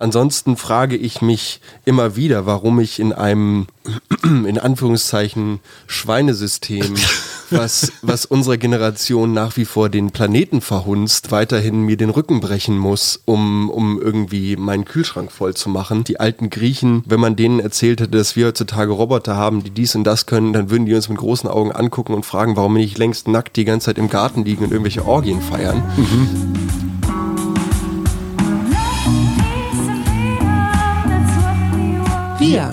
Ansonsten 0.00 0.56
frage 0.56 0.94
ich 0.94 1.22
mich 1.22 1.60
immer 1.84 2.14
wieder, 2.14 2.46
warum 2.46 2.78
ich 2.78 3.00
in 3.00 3.12
einem, 3.12 3.66
in 4.22 4.56
Anführungszeichen, 4.56 5.58
Schweinesystem, 5.88 6.94
was, 7.50 7.90
was 8.02 8.24
unsere 8.24 8.58
Generation 8.58 9.32
nach 9.32 9.56
wie 9.56 9.64
vor 9.64 9.88
den 9.88 10.12
Planeten 10.12 10.60
verhunzt, 10.60 11.32
weiterhin 11.32 11.82
mir 11.82 11.96
den 11.96 12.10
Rücken 12.10 12.38
brechen 12.38 12.78
muss, 12.78 13.20
um, 13.24 13.70
um 13.70 14.00
irgendwie 14.00 14.54
meinen 14.54 14.84
Kühlschrank 14.84 15.32
voll 15.32 15.54
zu 15.54 15.68
machen. 15.68 16.04
Die 16.04 16.20
alten 16.20 16.48
Griechen, 16.48 17.02
wenn 17.04 17.18
man 17.18 17.34
denen 17.34 17.58
erzählt 17.58 18.00
hätte, 18.00 18.16
dass 18.16 18.36
wir 18.36 18.46
heutzutage 18.46 18.92
Roboter 18.92 19.34
haben, 19.34 19.64
die 19.64 19.70
dies 19.70 19.96
und 19.96 20.04
das 20.04 20.26
können, 20.26 20.52
dann 20.52 20.70
würden 20.70 20.86
die 20.86 20.94
uns 20.94 21.08
mit 21.08 21.18
großen 21.18 21.50
Augen 21.50 21.72
angucken 21.72 22.14
und 22.14 22.24
fragen, 22.24 22.54
warum 22.54 22.74
wir 22.74 22.82
nicht 22.82 22.98
längst 22.98 23.26
nackt 23.26 23.56
die 23.56 23.64
ganze 23.64 23.86
Zeit 23.86 23.98
im 23.98 24.08
Garten 24.08 24.44
liegen 24.44 24.62
und 24.62 24.70
irgendwelche 24.70 25.04
Orgien 25.04 25.42
feiern. 25.42 25.82
Mhm. 25.96 26.87
Wir. 32.50 32.72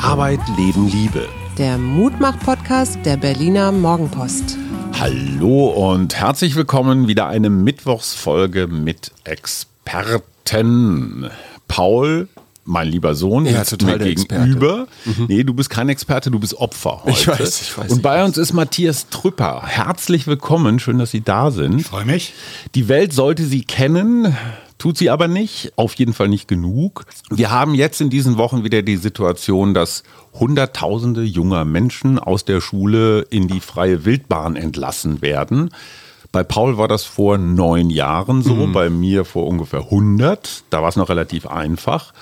Arbeit, 0.00 0.40
Leben, 0.56 0.88
Liebe. 0.88 1.28
Der 1.56 1.78
Mutmach-Podcast 1.78 2.98
der 3.04 3.16
Berliner 3.16 3.70
Morgenpost. 3.70 4.58
Hallo 4.98 5.68
und 5.68 6.16
herzlich 6.16 6.56
willkommen. 6.56 7.06
Wieder 7.06 7.28
eine 7.28 7.48
Mittwochsfolge 7.48 8.66
mit 8.66 9.12
Experten. 9.22 10.10
Paul, 11.68 12.26
mein 12.64 12.88
lieber 12.88 13.14
Sohn, 13.14 13.46
ja, 13.46 13.64
sitzt 13.64 13.86
mir 13.86 13.98
gegenüber. 13.98 14.88
Mhm. 15.04 15.26
Nee, 15.28 15.44
du 15.44 15.54
bist 15.54 15.70
kein 15.70 15.88
Experte, 15.88 16.32
du 16.32 16.40
bist 16.40 16.54
Opfer 16.54 17.02
heute. 17.04 17.10
Ich 17.10 17.28
weiß, 17.28 17.62
ich 17.62 17.78
weiß. 17.78 17.92
Und 17.92 18.02
bei 18.02 18.24
uns 18.24 18.36
ist 18.36 18.52
Matthias 18.52 19.08
Trüpper. 19.10 19.62
Herzlich 19.64 20.26
willkommen, 20.26 20.80
schön, 20.80 20.98
dass 20.98 21.12
Sie 21.12 21.20
da 21.20 21.52
sind. 21.52 21.82
Ich 21.82 21.86
freue 21.86 22.04
mich. 22.04 22.32
Die 22.74 22.88
Welt 22.88 23.12
sollte 23.12 23.44
Sie 23.44 23.62
kennen. 23.62 24.36
Tut 24.82 24.98
sie 24.98 25.10
aber 25.10 25.28
nicht, 25.28 25.72
auf 25.76 25.94
jeden 25.94 26.12
Fall 26.12 26.28
nicht 26.28 26.48
genug. 26.48 27.06
Wir 27.30 27.52
haben 27.52 27.72
jetzt 27.72 28.00
in 28.00 28.10
diesen 28.10 28.36
Wochen 28.36 28.64
wieder 28.64 28.82
die 28.82 28.96
Situation, 28.96 29.74
dass 29.74 30.02
Hunderttausende 30.32 31.22
junger 31.22 31.64
Menschen 31.64 32.18
aus 32.18 32.44
der 32.44 32.60
Schule 32.60 33.20
in 33.30 33.46
die 33.46 33.60
freie 33.60 34.04
Wildbahn 34.04 34.56
entlassen 34.56 35.22
werden. 35.22 35.70
Bei 36.32 36.42
Paul 36.42 36.78
war 36.78 36.88
das 36.88 37.04
vor 37.04 37.38
neun 37.38 37.90
Jahren 37.90 38.42
so, 38.42 38.56
mhm. 38.56 38.72
bei 38.72 38.90
mir 38.90 39.24
vor 39.24 39.46
ungefähr 39.46 39.82
100. 39.82 40.64
Da 40.70 40.82
war 40.82 40.88
es 40.88 40.96
noch 40.96 41.10
relativ 41.10 41.46
einfach. 41.46 42.12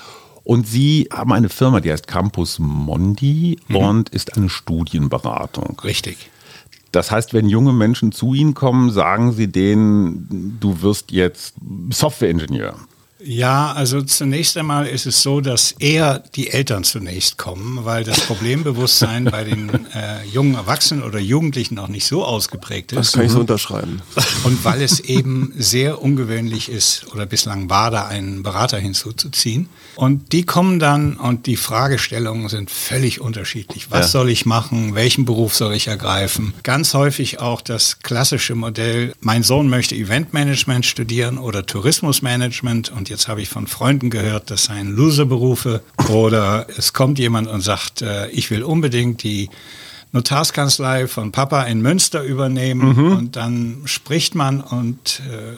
Und 0.44 0.66
Sie 0.66 1.08
haben 1.10 1.32
eine 1.32 1.48
Firma, 1.48 1.80
die 1.80 1.90
heißt 1.90 2.08
Campus 2.08 2.58
Mondi 2.58 3.58
mhm. 3.68 3.76
und 3.76 4.08
ist 4.10 4.36
eine 4.36 4.50
Studienberatung. 4.50 5.80
Richtig. 5.82 6.28
Das 6.92 7.10
heißt, 7.10 7.34
wenn 7.34 7.48
junge 7.48 7.72
Menschen 7.72 8.12
zu 8.12 8.34
Ihnen 8.34 8.54
kommen, 8.54 8.90
sagen 8.90 9.32
Sie 9.32 9.48
denen, 9.48 10.58
du 10.60 10.82
wirst 10.82 11.12
jetzt 11.12 11.54
Softwareingenieur. 11.90 12.74
Ja, 13.22 13.72
also 13.72 14.02
zunächst 14.02 14.56
einmal 14.56 14.86
ist 14.86 15.06
es 15.06 15.22
so, 15.22 15.40
dass 15.40 15.72
eher 15.72 16.22
die 16.34 16.48
Eltern 16.48 16.84
zunächst 16.84 17.36
kommen, 17.36 17.84
weil 17.84 18.02
das 18.04 18.20
Problembewusstsein 18.20 19.24
bei 19.24 19.44
den 19.44 19.68
äh, 19.94 20.24
jungen 20.32 20.54
Erwachsenen 20.54 21.02
oder 21.02 21.18
Jugendlichen 21.18 21.74
noch 21.74 21.88
nicht 21.88 22.06
so 22.06 22.24
ausgeprägt 22.24 22.92
ist. 22.92 22.98
Das 22.98 23.12
kann 23.12 23.26
ich 23.26 23.32
so 23.32 23.40
unterschreiben. 23.40 24.00
Und 24.44 24.64
weil 24.64 24.80
es 24.80 25.00
eben 25.00 25.52
sehr 25.56 26.00
ungewöhnlich 26.00 26.70
ist 26.70 27.06
oder 27.12 27.26
bislang 27.26 27.68
war, 27.68 27.90
da 27.90 28.06
einen 28.06 28.42
Berater 28.42 28.78
hinzuzuziehen. 28.78 29.68
Und 29.96 30.32
die 30.32 30.44
kommen 30.44 30.78
dann 30.78 31.16
und 31.16 31.46
die 31.46 31.56
Fragestellungen 31.56 32.48
sind 32.48 32.70
völlig 32.70 33.20
unterschiedlich. 33.20 33.90
Was 33.90 34.06
ja. 34.06 34.08
soll 34.08 34.30
ich 34.30 34.46
machen? 34.46 34.94
Welchen 34.94 35.26
Beruf 35.26 35.54
soll 35.54 35.74
ich 35.74 35.88
ergreifen? 35.88 36.54
Ganz 36.62 36.94
häufig 36.94 37.40
auch 37.40 37.60
das 37.60 37.98
klassische 38.00 38.54
Modell, 38.54 39.12
mein 39.20 39.42
Sohn 39.42 39.68
möchte 39.68 39.94
Eventmanagement 39.94 40.86
studieren 40.86 41.36
oder 41.36 41.66
Tourismusmanagement 41.66 42.90
und 42.90 43.09
jetzt 43.10 43.28
habe 43.28 43.42
ich 43.42 43.48
von 43.48 43.66
Freunden 43.66 44.08
gehört, 44.08 44.50
das 44.50 44.64
seien 44.64 44.94
Loserberufe. 44.94 45.82
Oder 46.08 46.66
es 46.76 46.92
kommt 46.92 47.18
jemand 47.18 47.48
und 47.48 47.60
sagt, 47.60 48.02
äh, 48.02 48.28
ich 48.30 48.50
will 48.50 48.62
unbedingt 48.62 49.22
die 49.22 49.50
Notarskanzlei 50.12 51.06
von 51.06 51.32
Papa 51.32 51.64
in 51.64 51.82
Münster 51.82 52.22
übernehmen. 52.22 52.96
Mhm. 52.96 53.12
Und 53.12 53.36
dann 53.36 53.82
spricht 53.84 54.34
man 54.34 54.60
und 54.60 55.20
äh, 55.30 55.56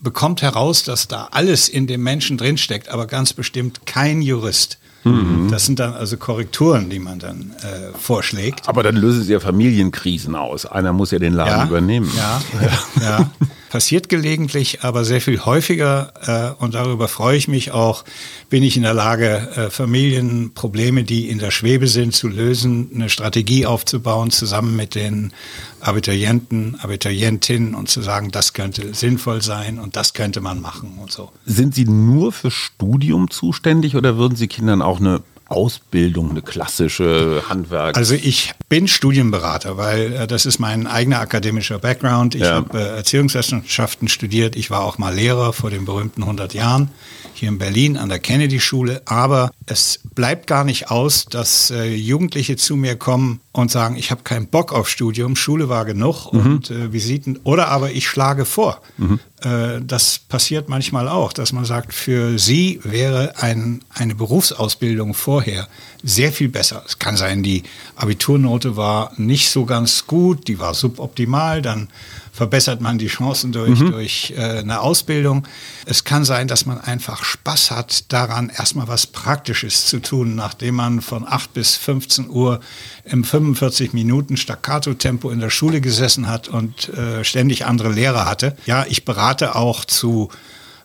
bekommt 0.00 0.42
heraus, 0.42 0.84
dass 0.84 1.08
da 1.08 1.28
alles 1.32 1.68
in 1.68 1.86
dem 1.86 2.02
Menschen 2.02 2.36
drinsteckt, 2.36 2.88
aber 2.88 3.06
ganz 3.06 3.32
bestimmt 3.32 3.86
kein 3.86 4.22
Jurist. 4.22 4.78
Mhm. 5.04 5.48
Das 5.50 5.66
sind 5.66 5.78
dann 5.78 5.94
also 5.94 6.16
Korrekturen, 6.16 6.90
die 6.90 6.98
man 6.98 7.18
dann 7.18 7.54
äh, 7.62 7.96
vorschlägt. 7.98 8.68
Aber 8.68 8.82
dann 8.82 8.96
lösen 8.96 9.22
Sie 9.22 9.32
ja 9.32 9.40
Familienkrisen 9.40 10.34
aus. 10.34 10.66
Einer 10.66 10.92
muss 10.92 11.10
ja 11.10 11.18
den 11.18 11.32
Laden 11.32 11.60
ja, 11.60 11.66
übernehmen. 11.66 12.10
Ja, 12.16 12.42
ja. 13.00 13.02
ja. 13.02 13.30
Passiert 13.70 14.08
gelegentlich, 14.08 14.82
aber 14.82 15.04
sehr 15.04 15.20
viel 15.20 15.44
häufiger 15.44 16.56
äh, 16.58 16.62
und 16.62 16.74
darüber 16.74 17.08
freue 17.08 17.36
ich 17.36 17.48
mich 17.48 17.70
auch, 17.70 18.04
bin 18.48 18.62
ich 18.62 18.76
in 18.76 18.82
der 18.82 18.94
Lage, 18.94 19.48
äh, 19.56 19.70
Familienprobleme, 19.70 21.04
die 21.04 21.28
in 21.28 21.38
der 21.38 21.50
Schwebe 21.50 21.86
sind, 21.86 22.14
zu 22.14 22.28
lösen, 22.28 22.90
eine 22.94 23.10
Strategie 23.10 23.66
aufzubauen, 23.66 24.30
zusammen 24.30 24.74
mit 24.74 24.94
den 24.94 25.32
Abiturienten, 25.80 26.80
Abiturientinnen 26.80 27.74
und 27.74 27.88
zu 27.88 28.00
sagen, 28.00 28.30
das 28.30 28.52
könnte 28.52 28.94
sinnvoll 28.94 29.42
sein 29.42 29.78
und 29.78 29.96
das 29.96 30.14
könnte 30.14 30.40
man 30.40 30.60
machen 30.60 30.98
und 31.00 31.12
so. 31.12 31.30
Sind 31.44 31.74
Sie 31.74 31.84
nur 31.84 32.32
für 32.32 32.50
Studium 32.50 33.30
zuständig 33.30 33.96
oder 33.96 34.16
würden 34.16 34.36
Sie 34.36 34.48
Kindern 34.48 34.82
auch 34.82 34.98
eine 34.98 35.22
Ausbildung, 35.48 36.30
eine 36.30 36.42
klassische 36.42 37.42
Handwerk? 37.48 37.96
Also 37.96 38.14
ich 38.14 38.52
bin 38.68 38.86
Studienberater, 38.86 39.76
weil 39.76 40.12
äh, 40.12 40.26
das 40.26 40.44
ist 40.44 40.58
mein 40.58 40.86
eigener 40.86 41.20
akademischer 41.20 41.78
Background. 41.78 42.34
Ich 42.34 42.42
ja. 42.42 42.56
habe 42.56 42.78
äh, 42.78 42.96
Erziehungswissenschaften 42.96 44.08
studiert. 44.08 44.56
Ich 44.56 44.70
war 44.70 44.82
auch 44.82 44.98
mal 44.98 45.14
Lehrer 45.14 45.52
vor 45.52 45.70
den 45.70 45.86
berühmten 45.86 46.22
100 46.22 46.52
Jahren 46.52 46.90
hier 47.32 47.48
in 47.48 47.58
Berlin 47.58 47.96
an 47.96 48.08
der 48.10 48.18
Kennedy-Schule. 48.18 49.02
Aber 49.06 49.50
es 49.66 50.00
bleibt 50.14 50.46
gar 50.46 50.64
nicht 50.64 50.90
aus, 50.90 51.24
dass 51.24 51.70
äh, 51.70 51.94
Jugendliche 51.94 52.56
zu 52.56 52.76
mir 52.76 52.96
kommen 52.96 53.40
und 53.52 53.70
sagen, 53.70 53.96
ich 53.96 54.10
habe 54.10 54.22
keinen 54.24 54.48
Bock 54.48 54.72
auf 54.72 54.88
Studium, 54.88 55.34
Schule 55.34 55.68
war 55.68 55.84
genug 55.84 56.32
mhm. 56.32 56.40
und 56.40 56.92
Visiten. 56.92 57.38
Oder 57.44 57.68
aber 57.68 57.90
ich 57.90 58.06
schlage 58.06 58.44
vor. 58.44 58.82
Mhm. 58.98 59.18
Äh, 59.42 59.80
das 59.82 60.18
passiert 60.18 60.68
manchmal 60.68 61.08
auch, 61.08 61.32
dass 61.32 61.52
man 61.52 61.64
sagt, 61.64 61.94
für 61.94 62.38
Sie 62.38 62.80
wäre 62.82 63.34
ein, 63.36 63.82
eine 63.90 64.14
Berufsausbildung 64.14 65.14
vorher 65.14 65.68
sehr 66.02 66.32
viel 66.32 66.48
besser. 66.48 66.82
Es 66.86 66.98
kann 66.98 67.16
sein, 67.16 67.42
die 67.42 67.62
Abiturnote 67.96 68.76
war 68.76 69.12
nicht 69.16 69.50
so 69.50 69.64
ganz 69.64 70.06
gut, 70.06 70.48
die 70.48 70.58
war 70.58 70.74
suboptimal, 70.74 71.62
dann 71.62 71.88
verbessert 72.32 72.80
man 72.80 72.98
die 72.98 73.08
Chancen 73.08 73.50
durch, 73.50 73.80
mhm. 73.80 73.90
durch 73.90 74.32
äh, 74.36 74.58
eine 74.58 74.80
Ausbildung. 74.80 75.46
Es 75.86 76.04
kann 76.04 76.24
sein, 76.24 76.46
dass 76.46 76.66
man 76.66 76.80
einfach 76.80 77.24
Spaß 77.24 77.72
hat 77.72 78.12
daran, 78.12 78.48
erstmal 78.48 78.86
was 78.86 79.08
Praktisches 79.08 79.86
zu 79.86 79.98
tun, 79.98 80.36
nachdem 80.36 80.76
man 80.76 81.00
von 81.00 81.26
8 81.26 81.52
bis 81.52 81.74
15 81.74 82.30
Uhr 82.30 82.60
im 83.04 83.24
45 83.24 83.92
Minuten 83.92 84.36
Staccato-Tempo 84.36 85.30
in 85.30 85.40
der 85.40 85.50
Schule 85.50 85.80
gesessen 85.80 86.28
hat 86.28 86.46
und 86.46 86.90
äh, 86.90 87.24
ständig 87.24 87.66
andere 87.66 87.90
Lehrer 87.90 88.24
hatte. 88.24 88.56
Ja, 88.66 88.86
ich 88.88 89.04
berate 89.04 89.27
auch 89.56 89.84
zu 89.84 90.30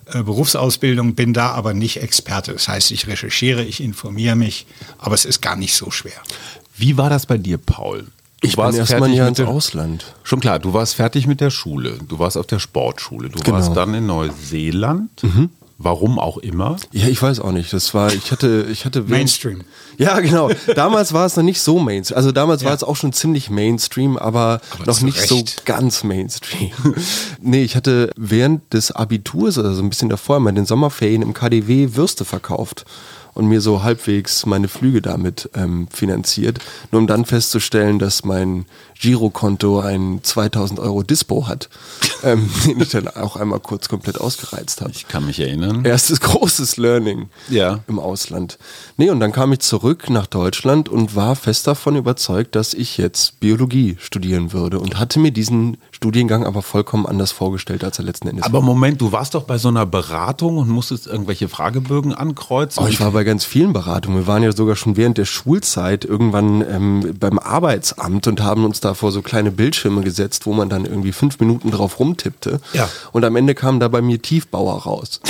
äh, 0.06 0.24
Berufsausbildung, 0.24 1.16
bin 1.16 1.34
da 1.34 1.52
aber 1.52 1.74
nicht 1.74 2.02
Experte. 2.02 2.54
Das 2.54 2.68
heißt, 2.68 2.92
ich 2.92 3.08
recherchiere, 3.08 3.64
ich 3.64 3.81
informiere 3.81 4.36
mich, 4.36 4.66
aber 4.98 5.16
es 5.16 5.26
ist 5.26 5.42
gar 5.42 5.56
nicht 5.56 5.76
so 5.76 5.92
schwer. 5.92 6.22
Wie 6.76 6.98
war 6.98 7.09
das 7.09 7.26
bei 7.26 7.38
dir, 7.38 7.58
Paul? 7.58 8.08
Ich 8.42 8.58
war 8.58 8.74
erstmal 8.74 9.04
ein 9.04 9.14
Jahr 9.14 9.30
ins 9.30 9.40
Ausland. 9.40 10.14
Schon 10.24 10.42
klar, 10.42 10.59
du 10.59 10.74
warst 10.74 10.96
fertig 10.96 11.28
mit 11.28 11.40
der 11.40 11.50
Schule, 11.50 11.98
du 12.08 12.20
warst 12.20 12.38
auf 12.38 12.46
der 12.46 12.59
Sportschule, 12.59 13.30
du 13.30 13.40
genau. 13.40 13.56
warst 13.58 13.76
dann 13.76 13.94
in 13.94 14.06
Neuseeland. 14.06 15.24
Mhm. 15.24 15.50
Warum 15.83 16.17
auch 16.17 16.38
immer? 16.38 16.77
Ja, 16.94 17.09
ich 17.09 17.21
weiß 17.21 17.41
auch 17.41 17.51
nicht. 17.51 17.73
Das 17.73 17.94
war, 17.94 18.13
ich 18.13 18.31
hatte, 18.31 18.67
ich 18.71 18.85
hatte 18.85 19.01
Mainstream. 19.07 19.66
Ja, 19.97 20.19
genau. 20.21 20.49
Damals 20.75 21.13
war 21.13 21.25
es 21.25 21.35
noch 21.35 21.44
nicht 21.44 21.61
so 21.61 21.77
Mainstream. 21.77 22.16
Also 22.16 22.31
damals 22.31 22.61
ja. 22.61 22.69
war 22.69 22.75
es 22.75 22.83
auch 22.83 22.95
schon 22.95 23.11
ziemlich 23.11 23.49
Mainstream, 23.49 24.17
aber, 24.17 24.61
aber 24.71 24.85
noch 24.85 25.01
nicht 25.01 25.19
Recht. 25.19 25.27
so 25.27 25.44
ganz 25.66 26.03
Mainstream. 26.05 26.71
nee, 27.41 27.63
ich 27.63 27.75
hatte 27.75 28.11
während 28.16 28.73
des 28.73 28.91
Abiturs, 28.91 29.57
also 29.57 29.81
ein 29.81 29.89
bisschen 29.89 30.09
davor, 30.09 30.39
mal 30.39 30.53
den 30.53 30.66
Sommerferien 30.66 31.21
im 31.21 31.33
KDW 31.33 31.95
Würste 31.95 32.23
verkauft 32.23 32.85
und 33.33 33.47
mir 33.47 33.62
so 33.62 33.83
halbwegs 33.83 34.45
meine 34.45 34.68
Flüge 34.68 35.01
damit 35.01 35.50
ähm, 35.56 35.88
finanziert, 35.91 36.59
nur 36.91 37.01
um 37.01 37.07
dann 37.07 37.25
festzustellen, 37.25 38.00
dass 38.00 38.24
mein 38.24 38.65
Girokonto 39.00 39.81
ein 39.81 40.21
2000 40.24 40.80
Euro 40.80 41.03
Dispo 41.03 41.47
hat, 41.47 41.69
ähm, 42.24 42.50
den 42.65 42.80
ich 42.80 42.89
dann 42.89 43.09
auch 43.09 43.35
einmal 43.35 43.59
kurz 43.59 43.89
komplett 43.89 44.19
ausgereizt 44.19 44.81
habe. 44.81 44.91
Ich 44.91 45.07
kann 45.07 45.25
mich 45.25 45.39
erinnern. 45.39 45.83
Erstes 45.83 46.19
großes 46.21 46.77
Learning 46.77 47.30
ja. 47.50 47.80
im 47.88 48.00
Ausland. 48.00 48.57
Nee, 48.97 49.09
und 49.09 49.19
dann 49.19 49.31
kam 49.31 49.51
ich 49.51 49.59
zurück 49.59 50.09
nach 50.09 50.27
Deutschland 50.27 50.88
und 50.88 51.15
war 51.15 51.36
fest 51.36 51.68
davon 51.68 51.95
überzeugt, 51.95 52.56
dass 52.56 52.74
ich 52.74 52.97
jetzt 52.97 53.39
Biologie 53.39 53.97
studieren 54.00 54.53
würde 54.53 54.79
und 54.79 55.00
hatte 55.00 55.19
mir 55.19 55.31
diesen 55.31 55.77
Studiengang 56.03 56.45
aber 56.45 56.61
vollkommen 56.61 57.05
anders 57.05 57.31
vorgestellt, 57.31 57.81
als 57.85 57.97
er 57.97 58.03
letzten 58.03 58.27
Endes 58.27 58.44
Aber 58.44 58.57
war. 58.57 58.61
Moment, 58.61 59.00
du 59.00 59.13
warst 59.13 59.35
doch 59.35 59.44
bei 59.44 59.57
so 59.57 59.69
einer 59.69 59.85
Beratung 59.85 60.57
und 60.57 60.67
musstest 60.67 61.07
irgendwelche 61.07 61.47
Fragebögen 61.47 62.13
ankreuzen? 62.13 62.83
Oh, 62.83 62.88
ich 62.88 63.00
war 63.00 63.11
bei 63.11 63.23
ganz 63.23 63.45
vielen 63.45 63.71
Beratungen. 63.71 64.17
Wir 64.17 64.27
waren 64.27 64.44
ja 64.44 64.51
sogar 64.51 64.75
schon 64.75 64.97
während 64.97 65.17
der 65.17 65.23
Schulzeit 65.23 66.03
irgendwann 66.03 66.59
ähm, 66.69 67.15
beim 67.17 67.39
Arbeitsamt 67.39 68.27
und 68.27 68.41
haben 68.41 68.65
uns 68.65 68.81
da 68.81 68.95
vor 68.95 69.13
so 69.13 69.21
kleine 69.21 69.50
Bildschirme 69.50 70.01
gesetzt, 70.01 70.45
wo 70.45 70.51
man 70.51 70.67
dann 70.67 70.83
irgendwie 70.83 71.13
fünf 71.13 71.39
Minuten 71.39 71.71
drauf 71.71 72.00
rumtippte. 72.00 72.59
Ja. 72.73 72.89
Und 73.13 73.23
am 73.23 73.38
Ende 73.38 73.55
kam 73.55 73.79
da 73.79 73.88
bei 73.88 74.01
mir 74.01 74.21
Tiefbauer 74.21 74.83
raus. 74.83 75.21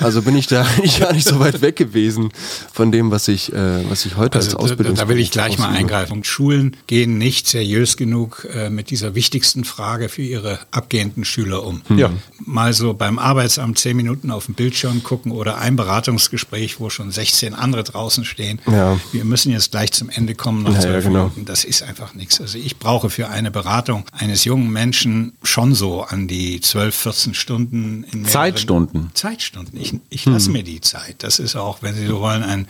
Also 0.00 0.22
bin 0.22 0.36
ich 0.36 0.46
da 0.46 0.62
eigentlich 0.76 1.00
gar 1.00 1.12
nicht 1.12 1.26
so 1.26 1.38
weit 1.40 1.60
weg 1.60 1.76
gewesen 1.76 2.30
von 2.72 2.92
dem, 2.92 3.10
was 3.10 3.28
ich, 3.28 3.52
äh, 3.52 3.88
was 3.88 4.06
ich 4.06 4.16
heute 4.16 4.38
also 4.38 4.56
als 4.58 4.70
Ausbildung. 4.70 4.94
Da, 4.94 5.02
da 5.02 5.08
will 5.08 5.18
ich 5.18 5.30
gleich 5.30 5.58
mal 5.58 5.70
eingreifen. 5.70 6.24
Schulen 6.24 6.76
gehen 6.86 7.18
nicht 7.18 7.46
seriös 7.48 7.96
genug 7.96 8.46
äh, 8.52 8.70
mit 8.70 8.90
dieser 8.90 9.14
wichtigsten 9.14 9.64
Frage 9.64 10.08
für 10.08 10.22
ihre 10.22 10.58
abgehenden 10.70 11.24
Schüler 11.24 11.64
um. 11.64 11.82
Ja. 11.88 12.10
Mal 12.44 12.72
so 12.72 12.94
beim 12.94 13.18
Arbeitsamt 13.18 13.78
zehn 13.78 13.96
Minuten 13.96 14.30
auf 14.30 14.46
den 14.46 14.54
Bildschirm 14.54 15.02
gucken 15.02 15.32
oder 15.32 15.58
ein 15.58 15.76
Beratungsgespräch, 15.76 16.80
wo 16.80 16.90
schon 16.90 17.10
16 17.10 17.54
andere 17.54 17.84
draußen 17.84 18.24
stehen. 18.24 18.60
Ja. 18.70 18.98
Wir 19.12 19.24
müssen 19.24 19.52
jetzt 19.52 19.70
gleich 19.70 19.92
zum 19.92 20.10
Ende 20.10 20.34
kommen 20.34 20.62
nach 20.62 20.74
Ja, 20.74 20.80
zwölf 20.80 21.04
ja, 21.04 21.10
genau. 21.10 21.22
Minuten. 21.24 21.44
Das 21.44 21.64
ist 21.64 21.82
einfach 21.82 22.14
nichts. 22.14 22.40
Also 22.40 22.58
ich 22.58 22.78
brauche 22.78 23.10
für 23.10 23.28
eine 23.28 23.50
Beratung 23.50 24.04
eines 24.12 24.44
jungen 24.44 24.70
Menschen 24.70 25.32
schon 25.42 25.74
so 25.74 26.02
an 26.02 26.28
die 26.28 26.60
12, 26.60 26.94
14 26.94 27.34
Stunden 27.34 28.04
Zeitstunden. 28.26 29.10
Zeitstunden. 29.14 29.75
Ich, 29.78 29.94
ich 30.10 30.24
lasse 30.26 30.50
mir 30.50 30.62
die 30.62 30.80
Zeit. 30.80 31.16
Das 31.18 31.38
ist 31.38 31.56
auch, 31.56 31.82
wenn 31.82 31.94
Sie 31.94 32.06
so 32.06 32.20
wollen, 32.20 32.42
ein 32.42 32.66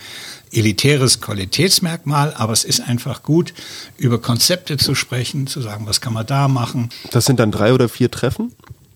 elitäres 0.52 1.20
Qualitätsmerkmal, 1.20 2.34
aber 2.34 2.52
es 2.52 2.64
ist 2.64 2.80
einfach 2.80 3.22
gut, 3.22 3.52
über 3.96 4.20
Konzepte 4.20 4.76
zu 4.76 4.94
sprechen, 4.94 5.46
zu 5.46 5.60
sagen, 5.60 5.86
was 5.86 6.00
kann 6.00 6.12
man 6.12 6.26
da 6.26 6.48
machen. 6.48 6.90
Das 7.10 7.24
sind 7.26 7.40
dann 7.40 7.50
drei 7.50 7.72
oder 7.72 7.88
vier 7.88 8.10
Treffen? 8.10 8.52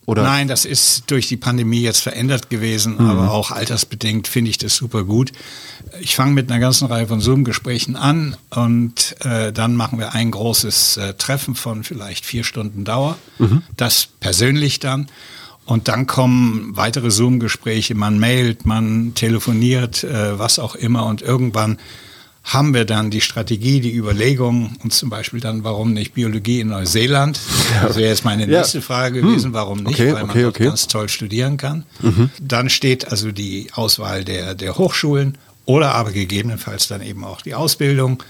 Oder? 0.07 0.25
Nein, 0.25 0.49
das 0.49 0.65
ist 0.65 1.05
durch 1.09 1.29
die 1.29 1.37
Pandemie 1.37 1.83
jetzt 1.83 2.01
verändert 2.01 2.51
gewesen, 2.51 2.99
aber 2.99 3.31
auch 3.31 3.53
altersbedingt 3.53 4.27
finde 4.27 4.51
ich 4.51 4.59
das 4.59 4.75
super 4.75 5.05
gut. 5.05 5.31
Ich 6.01 6.17
fange 6.17 6.33
mit 6.33 6.51
einer 6.51 6.59
ganzen 6.59 6.87
Reihe 6.89 7.07
von 7.07 7.21
Zoom-Gesprächen 7.21 7.95
an 7.95 8.37
und 8.51 9.15
äh, 9.25 9.53
dann 9.53 9.77
machen 9.77 10.01
wir 10.01 10.13
ein 10.13 10.33
großes 10.33 10.97
äh, 10.97 11.15
Treffen 11.15 11.55
von 11.55 11.85
vielleicht 11.85 12.27
vier 12.27 12.43
Stunden 12.43 12.85
Dauer. 12.85 13.19
Das 13.77 14.09
persönlich 14.19 14.81
dann. 14.81 15.07
Und 15.71 15.87
dann 15.87 16.09
kommen 16.09 16.73
weitere 16.75 17.13
Zoom-Gespräche, 17.13 17.95
man 17.95 18.19
mailt, 18.19 18.67
man 18.67 19.13
telefoniert, 19.15 20.03
äh, 20.03 20.37
was 20.37 20.59
auch 20.59 20.75
immer. 20.75 21.07
Und 21.07 21.23
irgendwann 21.23 21.79
haben 22.43 22.75
wir 22.75 22.85
dann 22.85 23.11
die 23.11 23.21
Strategie, 23.21 23.79
die 23.81 23.95
Überlegung 23.95 24.77
und 24.83 24.93
zum 24.93 25.11
Beispiel 25.11 25.39
dann, 25.39 25.63
warum 25.63 25.93
nicht 25.93 26.13
Biologie 26.15 26.59
in 26.59 26.69
Neuseeland? 26.71 27.39
Das 27.83 27.95
wäre 27.95 28.09
jetzt 28.09 28.25
meine 28.25 28.51
Ja. 28.51 28.59
nächste 28.59 28.83
Frage 28.83 29.21
gewesen, 29.23 29.53
warum 29.53 29.85
nicht, 29.85 30.01
Okay, 30.01 30.13
weil 30.13 30.23
man 30.23 30.31
okay, 30.31 30.43
dort 30.43 30.57
okay. 30.57 30.65
ganz 30.65 30.89
toll 30.89 31.09
studieren 31.09 31.57
kann. 31.57 31.85
Dann 32.41 32.69
steht 32.69 33.07
also 33.13 33.31
die 33.31 33.69
Auswahl 33.73 34.25
der, 34.25 34.57
der 34.57 34.77
Hochschulen 34.77 35.39
oder 35.67 35.95
aber 35.95 36.11
gegebenenfalls 36.11 36.89
dann 36.89 37.01
eben 37.01 37.23
auch 37.23 37.43
die 37.43 37.55
Ausbildung 37.55 38.25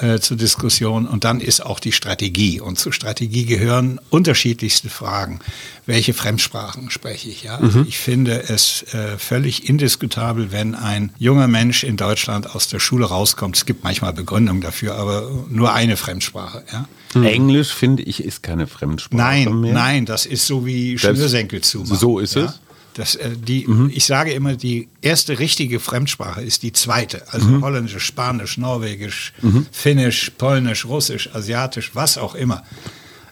äh, 0.00 0.18
zur 0.18 0.36
Diskussion 0.36 1.06
und 1.06 1.24
dann 1.24 1.40
ist 1.40 1.64
auch 1.64 1.80
die 1.80 1.92
Strategie. 1.92 2.60
Und 2.60 2.78
zur 2.78 2.92
Strategie 2.92 3.44
gehören 3.44 4.00
unterschiedlichste 4.10 4.90
Fragen. 4.90 5.40
Welche 5.86 6.14
Fremdsprachen 6.14 6.90
spreche 6.90 7.28
ich? 7.28 7.42
Ja? 7.44 7.56
Also 7.58 7.84
ich 7.86 7.98
finde 7.98 8.44
es 8.48 8.82
äh, 8.94 9.18
völlig 9.18 9.68
indiskutabel, 9.68 10.50
wenn 10.52 10.74
ein 10.74 11.12
junger 11.18 11.46
Mensch 11.46 11.84
in 11.84 11.96
Deutschland 11.96 12.54
aus 12.54 12.68
der 12.68 12.80
Schule 12.80 13.06
rauskommt. 13.06 13.56
Es 13.56 13.66
gibt 13.66 13.84
manchmal 13.84 14.12
Begründungen 14.12 14.62
dafür, 14.62 14.94
aber 14.96 15.30
nur 15.50 15.72
eine 15.72 15.96
Fremdsprache. 15.96 16.64
Ja? 16.72 16.86
Englisch, 17.22 17.72
finde 17.72 18.02
ich, 18.02 18.24
ist 18.24 18.42
keine 18.42 18.66
Fremdsprache 18.66 19.16
Nein, 19.16 19.60
mehr. 19.60 19.72
nein, 19.72 20.06
das 20.06 20.26
ist 20.26 20.46
so 20.46 20.66
wie 20.66 20.98
Schnürsenkel 20.98 21.60
zu 21.60 21.84
so 21.84 22.18
ist 22.18 22.36
es. 22.36 22.60
Das, 22.94 23.16
äh, 23.16 23.30
die, 23.36 23.66
Ich 23.90 24.06
sage 24.06 24.32
immer, 24.32 24.54
die 24.56 24.88
erste 25.02 25.38
richtige 25.38 25.80
Fremdsprache 25.80 26.42
ist 26.42 26.62
die 26.62 26.72
zweite. 26.72 27.22
Also 27.32 27.60
Holländisch, 27.60 27.98
Spanisch, 28.04 28.56
Norwegisch, 28.56 29.32
Finnisch, 29.72 30.30
Polnisch, 30.38 30.84
Russisch, 30.86 31.28
Asiatisch, 31.34 31.90
was 31.94 32.16
auch 32.18 32.34
immer. 32.34 32.62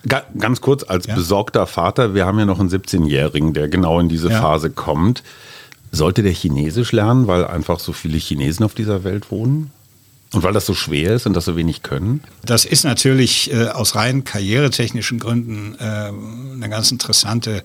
Ga 0.08 0.24
ganz 0.36 0.60
kurz, 0.60 0.82
als 0.82 1.06
Ja. 1.06 1.14
besorgter 1.14 1.66
Vater, 1.68 2.12
wir 2.14 2.26
haben 2.26 2.38
ja 2.40 2.44
noch 2.44 2.58
einen 2.58 2.70
17-Jährigen, 2.70 3.52
der 3.54 3.68
genau 3.68 4.00
in 4.00 4.08
diese 4.08 4.30
Ja. 4.30 4.40
Phase 4.40 4.70
kommt. 4.70 5.22
Sollte 5.92 6.22
der 6.24 6.32
Chinesisch 6.32 6.90
lernen, 6.92 7.26
weil 7.28 7.46
einfach 7.46 7.78
so 7.78 7.92
viele 7.92 8.18
Chinesen 8.18 8.64
auf 8.64 8.74
dieser 8.74 9.04
Welt 9.04 9.30
wohnen? 9.30 9.70
Und 10.32 10.42
weil 10.42 10.54
das 10.54 10.64
so 10.64 10.72
schwer 10.74 11.14
ist 11.14 11.26
und 11.26 11.34
das 11.34 11.44
so 11.44 11.56
wenig 11.56 11.82
können? 11.82 12.22
Das 12.44 12.64
ist 12.64 12.84
natürlich 12.84 13.52
äh, 13.52 13.68
aus 13.68 13.94
rein 13.94 14.24
karrieretechnischen 14.24 15.18
Gründen 15.20 15.76
äh, 15.78 15.82
eine 15.84 16.68
ganz 16.70 16.90
interessante 16.90 17.62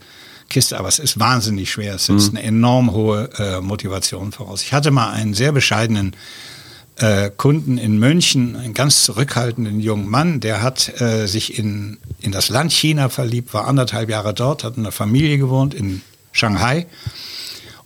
Kiste, 0.50 0.78
aber 0.78 0.88
es 0.88 1.00
ist 1.00 1.20
wahnsinnig 1.20 1.72
schwer. 1.72 1.96
Es 1.96 2.06
setzt 2.06 2.30
eine 2.30 2.44
enorm 2.44 2.92
hohe 2.92 3.30
äh, 3.38 3.62
Motivation 3.62 4.32
voraus. 4.32 4.62
Ich 4.62 4.74
hatte 4.74 4.92
mal 4.92 5.12
einen 5.12 5.34
sehr 5.34 5.52
bescheidenen 5.52 6.16
äh, 6.98 7.30
Kunden 7.36 7.78
in 7.78 8.00
München, 8.00 8.56
einen 8.56 8.74
ganz 8.74 9.04
zurückhaltenden 9.04 9.80
jungen 9.80 10.08
Mann, 10.08 10.40
der 10.40 10.62
hat 10.62 11.00
äh, 11.00 11.28
sich 11.28 11.58
in, 11.60 11.98
in 12.20 12.32
das 12.32 12.50
Land 12.50 12.72
China 12.72 13.10
verliebt, 13.10 13.54
war 13.54 13.68
anderthalb 13.68 14.10
Jahre 14.10 14.34
dort, 14.34 14.64
hat 14.64 14.78
in 14.78 14.84
einer 14.84 14.92
Familie 14.92 15.38
gewohnt 15.38 15.74
in 15.74 16.02
Shanghai. 16.32 16.88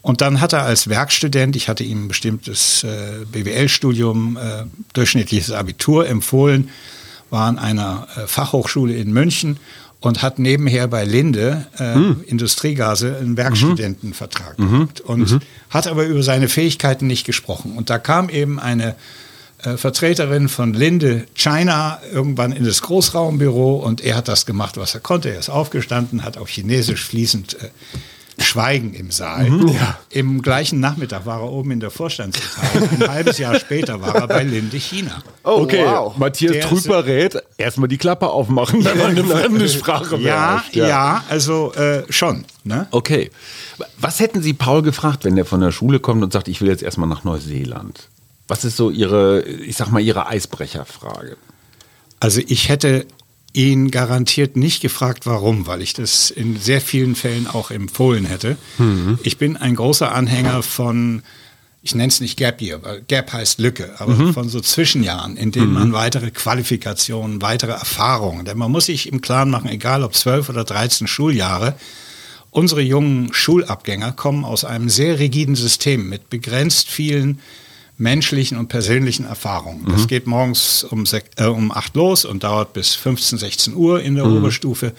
Und 0.02 0.22
dann 0.22 0.42
hat 0.42 0.54
er 0.54 0.63
als 0.63 0.88
Werkstudent, 0.88 1.56
ich 1.56 1.69
hatte 1.69 1.84
ihm 1.84 2.06
ein 2.06 2.08
bestimmtes 2.08 2.84
äh, 2.84 3.25
BWL-Studium, 3.31 4.38
äh, 4.38 4.63
durchschnittliches 4.94 5.52
Abitur 5.52 6.08
empfohlen, 6.08 6.69
war 7.30 7.48
an 7.48 7.60
einer 7.60 8.08
äh, 8.16 8.28
Fachhochschule 8.28 8.96
in 8.96 9.13
München 9.13 9.58
und 10.01 10.24
hat 10.24 10.39
nebenher 10.39 10.88
bei 10.88 11.06
Linde 11.06 11.68
äh, 11.80 12.30
Industriegase 12.30 13.18
einen 13.18 13.38
Werkstudentenvertrag 13.38 14.57
gehabt 14.57 15.01
und 15.01 15.39
hat 15.69 15.88
aber 15.88 16.06
über 16.06 16.24
seine 16.24 16.50
Fähigkeiten 16.50 17.07
nicht 17.07 17.25
gesprochen. 17.25 17.77
Und 17.77 17.89
da 17.89 18.00
kam 18.00 18.27
eben 18.30 18.59
eine 18.59 18.95
äh, 19.63 19.77
Vertreterin 19.77 20.50
von 20.50 20.74
Linde 20.74 21.25
China 21.36 22.01
irgendwann 22.12 22.51
in 22.51 22.65
das 22.65 22.81
Großraumbüro 22.81 23.75
und 23.75 24.01
er 24.01 24.18
hat 24.18 24.27
das 24.27 24.48
gemacht, 24.48 24.75
was 24.77 24.95
er 24.95 25.01
konnte. 25.01 25.30
Er 25.30 25.39
ist 25.39 25.50
aufgestanden, 25.50 26.24
hat 26.24 26.38
auf 26.38 26.50
Chinesisch 26.50 27.06
fließend 27.06 27.57
äh, 27.62 27.69
Schweigen 28.41 28.93
im 28.93 29.11
Saal. 29.11 29.47
Im 30.09 30.41
gleichen 30.41 30.79
Nachmittag 30.79 31.25
war 31.25 31.39
er 31.41 31.51
oben 31.51 31.71
in 31.71 31.79
der 31.79 31.91
Vorstandsetage. 31.91 32.89
Ein 32.99 33.07
halbes 33.09 33.38
Jahr 33.38 33.59
später 33.59 34.01
war 34.01 34.15
er 34.15 34.27
bei 34.27 34.43
Linde 34.43 34.77
China. 34.77 35.21
Oh, 35.43 35.61
okay, 35.61 35.83
wow. 35.85 36.17
Matthias 36.17 36.51
Der 36.53 36.61
Trüber 36.63 37.05
rät, 37.05 37.38
erstmal 37.57 37.88
die 37.88 37.97
Klappe 37.97 38.29
aufmachen, 38.29 38.83
wenn 38.83 38.97
man 38.97 39.07
eine 39.11 39.23
fremde 39.23 39.67
Sprache 39.69 40.17
Ja, 40.17 40.63
beherrscht. 40.63 40.75
ja, 40.75 41.23
also 41.29 41.73
äh, 41.73 42.03
schon. 42.11 42.45
Ne? 42.63 42.88
Okay. 42.91 43.31
Was 43.97 44.19
hätten 44.19 44.41
Sie 44.41 44.53
Paul 44.53 44.81
gefragt, 44.81 45.25
wenn 45.25 45.35
der 45.35 45.45
von 45.45 45.61
der 45.61 45.71
Schule 45.71 45.99
kommt 45.99 46.23
und 46.23 46.31
sagt, 46.33 46.47
ich 46.47 46.61
will 46.61 46.67
jetzt 46.69 46.83
erstmal 46.83 47.07
nach 47.09 47.23
Neuseeland? 47.23 48.07
Was 48.47 48.65
ist 48.65 48.77
so 48.77 48.89
Ihre, 48.91 49.41
ich 49.43 49.77
sag 49.77 49.89
mal, 49.91 50.01
Ihre 50.01 50.27
Eisbrecherfrage? 50.27 51.38
Also 52.19 52.41
ich 52.45 52.69
hätte 52.69 53.05
ihn 53.53 53.92
garantiert 53.92 54.56
nicht 54.56 54.81
gefragt, 54.81 55.25
warum, 55.25 55.68
weil 55.68 55.81
ich 55.81 55.94
das 55.94 56.31
in 56.31 56.57
sehr 56.57 56.81
vielen 56.81 57.15
Fällen 57.15 57.48
auch 57.48 57.71
empfohlen 57.71 58.25
hätte. 58.25 58.57
Ich 59.24 59.38
bin 59.38 59.57
ein 59.57 59.75
großer 59.75 60.13
Anhänger 60.13 60.63
von, 60.63 61.24
ich 61.81 61.94
nenne 61.95 62.09
es 62.09 62.21
nicht 62.21 62.38
Gap 62.38 62.62
Year, 62.62 62.81
weil 62.83 63.01
Gap 63.01 63.33
heißt 63.33 63.59
Lücke, 63.59 63.95
aber 64.00 64.34
von 64.34 64.48
so 64.50 64.62
Zwischenjahren, 64.62 65.36
in 65.36 65.51
denen 65.51 65.74
man 65.74 65.93
weitere 65.93 66.31
Qualifikationen, 66.31 67.41
weitere 67.41 67.72
Erfahrungen, 67.72 68.46
denn 68.46 68.58
man 68.58 68.72
muss 68.72 68.86
sich 68.86 69.12
im 69.12 69.22
Klaren 69.22 69.50
machen, 69.50 69.70
egal 69.70 70.03
ob 70.03 70.15
12 70.15 70.50
oder 70.50 70.63
13 70.63 71.08
Schuljahre, 71.08 71.75
unsere 72.51 72.81
jungen 72.81 73.34
Schulabgänger 73.34 74.12
kommen 74.12 74.46
aus 74.46 74.63
einem 74.63 74.89
sehr 74.89 75.20
rigiden 75.20 75.55
System 75.55 76.08
mit 76.08 76.29
begrenzt 76.29 76.88
vielen 76.89 77.39
menschlichen 78.01 78.58
und 78.58 78.67
persönlichen 78.67 79.25
Erfahrungen. 79.25 79.86
Das 79.88 80.08
geht 80.08 80.25
morgens 80.25 80.84
um, 80.84 81.05
äh, 81.38 81.46
um 81.46 81.72
8 81.72 81.96
los 81.96 82.25
und 82.25 82.43
dauert 82.43 82.74
bis 82.74 82.96
15, 82.96 83.38
16 83.38 83.75
Uhr 83.75 84.01
in 84.01 84.15
der 84.15 84.25
Oberstufe. 84.25 84.93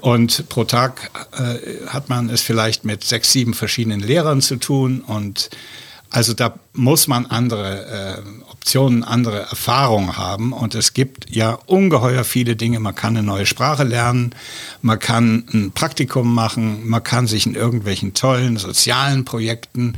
Und 0.00 0.48
pro 0.48 0.64
Tag 0.64 1.10
äh, 1.32 1.86
hat 1.88 2.08
man 2.08 2.30
es 2.30 2.42
vielleicht 2.42 2.84
mit 2.84 3.04
sechs, 3.04 3.32
sieben 3.32 3.54
verschiedenen 3.54 4.00
Lehrern 4.00 4.42
zu 4.42 4.56
tun. 4.56 5.00
Und 5.00 5.50
also 6.10 6.34
da 6.34 6.58
muss 6.74 7.08
man 7.08 7.26
andere 7.26 8.22
äh, 8.26 8.49
Optionen, 8.60 9.04
andere 9.04 9.40
Erfahrungen 9.40 10.18
haben. 10.18 10.52
Und 10.52 10.74
es 10.74 10.92
gibt 10.92 11.34
ja 11.34 11.58
ungeheuer 11.66 12.24
viele 12.24 12.56
Dinge. 12.56 12.78
Man 12.78 12.94
kann 12.94 13.16
eine 13.16 13.26
neue 13.26 13.46
Sprache 13.46 13.84
lernen, 13.84 14.34
man 14.82 14.98
kann 14.98 15.44
ein 15.52 15.72
Praktikum 15.72 16.34
machen, 16.34 16.86
man 16.86 17.02
kann 17.02 17.26
sich 17.26 17.46
in 17.46 17.54
irgendwelchen 17.54 18.12
tollen 18.12 18.58
sozialen 18.58 19.24
Projekten 19.24 19.94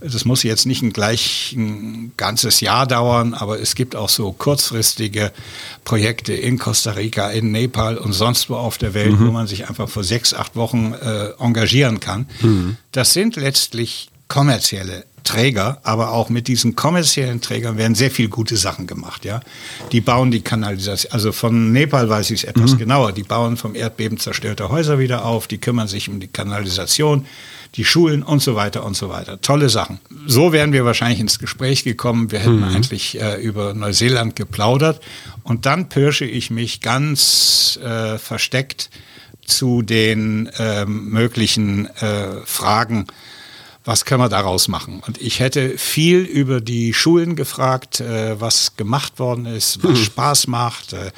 das 0.00 0.24
muss 0.24 0.44
jetzt 0.44 0.64
nicht 0.64 0.80
ein 0.80 0.92
gleich 0.92 1.52
ein 1.56 2.12
ganzes 2.16 2.60
Jahr 2.60 2.86
dauern, 2.86 3.34
aber 3.34 3.60
es 3.60 3.74
gibt 3.74 3.96
auch 3.96 4.08
so 4.08 4.30
kurzfristige 4.30 5.32
Projekte 5.84 6.34
in 6.34 6.56
Costa 6.56 6.92
Rica, 6.92 7.30
in 7.30 7.50
Nepal 7.50 7.98
und 7.98 8.12
sonst 8.12 8.48
wo 8.48 8.54
auf 8.54 8.78
der 8.78 8.94
Welt, 8.94 9.18
wo 9.18 9.32
man 9.32 9.48
sich 9.48 9.68
einfach 9.68 9.88
für 9.88 10.04
sechs, 10.04 10.34
acht 10.34 10.54
Wochen 10.54 10.94
äh, 10.94 11.30
engagieren 11.40 11.98
kann. 11.98 12.28
Das 12.92 13.12
sind 13.12 13.34
letztlich 13.34 14.10
kommerzielle 14.28 15.04
Träger, 15.24 15.78
aber 15.82 16.12
auch 16.12 16.28
mit 16.28 16.48
diesen 16.48 16.76
kommerziellen 16.76 17.40
Trägern 17.40 17.76
werden 17.76 17.94
sehr 17.94 18.10
viel 18.10 18.28
gute 18.28 18.56
Sachen 18.56 18.86
gemacht, 18.86 19.24
ja. 19.24 19.40
Die 19.92 20.00
bauen 20.00 20.30
die 20.30 20.40
Kanalisation, 20.40 21.12
also 21.12 21.32
von 21.32 21.72
Nepal 21.72 22.08
weiß 22.08 22.30
ich 22.30 22.44
es 22.44 22.48
etwas 22.48 22.76
genauer, 22.78 23.12
die 23.12 23.22
bauen 23.22 23.56
vom 23.56 23.74
Erdbeben 23.74 24.18
zerstörte 24.18 24.68
Häuser 24.68 24.98
wieder 24.98 25.24
auf, 25.24 25.46
die 25.46 25.58
kümmern 25.58 25.88
sich 25.88 26.08
um 26.08 26.20
die 26.20 26.28
Kanalisation, 26.28 27.26
die 27.74 27.84
Schulen 27.84 28.22
und 28.22 28.40
so 28.42 28.54
weiter 28.54 28.84
und 28.84 28.96
so 28.96 29.08
weiter. 29.08 29.40
Tolle 29.40 29.68
Sachen. 29.68 30.00
So 30.26 30.52
wären 30.52 30.72
wir 30.72 30.84
wahrscheinlich 30.84 31.20
ins 31.20 31.38
Gespräch 31.38 31.84
gekommen. 31.84 32.32
Wir 32.32 32.40
hätten 32.40 32.64
eigentlich 32.64 33.20
äh, 33.20 33.40
über 33.42 33.74
Neuseeland 33.74 34.36
geplaudert 34.36 35.00
und 35.42 35.66
dann 35.66 35.88
pirsche 35.88 36.24
ich 36.24 36.50
mich 36.50 36.80
ganz 36.80 37.78
äh, 37.82 38.18
versteckt 38.18 38.90
zu 39.44 39.82
den 39.82 40.50
ähm, 40.58 41.10
möglichen 41.10 41.86
äh, 41.96 42.40
Fragen, 42.44 43.06
was 43.88 44.04
können 44.04 44.20
wir 44.20 44.28
daraus 44.28 44.68
machen? 44.68 45.02
Und 45.06 45.18
ich 45.18 45.40
hätte 45.40 45.78
viel 45.78 46.18
über 46.18 46.60
die 46.60 46.92
Schulen 46.92 47.36
gefragt, 47.36 48.00
äh, 48.00 48.38
was 48.38 48.76
gemacht 48.76 49.18
worden 49.18 49.46
ist, 49.46 49.82
was 49.82 49.98
mhm. 49.98 50.04
Spaß 50.04 50.46
macht, 50.46 50.92
äh, 50.92 51.10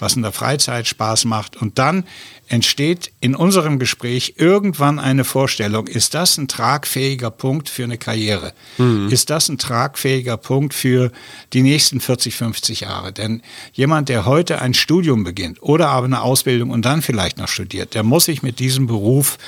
was 0.00 0.16
in 0.16 0.22
der 0.22 0.32
Freizeit 0.32 0.88
Spaß 0.88 1.24
macht. 1.24 1.54
Und 1.54 1.78
dann 1.78 2.02
entsteht 2.48 3.12
in 3.20 3.36
unserem 3.36 3.78
Gespräch 3.78 4.34
irgendwann 4.38 4.98
eine 4.98 5.22
Vorstellung, 5.22 5.86
ist 5.86 6.14
das 6.14 6.36
ein 6.36 6.48
tragfähiger 6.48 7.30
Punkt 7.30 7.68
für 7.68 7.84
eine 7.84 7.96
Karriere? 7.96 8.54
Mhm. 8.78 9.08
Ist 9.08 9.30
das 9.30 9.48
ein 9.48 9.58
tragfähiger 9.58 10.36
Punkt 10.36 10.74
für 10.74 11.12
die 11.52 11.62
nächsten 11.62 12.00
40, 12.00 12.34
50 12.34 12.80
Jahre? 12.80 13.12
Denn 13.12 13.40
jemand, 13.72 14.08
der 14.08 14.26
heute 14.26 14.60
ein 14.60 14.74
Studium 14.74 15.22
beginnt 15.22 15.62
oder 15.62 15.90
aber 15.90 16.06
eine 16.06 16.22
Ausbildung 16.22 16.70
und 16.70 16.84
dann 16.84 17.02
vielleicht 17.02 17.38
noch 17.38 17.46
studiert, 17.46 17.94
der 17.94 18.02
muss 18.02 18.24
sich 18.24 18.42
mit 18.42 18.58
diesem 18.58 18.88
Beruf 18.88 19.38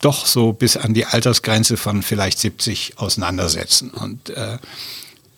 doch 0.00 0.26
so 0.26 0.52
bis 0.52 0.76
an 0.76 0.94
die 0.94 1.06
Altersgrenze 1.06 1.76
von 1.76 2.02
vielleicht 2.02 2.38
70 2.38 2.94
auseinandersetzen. 2.96 3.90
Und 3.90 4.30
äh, 4.30 4.58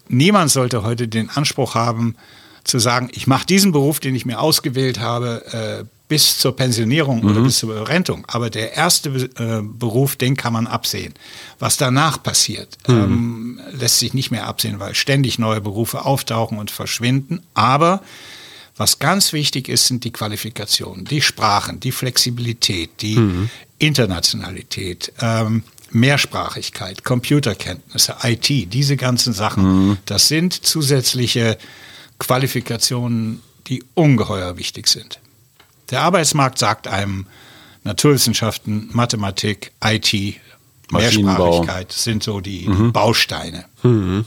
niemand 0.08 0.50
sollte 0.50 0.82
heute 0.82 1.08
den 1.08 1.30
Anspruch 1.30 1.74
haben, 1.74 2.16
zu 2.64 2.78
sagen, 2.78 3.08
ich 3.12 3.26
mache 3.26 3.46
diesen 3.46 3.72
Beruf, 3.72 4.00
den 4.00 4.14
ich 4.14 4.26
mir 4.26 4.38
ausgewählt 4.38 5.00
habe, 5.00 5.44
äh, 5.80 5.84
bis 6.08 6.38
zur 6.38 6.56
Pensionierung 6.56 7.22
mhm. 7.22 7.30
oder 7.30 7.40
bis 7.40 7.58
zur 7.58 7.88
Rentung. 7.88 8.24
Aber 8.26 8.50
der 8.50 8.74
erste 8.74 9.10
äh, 9.10 9.62
Beruf, 9.62 10.16
den 10.16 10.36
kann 10.36 10.52
man 10.52 10.66
absehen. 10.66 11.14
Was 11.58 11.76
danach 11.76 12.22
passiert, 12.22 12.76
mhm. 12.86 12.94
ähm, 12.94 13.60
lässt 13.72 14.00
sich 14.00 14.12
nicht 14.12 14.30
mehr 14.30 14.46
absehen, 14.46 14.80
weil 14.80 14.94
ständig 14.94 15.38
neue 15.38 15.60
Berufe 15.60 16.04
auftauchen 16.04 16.58
und 16.58 16.70
verschwinden. 16.70 17.40
Aber 17.54 18.02
was 18.76 18.98
ganz 18.98 19.32
wichtig 19.32 19.68
ist, 19.68 19.86
sind 19.86 20.04
die 20.04 20.10
Qualifikationen, 20.10 21.04
die 21.04 21.22
Sprachen, 21.22 21.80
die 21.80 21.92
Flexibilität, 21.92 22.90
die 23.00 23.16
mhm. 23.16 23.50
Internationalität, 23.80 25.12
ähm, 25.20 25.64
Mehrsprachigkeit, 25.90 27.02
Computerkenntnisse, 27.02 28.14
IT, 28.22 28.72
diese 28.72 28.96
ganzen 28.96 29.32
Sachen. 29.32 29.64
Mhm. 29.88 29.96
Das 30.04 30.28
sind 30.28 30.52
zusätzliche 30.54 31.58
Qualifikationen, 32.18 33.42
die 33.66 33.82
ungeheuer 33.94 34.56
wichtig 34.56 34.86
sind. 34.86 35.18
Der 35.90 36.02
Arbeitsmarkt 36.02 36.58
sagt 36.58 36.86
einem, 36.86 37.26
Naturwissenschaften, 37.82 38.90
Mathematik, 38.92 39.72
IT, 39.82 40.36
Mehrsprachigkeit 40.92 41.92
sind 41.92 42.22
so 42.22 42.40
die 42.40 42.68
mhm. 42.68 42.92
Bausteine. 42.92 43.64
Mhm. 43.82 44.26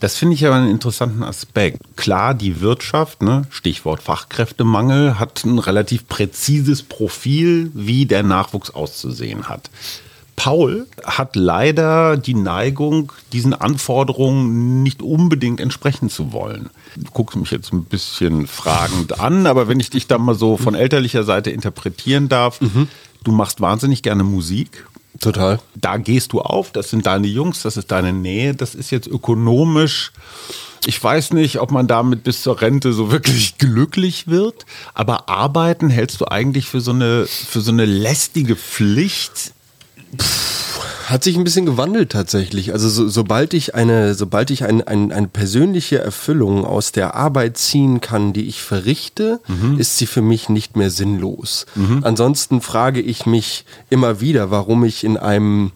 Das 0.00 0.16
finde 0.16 0.34
ich 0.34 0.46
aber 0.46 0.56
einen 0.56 0.70
interessanten 0.70 1.22
Aspekt. 1.22 1.80
Klar, 1.96 2.34
die 2.34 2.60
Wirtschaft, 2.60 3.22
ne, 3.22 3.42
Stichwort 3.50 4.02
Fachkräftemangel, 4.02 5.18
hat 5.18 5.44
ein 5.44 5.58
relativ 5.58 6.08
präzises 6.08 6.82
Profil, 6.82 7.70
wie 7.74 8.06
der 8.06 8.22
Nachwuchs 8.22 8.70
auszusehen 8.70 9.48
hat. 9.48 9.70
Paul 10.38 10.86
hat 11.04 11.34
leider 11.34 12.16
die 12.16 12.34
Neigung, 12.34 13.12
diesen 13.32 13.54
Anforderungen 13.54 14.84
nicht 14.84 15.02
unbedingt 15.02 15.60
entsprechen 15.60 16.10
zu 16.10 16.32
wollen. 16.32 16.70
Du 16.94 17.10
guckst 17.10 17.36
mich 17.36 17.50
jetzt 17.50 17.72
ein 17.72 17.82
bisschen 17.84 18.46
fragend 18.46 19.18
an, 19.18 19.48
aber 19.48 19.66
wenn 19.66 19.80
ich 19.80 19.90
dich 19.90 20.06
da 20.06 20.16
mal 20.16 20.36
so 20.36 20.56
von 20.56 20.76
elterlicher 20.76 21.24
Seite 21.24 21.50
interpretieren 21.50 22.28
darf, 22.28 22.60
mhm. 22.60 22.86
du 23.24 23.32
machst 23.32 23.60
wahnsinnig 23.60 24.04
gerne 24.04 24.22
Musik 24.22 24.86
Total. 25.20 25.58
Da 25.74 25.96
gehst 25.96 26.32
du 26.32 26.40
auf, 26.40 26.70
das 26.70 26.90
sind 26.90 27.06
deine 27.06 27.26
Jungs, 27.26 27.62
das 27.62 27.76
ist 27.76 27.90
deine 27.90 28.12
Nähe, 28.12 28.54
das 28.54 28.74
ist 28.74 28.90
jetzt 28.90 29.08
ökonomisch. 29.08 30.12
Ich 30.86 31.02
weiß 31.02 31.32
nicht, 31.32 31.58
ob 31.58 31.72
man 31.72 31.88
damit 31.88 32.22
bis 32.22 32.42
zur 32.42 32.60
Rente 32.60 32.92
so 32.92 33.10
wirklich 33.10 33.58
glücklich 33.58 34.28
wird, 34.28 34.64
aber 34.94 35.28
arbeiten 35.28 35.90
hältst 35.90 36.20
du 36.20 36.26
eigentlich 36.26 36.68
für 36.68 36.80
so 36.80 36.92
eine, 36.92 37.26
für 37.26 37.60
so 37.60 37.72
eine 37.72 37.84
lästige 37.84 38.54
Pflicht? 38.54 39.52
Pff 40.16 40.47
hat 41.08 41.24
sich 41.24 41.36
ein 41.36 41.44
bisschen 41.44 41.64
gewandelt 41.64 42.12
tatsächlich. 42.12 42.72
Also 42.72 42.88
so, 42.88 43.08
sobald 43.08 43.54
ich 43.54 43.74
eine, 43.74 44.14
sobald 44.14 44.50
ich 44.50 44.64
ein, 44.64 44.82
ein, 44.82 45.10
eine 45.10 45.28
persönliche 45.28 45.98
Erfüllung 45.98 46.66
aus 46.66 46.92
der 46.92 47.14
Arbeit 47.14 47.56
ziehen 47.56 48.00
kann, 48.00 48.32
die 48.34 48.46
ich 48.46 48.62
verrichte, 48.62 49.40
mhm. 49.48 49.78
ist 49.78 49.96
sie 49.96 50.06
für 50.06 50.20
mich 50.20 50.48
nicht 50.50 50.76
mehr 50.76 50.90
sinnlos. 50.90 51.66
Mhm. 51.74 52.00
Ansonsten 52.04 52.60
frage 52.60 53.00
ich 53.00 53.24
mich 53.24 53.64
immer 53.88 54.20
wieder, 54.20 54.50
warum 54.50 54.84
ich 54.84 55.02
in 55.02 55.16
einem 55.16 55.72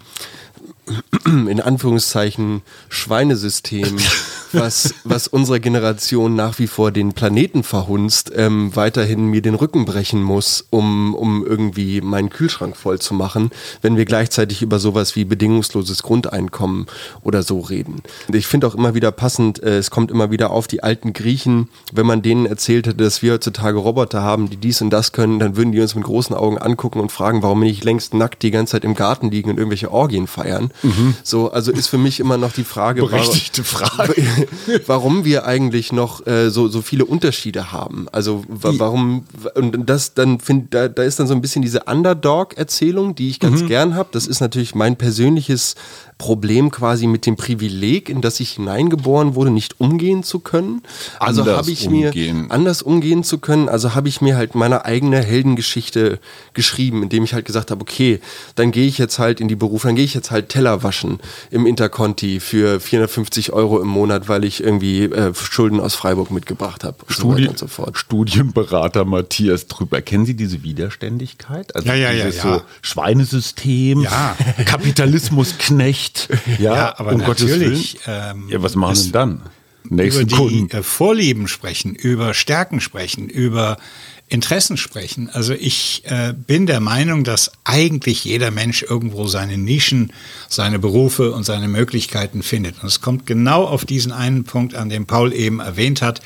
in 1.25 1.61
Anführungszeichen 1.61 2.63
Schweinesystem, 2.89 3.97
was, 4.53 4.95
was 5.05 5.29
unserer 5.29 5.61
Generation 5.61 6.35
nach 6.35 6.59
wie 6.59 6.67
vor 6.67 6.91
den 6.91 7.13
Planeten 7.13 7.63
verhunzt, 7.63 8.33
ähm, 8.35 8.75
weiterhin 8.75 9.27
mir 9.27 9.43
den 9.43 9.55
Rücken 9.55 9.85
brechen 9.85 10.23
muss, 10.23 10.67
um, 10.71 11.15
um 11.15 11.47
irgendwie 11.47 12.01
meinen 12.01 12.31
Kühlschrank 12.31 12.77
voll 12.77 12.99
zu 12.99 13.15
machen, 13.15 13.51
wenn 13.81 13.97
wir 13.97 14.05
gleichzeitig 14.05 14.63
über 14.63 14.79
sowas 14.79 15.15
wie 15.15 15.25
bedingungsloses 15.25 16.03
Grundeinkommen 16.03 16.87
oder 17.23 17.43
so 17.43 17.61
reden. 17.61 18.03
Und 18.27 18.35
ich 18.35 18.47
finde 18.47 18.67
auch 18.67 18.75
immer 18.75 18.95
wieder 18.95 19.13
passend, 19.13 19.63
äh, 19.63 19.79
es 19.79 19.91
kommt 19.91 20.11
immer 20.11 20.31
wieder 20.31 20.51
auf 20.51 20.67
die 20.67 20.83
alten 20.83 21.13
Griechen, 21.13 21.69
wenn 21.93 22.07
man 22.07 22.23
denen 22.23 22.47
erzählt 22.47 22.87
hätte, 22.87 23.05
dass 23.05 23.23
wir 23.23 23.35
heutzutage 23.35 23.79
Roboter 23.79 24.23
haben, 24.23 24.51
die 24.51 24.57
dies 24.57 24.83
und 24.83 24.91
das 24.91 25.13
können, 25.13 25.39
dann 25.39 25.57
würden 25.57 25.73
die 25.73 25.81
uns 25.81 25.95
mit 25.95 26.05
großen 26.05 26.35
Augen 26.35 26.59
angucken 26.59 27.01
und 27.01 27.13
fragen, 27.13 27.43
warum 27.43 27.61
nicht 27.61 27.85
längst 27.85 28.15
nackt 28.15 28.43
die 28.43 28.51
ganze 28.51 28.73
Zeit 28.73 28.85
im 28.85 28.95
Garten 28.95 29.31
liegen 29.31 29.51
und 29.51 29.59
irgendwelche 29.59 29.93
Orgien 29.93 30.27
feiern. 30.27 30.72
Mhm. 30.83 31.15
So, 31.23 31.51
also 31.51 31.73
ist 31.73 31.89
für 31.89 31.99
mich 31.99 32.21
immer 32.21 32.37
noch 32.37 32.53
die 32.53 32.65
Frage, 32.65 33.03
Berechtigte 33.03 33.65
Frage. 33.65 34.15
warum 34.87 35.25
wir 35.25 35.47
eigentlich 35.47 35.93
noch 35.93 36.27
äh, 36.27 36.51
so, 36.51 36.69
so 36.69 36.83
viele 36.83 37.05
Unterschiede 37.05 37.73
haben. 37.73 38.07
Also 38.13 38.45
warum, 38.49 39.25
und 39.55 39.89
das 39.89 40.15
dann 40.15 40.41
finde, 40.41 40.67
da, 40.71 40.89
da 40.89 41.03
ist 41.03 41.19
dann 41.19 41.27
so 41.27 41.35
ein 41.35 41.41
bisschen 41.41 41.63
diese 41.63 41.85
Underdog-Erzählung, 41.85 43.15
die 43.15 43.29
ich 43.29 43.41
ganz 43.41 43.63
mhm. 43.63 43.69
gern 43.69 43.95
habe. 43.95 44.09
Das 44.13 44.27
ist 44.27 44.41
natürlich 44.41 44.75
mein 44.75 44.97
persönliches 44.97 45.75
Problem 46.23 46.71
quasi 46.71 47.09
mit 47.09 47.27
dem 47.27 47.35
Privileg, 47.35 48.09
in 48.09 48.21
das 48.21 48.39
ich 48.39 48.53
hineingeboren 48.53 49.35
wurde, 49.35 49.51
nicht 49.51 49.81
umgehen 49.81 50.23
zu 50.23 50.39
können. 50.39 50.83
Also 51.19 51.45
habe 51.45 51.69
ich 51.69 51.89
umgehen. 51.89 52.43
mir 52.43 52.51
anders 52.53 52.81
umgehen 52.81 53.25
zu 53.25 53.39
können. 53.39 53.69
Also 53.69 53.97
habe 53.97 54.09
ich 54.09 54.21
mir 54.21 54.37
halt 54.37 54.55
meine 54.55 54.85
eigene 54.85 55.21
Heldengeschichte 55.21 56.21
geschrieben, 56.55 57.03
indem 57.03 57.25
ich 57.25 57.35
halt 57.35 57.45
gesagt 57.45 57.73
habe, 57.73 57.81
okay, 57.81 58.21
dann 58.55 58.71
gehe 58.71 58.87
ich 58.87 58.99
jetzt 58.99 59.19
halt 59.19 59.41
in 59.41 59.49
die 59.49 59.57
Berufe, 59.57 59.89
dann 59.89 59.97
gehe 59.97 60.05
ich 60.05 60.15
jetzt 60.15 60.31
halt 60.31 60.49
Teller 60.49 60.85
waschen 60.85 61.19
im 61.51 61.67
Interconti 61.67 62.39
für 62.39 62.79
450 62.79 63.53
Euro 63.53 63.81
im 63.81 63.89
Monat, 63.89 64.29
weil 64.29 64.45
ich 64.45 64.63
irgendwie 64.63 65.07
äh, 65.07 65.35
Schulden 65.35 65.81
aus 65.81 65.97
Freiburg 65.97 66.31
mitgebracht 66.31 66.85
habe. 66.85 66.99
Studi 67.09 67.51
so 67.57 67.67
so 67.67 67.89
Studienberater 67.95 69.05
Matthias 69.05 69.67
Trüber, 69.67 70.01
kennen 70.03 70.25
Sie 70.25 70.35
diese 70.35 70.63
Widerständigkeit? 70.63 71.75
Also 71.75 71.89
ja, 71.89 71.97
ja, 71.97 72.13
ja, 72.13 72.29
ja. 72.29 72.31
So 72.31 72.63
Schweinesystem, 72.81 74.03
ja. 74.03 74.37
Kapitalismusknecht 74.67 76.12
nicht. 76.13 76.29
Ja, 76.59 76.75
ja 76.75 76.99
aber 76.99 77.13
um 77.13 77.21
natürlich. 77.21 77.99
Ähm, 78.07 78.49
ja, 78.49 78.63
was 78.63 78.75
machen 78.75 78.97
denn 78.97 79.13
dann? 79.13 79.43
Nächsten 79.89 80.23
über 80.23 80.29
die 80.29 80.35
Kunden. 80.35 80.77
Äh, 80.77 80.83
Vorlieben 80.83 81.49
sprechen, 81.49 81.95
über 81.95 82.35
Stärken 82.35 82.81
sprechen, 82.81 83.29
über 83.29 83.79
Interessen 84.29 84.79
sprechen. 84.79 85.29
Also 85.31 85.53
ich 85.53 86.03
äh, 86.07 86.33
bin 86.35 86.67
der 86.67 86.81
Meinung, 86.81 87.23
dass 87.23 87.53
eigentlich 87.65 88.25
jeder 88.25 88.51
Mensch 88.51 88.83
irgendwo 88.83 89.27
seine 89.27 89.59
Nischen, 89.59 90.13
seine 90.49 90.79
Berufe 90.79 91.33
und 91.33 91.45
seine 91.45 91.69
Möglichkeiten 91.69 92.43
findet. 92.43 92.83
Und 92.83 92.89
es 92.89 93.03
kommt 93.03 93.27
genau 93.27 93.65
auf 93.65 93.85
diesen 93.85 94.11
einen 94.11 94.45
Punkt, 94.45 94.75
an 94.75 94.89
dem 94.89 95.07
Paul 95.07 95.35
eben 95.35 95.61
erwähnt 95.61 96.01
hat 96.01 96.23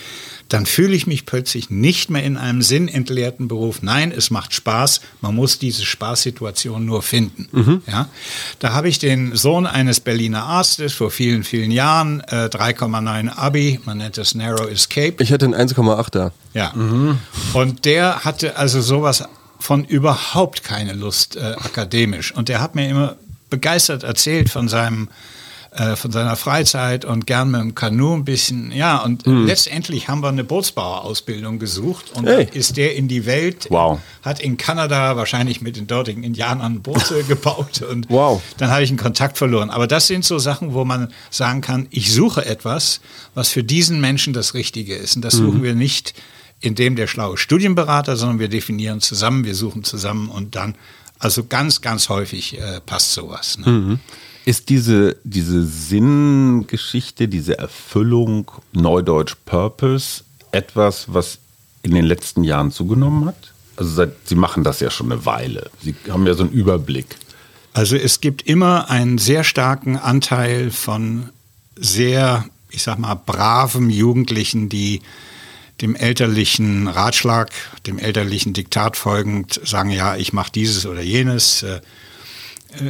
dann 0.48 0.66
fühle 0.66 0.94
ich 0.94 1.06
mich 1.06 1.26
plötzlich 1.26 1.70
nicht 1.70 2.10
mehr 2.10 2.22
in 2.22 2.36
einem 2.36 2.62
sinnentleerten 2.62 3.48
Beruf. 3.48 3.82
Nein, 3.82 4.12
es 4.12 4.30
macht 4.30 4.54
Spaß. 4.54 5.00
Man 5.20 5.34
muss 5.34 5.58
diese 5.58 5.84
Spaßsituation 5.84 6.84
nur 6.84 7.02
finden. 7.02 7.48
Mhm. 7.52 7.82
Ja, 7.86 8.08
da 8.58 8.72
habe 8.72 8.88
ich 8.88 8.98
den 8.98 9.34
Sohn 9.34 9.66
eines 9.66 10.00
Berliner 10.00 10.44
Arztes 10.44 10.92
vor 10.92 11.10
vielen, 11.10 11.42
vielen 11.44 11.70
Jahren, 11.70 12.20
äh, 12.28 12.48
3,9 12.48 13.28
Abi, 13.28 13.80
man 13.84 13.98
nennt 13.98 14.16
das 14.16 14.34
Narrow 14.34 14.70
Escape. 14.70 15.16
Ich 15.20 15.32
hatte 15.32 15.46
einen 15.46 15.54
1,8er. 15.54 16.30
Ja. 16.54 16.72
Mhm. 16.74 17.18
Und 17.54 17.84
der 17.84 18.24
hatte 18.24 18.56
also 18.56 18.80
sowas 18.80 19.24
von 19.58 19.84
überhaupt 19.84 20.62
keine 20.62 20.92
Lust 20.92 21.36
äh, 21.36 21.40
akademisch. 21.40 22.32
Und 22.32 22.48
der 22.48 22.60
hat 22.60 22.74
mir 22.74 22.88
immer 22.88 23.16
begeistert 23.50 24.02
erzählt 24.02 24.50
von 24.50 24.68
seinem 24.68 25.08
äh, 25.76 25.94
von 25.94 26.10
seiner 26.10 26.36
Freizeit 26.36 27.04
und 27.04 27.26
gern 27.26 27.50
mit 27.50 27.60
dem 27.60 27.74
Kanu 27.74 28.14
ein 28.14 28.24
bisschen, 28.24 28.72
ja, 28.72 28.96
und 28.98 29.26
hm. 29.26 29.44
letztendlich 29.44 30.08
haben 30.08 30.22
wir 30.22 30.28
eine 30.28 30.42
Bootsbauerausbildung 30.42 31.58
gesucht 31.58 32.12
und 32.14 32.26
hey. 32.26 32.48
ist 32.52 32.78
der 32.78 32.96
in 32.96 33.08
die 33.08 33.26
Welt, 33.26 33.66
wow. 33.68 34.00
hat 34.22 34.40
in 34.40 34.56
Kanada 34.56 35.16
wahrscheinlich 35.16 35.60
mit 35.60 35.76
den 35.76 35.86
dortigen 35.86 36.22
Indianern 36.22 36.80
Boote 36.80 37.24
gebaut 37.28 37.82
und 37.82 38.08
wow. 38.08 38.40
dann 38.56 38.70
habe 38.70 38.84
ich 38.84 38.88
einen 38.88 38.98
Kontakt 38.98 39.36
verloren. 39.36 39.68
Aber 39.68 39.86
das 39.86 40.06
sind 40.06 40.24
so 40.24 40.38
Sachen, 40.38 40.72
wo 40.72 40.86
man 40.86 41.12
sagen 41.30 41.60
kann, 41.60 41.88
ich 41.90 42.10
suche 42.10 42.46
etwas, 42.46 43.00
was 43.34 43.50
für 43.50 43.62
diesen 43.62 44.00
Menschen 44.00 44.32
das 44.32 44.54
Richtige 44.54 44.94
ist. 44.94 45.16
Und 45.16 45.22
das 45.22 45.34
suchen 45.34 45.58
mhm. 45.58 45.62
wir 45.62 45.74
nicht 45.74 46.14
in 46.60 46.74
dem 46.74 46.96
der 46.96 47.06
schlaue 47.06 47.36
Studienberater, 47.36 48.16
sondern 48.16 48.38
wir 48.38 48.48
definieren 48.48 49.02
zusammen, 49.02 49.44
wir 49.44 49.54
suchen 49.54 49.84
zusammen 49.84 50.30
und 50.30 50.56
dann, 50.56 50.74
also 51.18 51.44
ganz, 51.44 51.82
ganz 51.82 52.08
häufig 52.08 52.58
äh, 52.58 52.80
passt 52.80 53.12
sowas. 53.12 53.58
Ne? 53.58 53.70
Mhm. 53.70 54.00
Ist 54.46 54.68
diese, 54.68 55.16
diese 55.24 55.66
Sinngeschichte, 55.66 57.26
diese 57.26 57.58
Erfüllung, 57.58 58.52
Neudeutsch 58.72 59.34
Purpose, 59.44 60.22
etwas, 60.52 61.12
was 61.12 61.38
in 61.82 61.90
den 61.90 62.04
letzten 62.04 62.44
Jahren 62.44 62.70
zugenommen 62.70 63.26
hat? 63.26 63.52
Also 63.74 63.90
seit, 63.90 64.12
Sie 64.24 64.36
machen 64.36 64.62
das 64.62 64.78
ja 64.78 64.88
schon 64.88 65.10
eine 65.10 65.26
Weile. 65.26 65.68
Sie 65.82 65.96
haben 66.08 66.24
ja 66.28 66.34
so 66.34 66.44
einen 66.44 66.52
Überblick. 66.52 67.16
Also 67.72 67.96
es 67.96 68.20
gibt 68.20 68.42
immer 68.42 68.88
einen 68.88 69.18
sehr 69.18 69.42
starken 69.42 69.96
Anteil 69.96 70.70
von 70.70 71.30
sehr, 71.74 72.44
ich 72.70 72.84
sag 72.84 73.00
mal, 73.00 73.16
braven 73.16 73.90
Jugendlichen, 73.90 74.68
die 74.68 75.02
dem 75.80 75.96
elterlichen 75.96 76.86
Ratschlag, 76.86 77.50
dem 77.84 77.98
elterlichen 77.98 78.52
Diktat 78.52 78.96
folgend 78.96 79.60
sagen, 79.64 79.90
ja, 79.90 80.14
ich 80.14 80.32
mache 80.32 80.52
dieses 80.52 80.86
oder 80.86 81.02
jenes. 81.02 81.64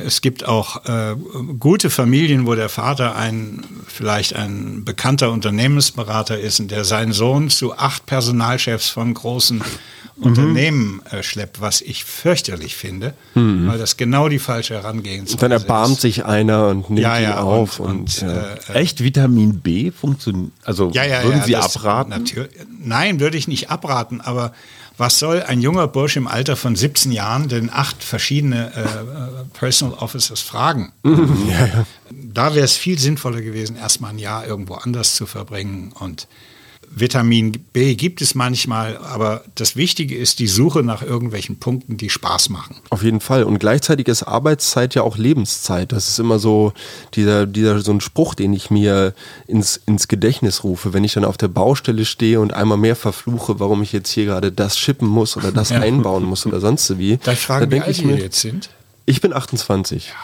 Es 0.05 0.21
gibt 0.21 0.47
auch 0.47 0.85
äh, 0.87 1.16
gute 1.59 1.90
Familien, 1.90 2.47
wo 2.47 2.55
der 2.55 2.69
Vater 2.69 3.16
ein 3.16 3.64
vielleicht 3.87 4.35
ein 4.35 4.85
bekannter 4.85 5.31
Unternehmensberater 5.31 6.38
ist 6.38 6.61
und 6.61 6.71
der 6.71 6.85
seinen 6.85 7.12
Sohn 7.12 7.50
zu 7.50 7.76
acht 7.76 8.07
Personalchefs 8.07 8.88
von 8.90 9.14
großen 9.14 9.59
mhm. 9.59 10.23
Unternehmen 10.23 11.02
äh, 11.11 11.23
schleppt, 11.23 11.61
was 11.61 11.81
ich 11.81 12.05
fürchterlich 12.05 12.76
finde, 12.76 13.14
mhm. 13.35 13.69
weil 13.69 13.78
das 13.78 13.97
genau 13.97 14.28
die 14.28 14.38
falsche 14.38 14.75
Herangehensweise 14.75 15.35
ist. 15.37 15.43
Dann 15.43 15.52
erbarmt 15.52 15.97
ist. 15.97 16.02
sich 16.02 16.25
einer 16.25 16.69
und 16.69 16.90
nimmt 16.90 17.00
ja, 17.02 17.19
ja, 17.19 17.33
ihn 17.33 17.38
auf. 17.38 17.81
Und, 17.81 17.90
und, 17.90 17.99
und 17.99 18.21
ja. 18.23 18.55
Äh, 18.75 18.81
Echt 18.81 19.02
Vitamin 19.02 19.61
B 19.61 19.90
funktioniert? 19.90 20.52
Also 20.64 20.95
würden 20.95 21.43
Sie 21.45 21.57
abraten? 21.57 22.25
Nein, 22.83 23.21
würde 23.21 23.37
ich 23.37 23.49
nicht 23.49 23.71
abraten, 23.71 24.21
aber 24.21 24.52
was 24.99 25.19
soll 25.19 25.43
ein 25.43 25.61
junger 25.61 25.88
Bursch 25.88 26.17
im 26.17 26.26
Alter 26.26 26.57
von 26.57 26.75
17 26.75 27.12
Jahren 27.12 27.49
denn 27.49 27.71
acht 27.71 28.03
verschiedene 28.03 28.73
äh, 28.75 29.59
Personal 29.59 29.99
Officers 29.99 30.41
fragen? 30.41 30.93
Ja, 31.49 31.67
ja. 31.67 31.87
Da 32.11 32.55
wäre 32.55 32.65
es 32.65 32.76
viel 32.76 32.99
sinnvoller 32.99 33.41
gewesen, 33.41 33.76
erstmal 33.76 34.11
ein 34.11 34.19
Jahr 34.19 34.47
irgendwo 34.47 34.75
anders 34.75 35.15
zu 35.15 35.26
verbringen 35.26 35.93
und 35.93 36.29
Vitamin 36.90 37.52
B 37.73 37.95
gibt 37.95 38.23
es 38.23 38.35
manchmal, 38.35 38.97
aber 38.97 39.45
das 39.55 39.76
Wichtige 39.76 40.16
ist 40.16 40.38
die 40.38 40.47
Suche 40.47 40.83
nach 40.83 41.02
irgendwelchen 41.02 41.59
Punkten, 41.59 41.97
die 41.97 42.11
Spaß 42.11 42.49
machen. 42.49 42.76
Auf 42.90 43.02
jeden 43.02 43.21
Fall. 43.21 43.45
Und 43.45 43.59
gleichzeitig 43.59 44.09
ist 44.09 44.23
Arbeitszeit 44.23 44.95
ja 44.95 45.02
auch 45.02 45.19
Lebenszeit. 45.19 45.93
Das 45.93 46.09
ist 46.09 46.19
immer 46.19 46.38
so 46.38 46.73
dieser, 47.14 47.47
dieser 47.47 47.81
so 47.81 47.93
ein 47.93 48.00
Spruch, 48.00 48.35
den 48.35 48.52
ich 48.52 48.71
mir 48.71 49.14
ins, 49.47 49.81
ins 49.87 50.09
Gedächtnis 50.09 50.64
rufe, 50.64 50.93
wenn 50.93 51.05
ich 51.05 51.14
dann 51.14 51.25
auf 51.25 51.37
der 51.37 51.49
Baustelle 51.49 52.05
stehe 52.05 52.40
und 52.40 52.52
einmal 52.52 52.78
mehr 52.78 52.97
verfluche, 52.97 53.61
warum 53.61 53.83
ich 53.83 53.93
jetzt 53.93 54.11
hier 54.11 54.25
gerade 54.25 54.52
das 54.52 54.78
schippen 54.78 55.09
muss 55.09 55.37
oder 55.37 55.52
das 55.52 55.71
ja. 55.71 55.81
einbauen 55.81 56.25
muss 56.25 56.47
oder 56.47 56.61
sonst 56.61 56.99
wie. 56.99 57.19
Darf 57.19 57.35
ich 57.35 57.40
fragen, 57.40 57.71
wie 57.71 57.81
alt 57.81 57.97
Sie 57.97 58.05
jetzt 58.05 58.40
sind? 58.40 58.71
Ich 59.07 59.21
bin 59.21 59.33
28. 59.33 60.09
Ja. 60.09 60.14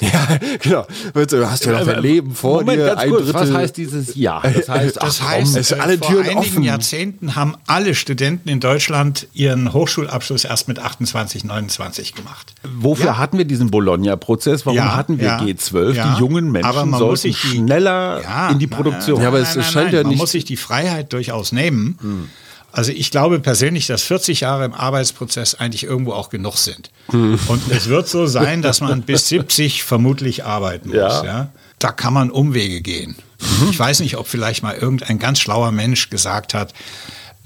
Ja, 0.00 0.28
genau. 0.62 0.86
Du 1.14 1.50
hast 1.50 1.64
ja 1.64 1.72
noch 1.72 1.86
dein 1.86 2.02
Leben 2.02 2.34
vor 2.34 2.60
Moment, 2.60 2.78
dir. 2.78 2.98
Ein 2.98 3.10
kurz, 3.10 3.32
was 3.32 3.52
heißt 3.52 3.76
dieses 3.76 4.14
Ja? 4.14 4.42
Das 4.42 4.68
heißt, 4.68 4.96
das 4.96 5.20
ach, 5.22 5.28
heißt 5.28 5.56
es 5.56 5.72
alle 5.72 5.98
vor 5.98 6.08
Türen 6.08 6.24
einigen 6.24 6.38
offen. 6.38 6.62
Jahrzehnten 6.62 7.34
haben 7.34 7.56
alle 7.66 7.94
Studenten 7.94 8.48
in 8.48 8.60
Deutschland 8.60 9.28
ihren 9.32 9.72
Hochschulabschluss 9.72 10.44
erst 10.44 10.68
mit 10.68 10.78
28, 10.78 11.44
29 11.44 12.14
gemacht. 12.14 12.54
Wofür 12.62 13.06
ja. 13.06 13.18
hatten 13.18 13.38
wir 13.38 13.44
diesen 13.46 13.70
Bologna-Prozess? 13.70 14.66
Warum 14.66 14.76
ja, 14.76 14.96
hatten 14.96 15.18
wir 15.18 15.26
ja, 15.26 15.40
G12? 15.40 15.92
Die 15.92 16.20
jungen 16.20 16.52
Menschen 16.52 16.94
sollten 16.94 17.28
die, 17.28 17.34
schneller 17.34 18.50
in 18.50 18.58
die 18.58 18.66
Produktion. 18.66 19.20
Ja, 19.22 19.28
aber 19.28 19.38
es 19.40 19.54
scheint 19.72 19.92
ja 19.92 20.00
nicht. 20.00 20.10
Man 20.10 20.16
muss 20.16 20.32
sich 20.32 20.44
die 20.44 20.56
Freiheit 20.56 21.12
durchaus 21.12 21.52
nehmen. 21.52 21.98
Hm 22.00 22.28
also 22.76 22.92
ich 22.92 23.10
glaube 23.10 23.40
persönlich, 23.40 23.86
dass 23.86 24.02
40 24.02 24.40
Jahre 24.40 24.66
im 24.66 24.74
Arbeitsprozess 24.74 25.54
eigentlich 25.54 25.84
irgendwo 25.84 26.12
auch 26.12 26.28
genug 26.28 26.58
sind. 26.58 26.90
Hm. 27.08 27.38
Und 27.48 27.62
es 27.70 27.88
wird 27.88 28.06
so 28.06 28.26
sein, 28.26 28.60
dass 28.60 28.82
man 28.82 29.00
bis 29.00 29.28
70 29.30 29.82
vermutlich 29.82 30.44
arbeiten 30.44 30.90
muss. 30.90 30.98
Ja. 30.98 31.24
ja. 31.24 31.48
Da 31.78 31.90
kann 31.92 32.12
man 32.12 32.30
Umwege 32.30 32.82
gehen. 32.82 33.16
Mhm. 33.40 33.70
Ich 33.70 33.78
weiß 33.78 34.00
nicht, 34.00 34.18
ob 34.18 34.26
vielleicht 34.26 34.62
mal 34.62 34.74
irgendein 34.74 35.18
ganz 35.18 35.40
schlauer 35.40 35.72
Mensch 35.72 36.10
gesagt 36.10 36.52
hat, 36.52 36.74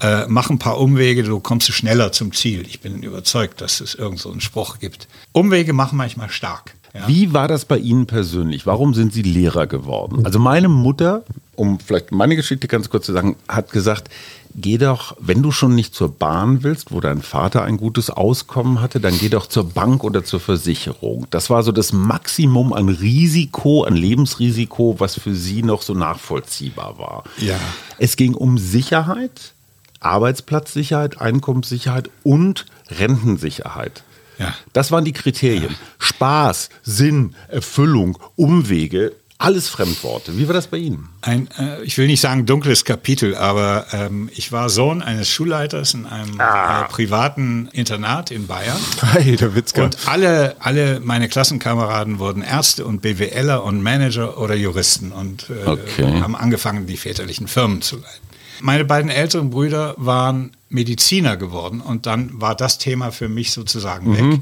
äh, 0.00 0.24
mach 0.26 0.50
ein 0.50 0.58
paar 0.58 0.78
Umwege, 0.78 1.22
du 1.22 1.38
kommst 1.38 1.72
schneller 1.72 2.10
zum 2.10 2.32
Ziel. 2.32 2.66
Ich 2.66 2.80
bin 2.80 3.02
überzeugt, 3.04 3.60
dass 3.60 3.80
es 3.80 3.94
irgend 3.94 4.18
so 4.18 4.32
einen 4.32 4.40
Spruch 4.40 4.80
gibt. 4.80 5.06
Umwege 5.30 5.72
machen 5.72 5.96
manchmal 5.96 6.30
stark. 6.30 6.74
Ja. 6.92 7.06
Wie 7.06 7.32
war 7.32 7.46
das 7.46 7.66
bei 7.66 7.78
Ihnen 7.78 8.06
persönlich? 8.06 8.66
Warum 8.66 8.94
sind 8.94 9.12
Sie 9.12 9.22
Lehrer 9.22 9.68
geworden? 9.68 10.24
Also 10.24 10.40
meine 10.40 10.68
Mutter, 10.68 11.22
um 11.54 11.78
vielleicht 11.78 12.10
meine 12.10 12.34
Geschichte 12.34 12.66
ganz 12.66 12.90
kurz 12.90 13.06
zu 13.06 13.12
sagen, 13.12 13.36
hat 13.46 13.70
gesagt, 13.70 14.10
geh 14.54 14.78
doch, 14.78 15.16
wenn 15.18 15.42
du 15.42 15.52
schon 15.52 15.74
nicht 15.74 15.94
zur 15.94 16.10
Bahn 16.10 16.62
willst, 16.62 16.92
wo 16.92 17.00
dein 17.00 17.22
Vater 17.22 17.62
ein 17.62 17.76
gutes 17.76 18.10
Auskommen 18.10 18.80
hatte, 18.80 19.00
dann 19.00 19.18
geh 19.18 19.28
doch 19.28 19.46
zur 19.46 19.68
Bank 19.68 20.04
oder 20.04 20.24
zur 20.24 20.40
Versicherung. 20.40 21.26
Das 21.30 21.50
war 21.50 21.62
so 21.62 21.72
das 21.72 21.92
Maximum 21.92 22.72
an 22.72 22.88
Risiko, 22.88 23.84
an 23.84 23.96
Lebensrisiko, 23.96 24.96
was 24.98 25.18
für 25.18 25.34
sie 25.34 25.62
noch 25.62 25.82
so 25.82 25.94
nachvollziehbar 25.94 26.98
war. 26.98 27.24
Ja. 27.38 27.58
Es 27.98 28.16
ging 28.16 28.34
um 28.34 28.58
Sicherheit, 28.58 29.52
Arbeitsplatzsicherheit, 30.00 31.20
Einkommenssicherheit 31.20 32.10
und 32.22 32.66
Rentensicherheit. 32.88 34.02
Ja. 34.38 34.54
Das 34.72 34.90
waren 34.90 35.04
die 35.04 35.12
Kriterien. 35.12 35.72
Ja. 35.72 35.78
Spaß, 35.98 36.70
Sinn, 36.82 37.34
Erfüllung, 37.48 38.18
Umwege, 38.36 39.12
alles 39.40 39.68
Fremdworte. 39.68 40.36
Wie 40.36 40.46
war 40.48 40.54
das 40.54 40.66
bei 40.66 40.76
Ihnen? 40.76 41.08
Ein, 41.22 41.48
äh, 41.58 41.82
ich 41.82 41.96
will 41.96 42.06
nicht 42.06 42.20
sagen 42.20 42.44
dunkles 42.44 42.84
Kapitel, 42.84 43.34
aber 43.34 43.86
ähm, 43.92 44.28
ich 44.34 44.52
war 44.52 44.68
Sohn 44.68 45.00
eines 45.00 45.30
Schulleiters 45.30 45.94
in 45.94 46.04
einem 46.04 46.38
ah. 46.38 46.82
äh, 46.82 46.88
privaten 46.88 47.68
Internat 47.72 48.30
in 48.30 48.46
Bayern. 48.46 48.76
Hey, 49.12 49.36
der 49.36 49.54
Witzka. 49.54 49.84
Und 49.84 49.96
alle, 50.06 50.56
alle 50.60 51.00
meine 51.00 51.28
Klassenkameraden 51.28 52.18
wurden 52.18 52.42
Ärzte 52.42 52.84
und 52.84 53.00
BWLer 53.00 53.64
und 53.64 53.82
Manager 53.82 54.38
oder 54.38 54.54
Juristen 54.54 55.10
und 55.10 55.46
äh, 55.48 55.66
okay. 55.66 56.20
haben 56.20 56.36
angefangen, 56.36 56.86
die 56.86 56.98
väterlichen 56.98 57.48
Firmen 57.48 57.80
zu 57.80 57.96
leiten. 57.96 58.20
Meine 58.60 58.84
beiden 58.84 59.10
älteren 59.10 59.50
Brüder 59.50 59.94
waren 59.96 60.52
Mediziner 60.68 61.38
geworden 61.38 61.80
und 61.80 62.04
dann 62.04 62.40
war 62.40 62.54
das 62.54 62.76
Thema 62.76 63.10
für 63.10 63.28
mich 63.28 63.52
sozusagen 63.52 64.10
mhm. 64.10 64.32
weg. 64.32 64.40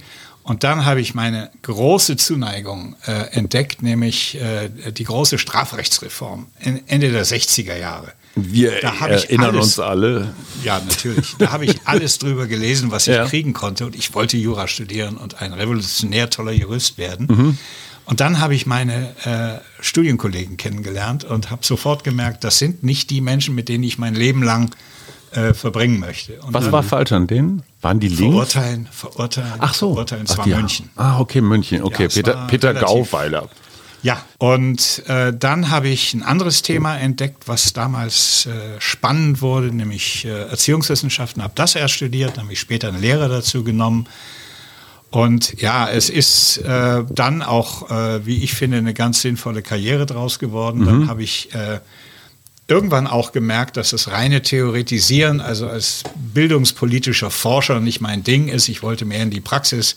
Und 0.48 0.64
dann 0.64 0.86
habe 0.86 1.02
ich 1.02 1.14
meine 1.14 1.50
große 1.60 2.16
Zuneigung 2.16 2.96
äh, 3.06 3.36
entdeckt, 3.36 3.82
nämlich 3.82 4.40
äh, 4.40 4.70
die 4.92 5.04
große 5.04 5.36
Strafrechtsreform 5.36 6.46
Ende 6.86 7.12
der 7.12 7.26
60er 7.26 7.76
Jahre. 7.76 8.14
Wir 8.34 8.82
erinnern 8.82 9.50
alles, 9.50 9.64
uns 9.64 9.78
alle. 9.78 10.34
Ja, 10.64 10.80
natürlich. 10.80 11.34
Da 11.38 11.52
habe 11.52 11.66
ich 11.66 11.78
alles 11.84 12.18
drüber 12.18 12.46
gelesen, 12.46 12.90
was 12.90 13.06
ich 13.08 13.14
ja. 13.14 13.26
kriegen 13.26 13.52
konnte. 13.52 13.84
Und 13.84 13.94
ich 13.94 14.14
wollte 14.14 14.38
Jura 14.38 14.68
studieren 14.68 15.18
und 15.18 15.42
ein 15.42 15.52
revolutionär 15.52 16.30
toller 16.30 16.52
Jurist 16.52 16.96
werden. 16.96 17.26
Mhm. 17.28 17.58
Und 18.06 18.20
dann 18.20 18.40
habe 18.40 18.54
ich 18.54 18.64
meine 18.64 19.14
äh, 19.26 19.82
Studienkollegen 19.82 20.56
kennengelernt 20.56 21.24
und 21.24 21.50
habe 21.50 21.62
sofort 21.62 22.04
gemerkt, 22.04 22.42
das 22.42 22.56
sind 22.56 22.82
nicht 22.82 23.10
die 23.10 23.20
Menschen, 23.20 23.54
mit 23.54 23.68
denen 23.68 23.84
ich 23.84 23.98
mein 23.98 24.14
Leben 24.14 24.42
lang 24.42 24.74
äh, 25.32 25.54
verbringen 25.54 26.00
möchte. 26.00 26.40
Und 26.40 26.54
Was 26.54 26.70
war 26.72 26.82
falsch 26.82 27.12
an 27.12 27.26
denen? 27.26 27.62
Waren 27.80 28.00
die 28.00 28.08
links? 28.08 28.52
Verurteilen, 28.52 28.88
verurteilen. 28.90 29.54
Ach 29.58 29.74
so. 29.74 29.92
Verurteilen, 29.94 30.24
es 30.24 30.32
Ach, 30.32 30.38
war 30.38 30.46
München. 30.46 30.90
Ah, 30.96 31.20
okay, 31.20 31.40
München. 31.40 31.82
Okay, 31.82 32.04
ja, 32.04 32.08
Peter, 32.08 32.46
Peter 32.48 32.74
Gauweiler. 32.74 33.48
Ja, 34.02 34.24
und 34.38 35.02
äh, 35.08 35.32
dann 35.36 35.70
habe 35.70 35.88
ich 35.88 36.14
ein 36.14 36.22
anderes 36.22 36.62
Thema 36.62 36.96
entdeckt, 36.96 37.48
was 37.48 37.72
damals 37.72 38.46
äh, 38.46 38.80
spannend 38.80 39.42
wurde, 39.42 39.74
nämlich 39.74 40.24
äh, 40.24 40.28
Erziehungswissenschaften. 40.28 41.42
Habe 41.42 41.54
das 41.56 41.74
erst 41.74 41.94
studiert, 41.94 42.36
dann 42.36 42.44
habe 42.44 42.52
ich 42.52 42.60
später 42.60 42.88
einen 42.88 43.00
Lehrer 43.00 43.28
dazu 43.28 43.64
genommen. 43.64 44.06
Und 45.10 45.60
ja, 45.60 45.88
es 45.88 46.10
ist 46.10 46.58
äh, 46.58 47.02
dann 47.08 47.42
auch, 47.42 47.90
äh, 47.90 48.24
wie 48.26 48.44
ich 48.44 48.52
finde, 48.52 48.76
eine 48.76 48.94
ganz 48.94 49.22
sinnvolle 49.22 49.62
Karriere 49.62 50.06
draus 50.06 50.38
geworden. 50.38 50.80
Mhm. 50.80 50.86
Dann 50.86 51.08
habe 51.08 51.22
ich 51.22 51.52
äh, 51.54 51.80
irgendwann 52.68 53.06
auch 53.06 53.32
gemerkt, 53.32 53.76
dass 53.76 53.90
das 53.90 54.10
reine 54.10 54.42
Theoretisieren, 54.42 55.40
also 55.40 55.68
als 55.68 56.04
bildungspolitischer 56.34 57.30
Forscher 57.30 57.80
nicht 57.80 58.00
mein 58.00 58.22
Ding 58.22 58.48
ist. 58.48 58.68
Ich 58.68 58.82
wollte 58.82 59.06
mehr 59.06 59.22
in 59.22 59.30
die 59.30 59.40
Praxis 59.40 59.96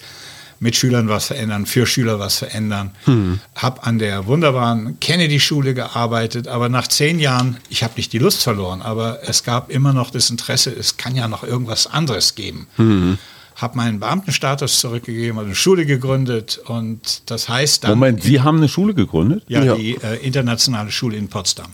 mit 0.62 0.76
Schülern 0.76 1.10
was 1.10 1.26
verändern, 1.26 1.66
für 1.66 1.86
Schüler 1.86 2.20
was 2.20 2.38
verändern. 2.38 2.92
Hm. 3.06 3.40
Habe 3.56 3.84
an 3.84 3.98
der 3.98 4.28
wunderbaren 4.28 5.00
Kennedy-Schule 5.00 5.74
gearbeitet, 5.74 6.48
aber 6.48 6.70
nach 6.70 6.88
zehn 6.88 7.20
Jahren, 7.20 7.58
ich 7.70 7.84
habe 7.84 7.96
nicht 7.98 8.14
die 8.14 8.20
Lust 8.20 8.44
verloren, 8.44 8.82
aber 8.82 9.20
es 9.24 9.44
gab 9.44 9.72
immer 9.72 9.92
noch 9.92 10.12
das 10.12 10.30
Interesse, 10.30 10.70
es 10.72 10.98
kann 10.98 11.16
ja 11.16 11.28
noch 11.28 11.44
irgendwas 11.44 11.88
anderes 11.88 12.36
geben. 12.36 12.68
Hm. 12.76 13.18
Habe 13.56 13.76
meinen 13.76 14.00
Beamtenstatus 14.00 14.80
zurückgegeben, 14.80 15.38
habe 15.38 15.48
eine 15.48 15.56
Schule 15.56 15.86
gegründet 15.86 16.62
und 16.66 17.24
das 17.26 17.50
heißt 17.50 17.84
dann... 17.84 17.92
Moment, 17.92 18.24
Sie 18.24 18.40
haben 18.40 18.58
eine 18.58 18.70
Schule 18.70 18.94
gegründet? 18.94 19.44
Ja, 19.48 19.64
ja. 19.64 19.76
die 19.76 19.96
äh, 19.96 20.18
internationale 20.26 20.92
Schule 20.92 21.18
in 21.18 21.28
Potsdam. 21.28 21.72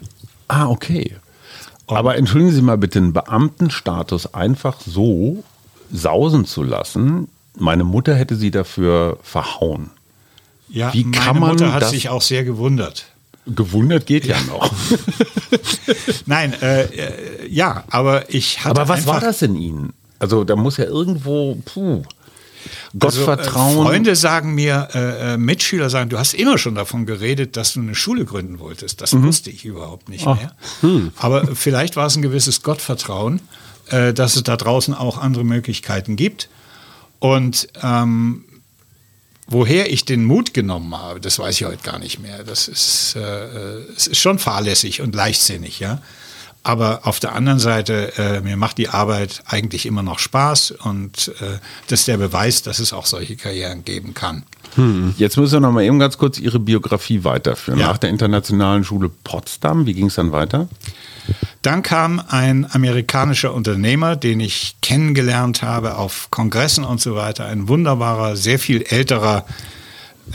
Ah, 0.48 0.68
okay. 0.68 1.16
Aber 1.88 2.18
entschuldigen 2.18 2.52
Sie 2.52 2.62
mal 2.62 2.78
bitte, 2.78 3.00
einen 3.00 3.14
Beamtenstatus 3.14 4.34
einfach 4.34 4.80
so 4.82 5.44
sausen 5.92 6.46
zu 6.46 6.64
lassen, 6.64 7.30
meine 7.56 7.84
Mutter 7.84 8.16
hätte 8.16 8.36
sie 8.36 8.52
dafür 8.52 9.18
verhauen. 9.24 9.92
Ja, 10.70 10.94
Wie 10.94 11.06
meine 11.06 11.40
Mutter 11.40 11.74
hat 11.74 11.90
sich 11.90 12.10
auch 12.10 12.22
sehr 12.22 12.44
gewundert. 12.44 13.06
Gewundert 13.46 14.06
geht 14.06 14.26
ja, 14.26 14.36
ja 14.36 14.44
noch. 14.44 14.72
Nein, 16.26 16.54
äh, 16.62 16.84
äh, 16.84 17.48
ja, 17.50 17.86
aber 17.90 18.34
ich 18.34 18.66
hatte. 18.66 18.82
Aber 18.82 18.90
was 18.90 19.08
war 19.08 19.22
das 19.22 19.42
in 19.42 19.56
Ihnen? 19.56 19.94
Also 20.20 20.44
da 20.44 20.56
muss 20.56 20.78
ja 20.78 20.86
irgendwo, 20.86 21.56
puh. 21.64 22.04
Gottvertrauen. 22.98 23.70
Also, 23.70 23.82
äh, 23.82 23.86
Freunde 23.86 24.16
sagen 24.16 24.56
mir, 24.56 24.90
äh, 24.94 25.34
äh, 25.34 25.38
Mitschüler 25.38 25.90
sagen, 25.90 26.10
du 26.10 26.18
hast 26.18 26.34
immer 26.34 26.58
schon 26.58 26.76
davon 26.76 27.06
geredet, 27.06 27.58
dass 27.58 27.74
du 27.74 27.82
eine 27.82 27.96
Schule 27.96 28.26
gründen 28.26 28.60
wolltest. 28.60 29.02
Das 29.02 29.14
mhm. 29.14 29.24
wusste 29.24 29.50
ich 29.50 29.66
überhaupt 29.66 30.10
nicht 30.10 30.28
Ach. 30.28 30.38
mehr. 30.38 30.56
Hm. 30.82 31.12
Aber 31.18 31.56
vielleicht 31.56 31.96
war 31.96 32.08
es 32.08 32.16
ein 32.16 32.22
gewisses 32.22 32.64
Gottvertrauen, 32.64 33.42
äh, 33.90 34.14
dass 34.14 34.36
es 34.36 34.44
da 34.44 34.58
draußen 34.58 34.94
auch 34.94 35.18
andere 35.18 35.44
Möglichkeiten 35.44 36.16
gibt. 36.16 36.50
Und 37.20 37.68
ähm, 37.82 38.46
woher 39.48 39.92
ich 39.92 40.06
den 40.06 40.26
Mut 40.26 40.54
genommen 40.54 40.96
habe, 40.96 41.20
das 41.20 41.40
weiß 41.40 41.56
ich 41.60 41.66
heute 41.66 41.84
gar 41.84 42.00
nicht 42.00 42.20
mehr. 42.20 42.44
Das 42.44 42.68
ist, 42.68 43.16
äh, 43.16 43.20
es 43.96 44.08
ist 44.08 44.20
schon 44.20 44.40
fahrlässig 44.40 45.02
und 45.02 45.16
leichtsinnig, 45.16 45.80
ja. 45.80 46.02
Aber 46.68 47.08
auf 47.08 47.22
der 47.22 47.34
anderen 47.34 47.60
Seite, 47.60 48.12
äh, 48.18 48.42
mir 48.42 48.58
macht 48.58 48.78
die 48.78 48.90
Arbeit 48.90 49.42
eigentlich 49.46 49.86
immer 49.86 50.04
noch 50.04 50.20
Spaß 50.20 50.72
und 50.72 51.30
äh, 51.40 51.60
das 51.88 52.02
ist 52.02 52.10
der 52.10 52.18
Beweis, 52.18 52.62
dass 52.62 52.80
es 52.80 52.92
auch 52.92 53.06
solche 53.06 53.38
Karrieren 53.38 53.86
geben 53.86 54.14
kann. 54.14 54.44
Hm. 54.76 55.16
Jetzt 55.18 55.38
müssen 55.38 55.54
wir 55.54 55.60
noch 55.62 55.72
mal 55.72 55.86
eben 55.86 55.98
ganz 55.98 56.18
kurz 56.18 56.40
Ihre 56.40 56.60
Biografie 56.60 57.24
weiterführen. 57.24 57.80
Ja. 57.80 57.88
Nach 57.88 57.98
der 57.98 58.10
Internationalen 58.10 58.84
Schule 58.84 59.10
Potsdam, 59.24 59.86
wie 59.86 59.94
ging 59.94 60.08
es 60.08 60.16
dann 60.16 60.34
weiter? 60.34 60.68
Dann 61.62 61.84
kam 61.84 62.22
ein 62.28 62.70
amerikanischer 62.70 63.54
Unternehmer, 63.54 64.18
den 64.18 64.42
ich 64.42 64.76
kennengelernt 64.82 65.62
habe 65.62 65.96
auf 65.96 66.28
Kongressen 66.32 66.84
und 66.84 67.00
so 67.00 67.16
weiter. 67.16 67.46
Ein 67.46 67.70
wunderbarer, 67.70 68.36
sehr 68.36 68.60
viel 68.60 68.82
älterer 68.82 69.46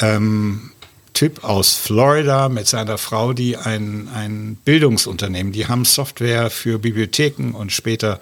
ähm, 0.00 0.71
Typ 1.22 1.44
aus 1.44 1.74
Florida 1.74 2.48
mit 2.48 2.66
seiner 2.66 2.98
Frau, 2.98 3.32
die 3.32 3.56
ein, 3.56 4.08
ein 4.12 4.56
Bildungsunternehmen, 4.64 5.52
die 5.52 5.68
haben 5.68 5.84
Software 5.84 6.50
für 6.50 6.80
Bibliotheken 6.80 7.52
und 7.52 7.70
später 7.70 8.18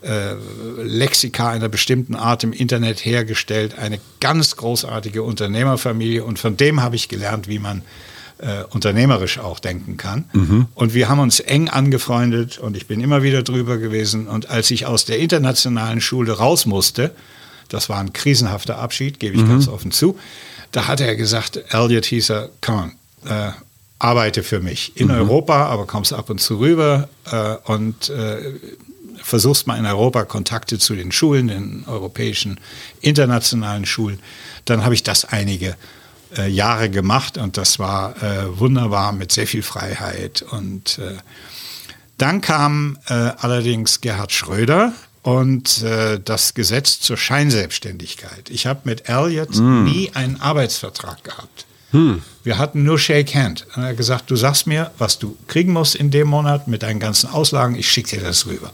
äh, 0.00 0.36
Lexika 0.82 1.50
einer 1.50 1.68
bestimmten 1.68 2.16
Art 2.16 2.42
im 2.42 2.54
Internet 2.54 3.04
hergestellt. 3.04 3.78
Eine 3.78 4.00
ganz 4.20 4.56
großartige 4.56 5.22
Unternehmerfamilie 5.22 6.24
und 6.24 6.38
von 6.38 6.56
dem 6.56 6.80
habe 6.80 6.96
ich 6.96 7.10
gelernt, 7.10 7.46
wie 7.46 7.58
man 7.58 7.82
äh, 8.38 8.64
unternehmerisch 8.70 9.38
auch 9.38 9.58
denken 9.58 9.98
kann. 9.98 10.24
Und 10.74 10.94
wir 10.94 11.10
haben 11.10 11.18
uns 11.18 11.40
eng 11.40 11.68
angefreundet 11.68 12.56
und 12.56 12.74
ich 12.74 12.86
bin 12.86 13.02
immer 13.02 13.22
wieder 13.22 13.42
drüber 13.42 13.76
gewesen. 13.76 14.28
Und 14.28 14.48
als 14.48 14.70
ich 14.70 14.86
aus 14.86 15.04
der 15.04 15.18
internationalen 15.18 16.00
Schule 16.00 16.32
raus 16.32 16.64
musste, 16.64 17.10
das 17.68 17.90
war 17.90 17.98
ein 17.98 18.14
krisenhafter 18.14 18.78
Abschied, 18.78 19.20
gebe 19.20 19.36
ich 19.36 19.46
ganz 19.46 19.68
offen 19.68 19.90
zu, 19.92 20.18
da 20.72 20.86
hat 20.86 21.00
er 21.00 21.16
gesagt, 21.16 21.60
Elliot 21.72 22.06
hieß 22.06 22.30
er, 22.30 22.50
come 22.60 22.92
on, 23.24 23.30
äh, 23.30 23.52
arbeite 23.98 24.42
für 24.42 24.60
mich 24.60 24.96
in 24.96 25.10
Europa, 25.10 25.66
aber 25.66 25.86
kommst 25.86 26.12
ab 26.12 26.30
und 26.30 26.40
zu 26.40 26.58
rüber 26.58 27.08
äh, 27.30 27.56
und 27.70 28.08
äh, 28.08 28.54
versuchst 29.22 29.66
mal 29.66 29.78
in 29.78 29.84
Europa 29.84 30.24
Kontakte 30.24 30.78
zu 30.78 30.94
den 30.94 31.12
Schulen, 31.12 31.48
den 31.48 31.84
europäischen 31.86 32.58
internationalen 33.00 33.84
Schulen. 33.84 34.18
Dann 34.64 34.84
habe 34.84 34.94
ich 34.94 35.02
das 35.02 35.26
einige 35.26 35.76
äh, 36.36 36.48
Jahre 36.48 36.88
gemacht 36.88 37.36
und 37.36 37.56
das 37.56 37.78
war 37.78 38.22
äh, 38.22 38.58
wunderbar 38.58 39.12
mit 39.12 39.32
sehr 39.32 39.46
viel 39.46 39.62
Freiheit. 39.62 40.42
Und 40.42 40.98
äh, 40.98 41.16
dann 42.16 42.40
kam 42.40 42.98
äh, 43.08 43.12
allerdings 43.12 44.00
Gerhard 44.00 44.32
Schröder 44.32 44.92
und 45.22 45.82
äh, 45.82 46.18
das 46.24 46.54
Gesetz 46.54 47.00
zur 47.00 47.16
Scheinselbstständigkeit. 47.16 48.48
Ich 48.48 48.66
habe 48.66 48.80
mit 48.84 49.08
Elliot 49.08 49.54
nie 49.58 50.10
einen 50.14 50.40
Arbeitsvertrag 50.40 51.22
gehabt. 51.24 51.66
Wir 52.44 52.58
hatten 52.58 52.84
nur 52.84 52.98
Shake 52.98 53.34
Hand. 53.34 53.66
Und 53.74 53.82
er 53.82 53.88
hat 53.90 53.96
gesagt, 53.96 54.30
du 54.30 54.36
sagst 54.36 54.66
mir, 54.66 54.92
was 54.98 55.18
du 55.18 55.36
kriegen 55.48 55.72
musst 55.72 55.96
in 55.96 56.12
dem 56.12 56.28
Monat 56.28 56.68
mit 56.68 56.84
deinen 56.84 57.00
ganzen 57.00 57.30
Auslagen, 57.30 57.74
ich 57.74 57.90
schicke 57.90 58.16
dir 58.16 58.22
das 58.22 58.46
rüber. 58.46 58.70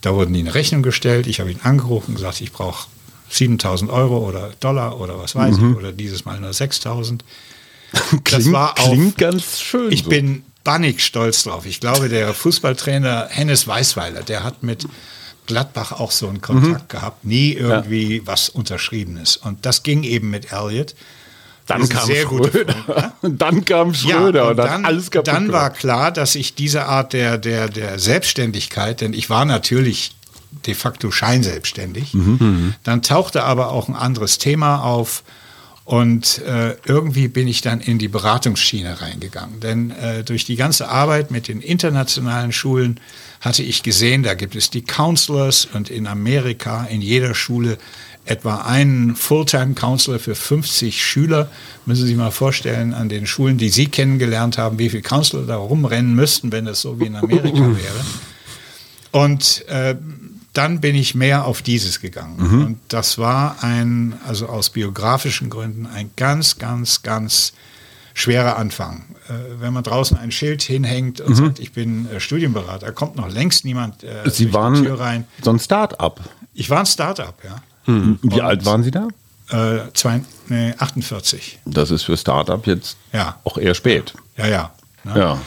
Da 0.00 0.14
wurden 0.14 0.32
die 0.32 0.40
eine 0.40 0.54
Rechnung 0.54 0.82
gestellt, 0.82 1.26
ich 1.26 1.40
habe 1.40 1.50
ihn 1.50 1.60
angerufen 1.62 2.12
und 2.12 2.14
gesagt, 2.14 2.40
ich 2.40 2.52
brauche 2.52 2.86
7000 3.28 3.90
Euro 3.90 4.26
oder 4.26 4.50
Dollar 4.58 4.98
oder 4.98 5.18
was 5.18 5.34
weiß 5.34 5.58
ich, 5.58 5.76
oder 5.76 5.92
dieses 5.92 6.24
Mal 6.24 6.40
nur 6.40 6.52
6000. 6.52 7.24
Das 8.24 8.50
war 8.52 8.78
auf, 8.78 8.92
klingt 8.92 9.18
ganz 9.18 9.60
schön. 9.60 9.90
ich 9.90 10.04
so. 10.04 10.10
bin 10.10 10.44
bannig 10.62 11.04
stolz 11.04 11.42
drauf. 11.42 11.66
Ich 11.66 11.80
glaube, 11.80 12.08
der 12.08 12.32
Fußballtrainer 12.34 13.26
Hennes 13.30 13.66
Weißweiler, 13.66 14.22
der 14.22 14.44
hat 14.44 14.62
mit 14.62 14.86
Gladbach 15.50 15.92
auch 15.92 16.12
so 16.12 16.28
einen 16.28 16.40
Kontakt 16.40 16.88
gehabt, 16.88 17.24
nie 17.24 17.52
irgendwie 17.52 18.22
was 18.24 18.48
Unterschriebenes. 18.48 19.36
Und 19.36 19.66
das 19.66 19.82
ging 19.82 20.04
eben 20.04 20.30
mit 20.30 20.52
Elliot. 20.52 20.94
dann 21.66 21.88
kam 21.88 22.06
sehr 22.06 22.22
Schröder. 22.26 22.50
Freunde, 22.50 23.12
Und 23.22 23.42
dann 23.42 23.64
kam 23.64 23.94
Schröder 23.94 24.44
und, 24.48 24.58
und 24.58 24.60
hat 24.60 24.70
dann, 24.70 24.84
alles 24.84 25.10
kaputt 25.10 25.28
dann 25.28 25.52
war 25.52 25.70
klar, 25.70 26.12
dass 26.12 26.34
ich 26.34 26.54
diese 26.54 26.86
Art 26.86 27.12
der, 27.12 27.38
der, 27.38 27.68
der 27.68 27.98
Selbstständigkeit, 27.98 29.00
denn 29.00 29.12
ich 29.12 29.28
war 29.28 29.44
natürlich 29.44 30.14
de 30.66 30.74
facto 30.74 31.10
scheinselbstständig, 31.10 32.14
Mhm. 32.14 32.74
dann 32.82 33.02
tauchte 33.02 33.44
aber 33.44 33.70
auch 33.70 33.88
ein 33.88 33.94
anderes 33.94 34.38
Thema 34.38 34.82
auf 34.82 35.22
und 35.84 36.38
äh, 36.42 36.76
irgendwie 36.86 37.28
bin 37.28 37.48
ich 37.48 37.62
dann 37.62 37.80
in 37.80 37.98
die 37.98 38.08
Beratungsschiene 38.08 39.00
reingegangen. 39.00 39.60
Denn 39.60 39.90
äh, 39.90 40.22
durch 40.22 40.44
die 40.44 40.56
ganze 40.56 40.88
Arbeit 40.88 41.30
mit 41.30 41.48
den 41.48 41.60
internationalen 41.60 42.52
Schulen 42.52 43.00
hatte 43.40 43.62
ich 43.62 43.82
gesehen, 43.82 44.22
da 44.22 44.34
gibt 44.34 44.54
es 44.54 44.70
die 44.70 44.82
Counselors 44.82 45.66
und 45.72 45.88
in 45.88 46.06
Amerika 46.06 46.84
in 46.84 47.00
jeder 47.00 47.34
Schule 47.34 47.78
etwa 48.26 48.56
einen 48.62 49.16
Fulltime-Counselor 49.16 50.18
für 50.18 50.34
50 50.34 51.02
Schüler. 51.02 51.50
Müssen 51.86 52.02
Sie 52.02 52.08
sich 52.08 52.16
mal 52.16 52.30
vorstellen, 52.30 52.92
an 52.92 53.08
den 53.08 53.26
Schulen, 53.26 53.56
die 53.56 53.70
Sie 53.70 53.86
kennengelernt 53.86 54.58
haben, 54.58 54.78
wie 54.78 54.90
viele 54.90 55.02
Counselor 55.02 55.46
da 55.46 55.56
rumrennen 55.56 56.14
müssten, 56.14 56.52
wenn 56.52 56.66
das 56.66 56.82
so 56.82 57.00
wie 57.00 57.06
in 57.06 57.16
Amerika 57.16 57.58
wäre. 57.58 58.04
Und 59.10 59.66
äh, 59.68 59.96
dann 60.52 60.80
bin 60.80 60.94
ich 60.94 61.14
mehr 61.14 61.46
auf 61.46 61.62
dieses 61.62 62.00
gegangen. 62.00 62.38
Und 62.64 62.80
das 62.88 63.18
war 63.18 63.62
ein, 63.62 64.14
also 64.26 64.46
aus 64.46 64.70
biografischen 64.70 65.48
Gründen, 65.48 65.86
ein 65.86 66.10
ganz, 66.16 66.58
ganz, 66.58 67.02
ganz 67.02 67.52
schwerer 68.14 68.56
Anfang. 68.56 69.04
Äh, 69.30 69.60
wenn 69.60 69.72
man 69.72 69.84
draußen 69.84 70.16
ein 70.18 70.30
Schild 70.32 70.62
hinhängt 70.62 71.20
und 71.20 71.34
sagt, 71.36 71.58
ich 71.60 71.72
bin 71.72 72.10
äh, 72.10 72.18
Studienberater, 72.20 72.90
kommt 72.92 73.14
noch 73.16 73.30
längst 73.30 73.64
niemand 73.64 74.02
äh, 74.02 74.28
Sie 74.28 74.52
waren 74.52 74.74
die 74.74 74.82
Tür 74.82 74.98
rein. 74.98 75.24
so 75.42 75.50
ein 75.50 75.58
Start-up. 75.60 76.20
Ich 76.54 76.68
war 76.68 76.80
ein 76.80 76.86
Start-up, 76.86 77.36
ja. 77.44 77.62
Wie 78.22 78.40
alt 78.42 78.64
waren 78.66 78.82
Sie 78.82 78.90
da? 78.90 79.08
Äh, 79.50 79.92
zwei, 79.94 80.20
nee, 80.48 80.74
48. 80.78 81.58
Das 81.64 81.90
ist 81.90 82.02
für 82.04 82.16
Start-up 82.16 82.66
jetzt 82.66 82.96
Ja. 83.12 83.38
auch 83.44 83.56
eher 83.58 83.74
spät. 83.74 84.14
Ja, 84.36 84.46
ja. 84.46 84.70
Ne? 85.04 85.18
Ja. 85.18 85.38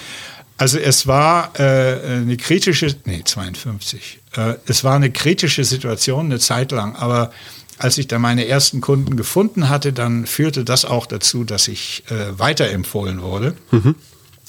Also 0.57 0.77
es 0.79 1.07
war 1.07 1.51
äh, 1.59 2.17
eine 2.17 2.37
kritische, 2.37 2.95
nee, 3.05 3.21
52. 3.25 4.19
Äh, 4.35 4.55
es 4.65 4.83
war 4.83 4.95
eine 4.95 5.11
kritische 5.11 5.63
Situation 5.63 6.25
eine 6.27 6.39
Zeit 6.39 6.71
lang, 6.71 6.95
aber 6.95 7.31
als 7.77 7.97
ich 7.97 8.07
da 8.07 8.19
meine 8.19 8.47
ersten 8.47 8.81
Kunden 8.81 9.17
gefunden 9.17 9.69
hatte, 9.69 9.93
dann 9.93 10.25
führte 10.25 10.63
das 10.63 10.85
auch 10.85 11.05
dazu, 11.05 11.43
dass 11.43 11.67
ich 11.67 12.03
äh, 12.09 12.37
weiterempfohlen 12.37 13.21
wurde. 13.21 13.55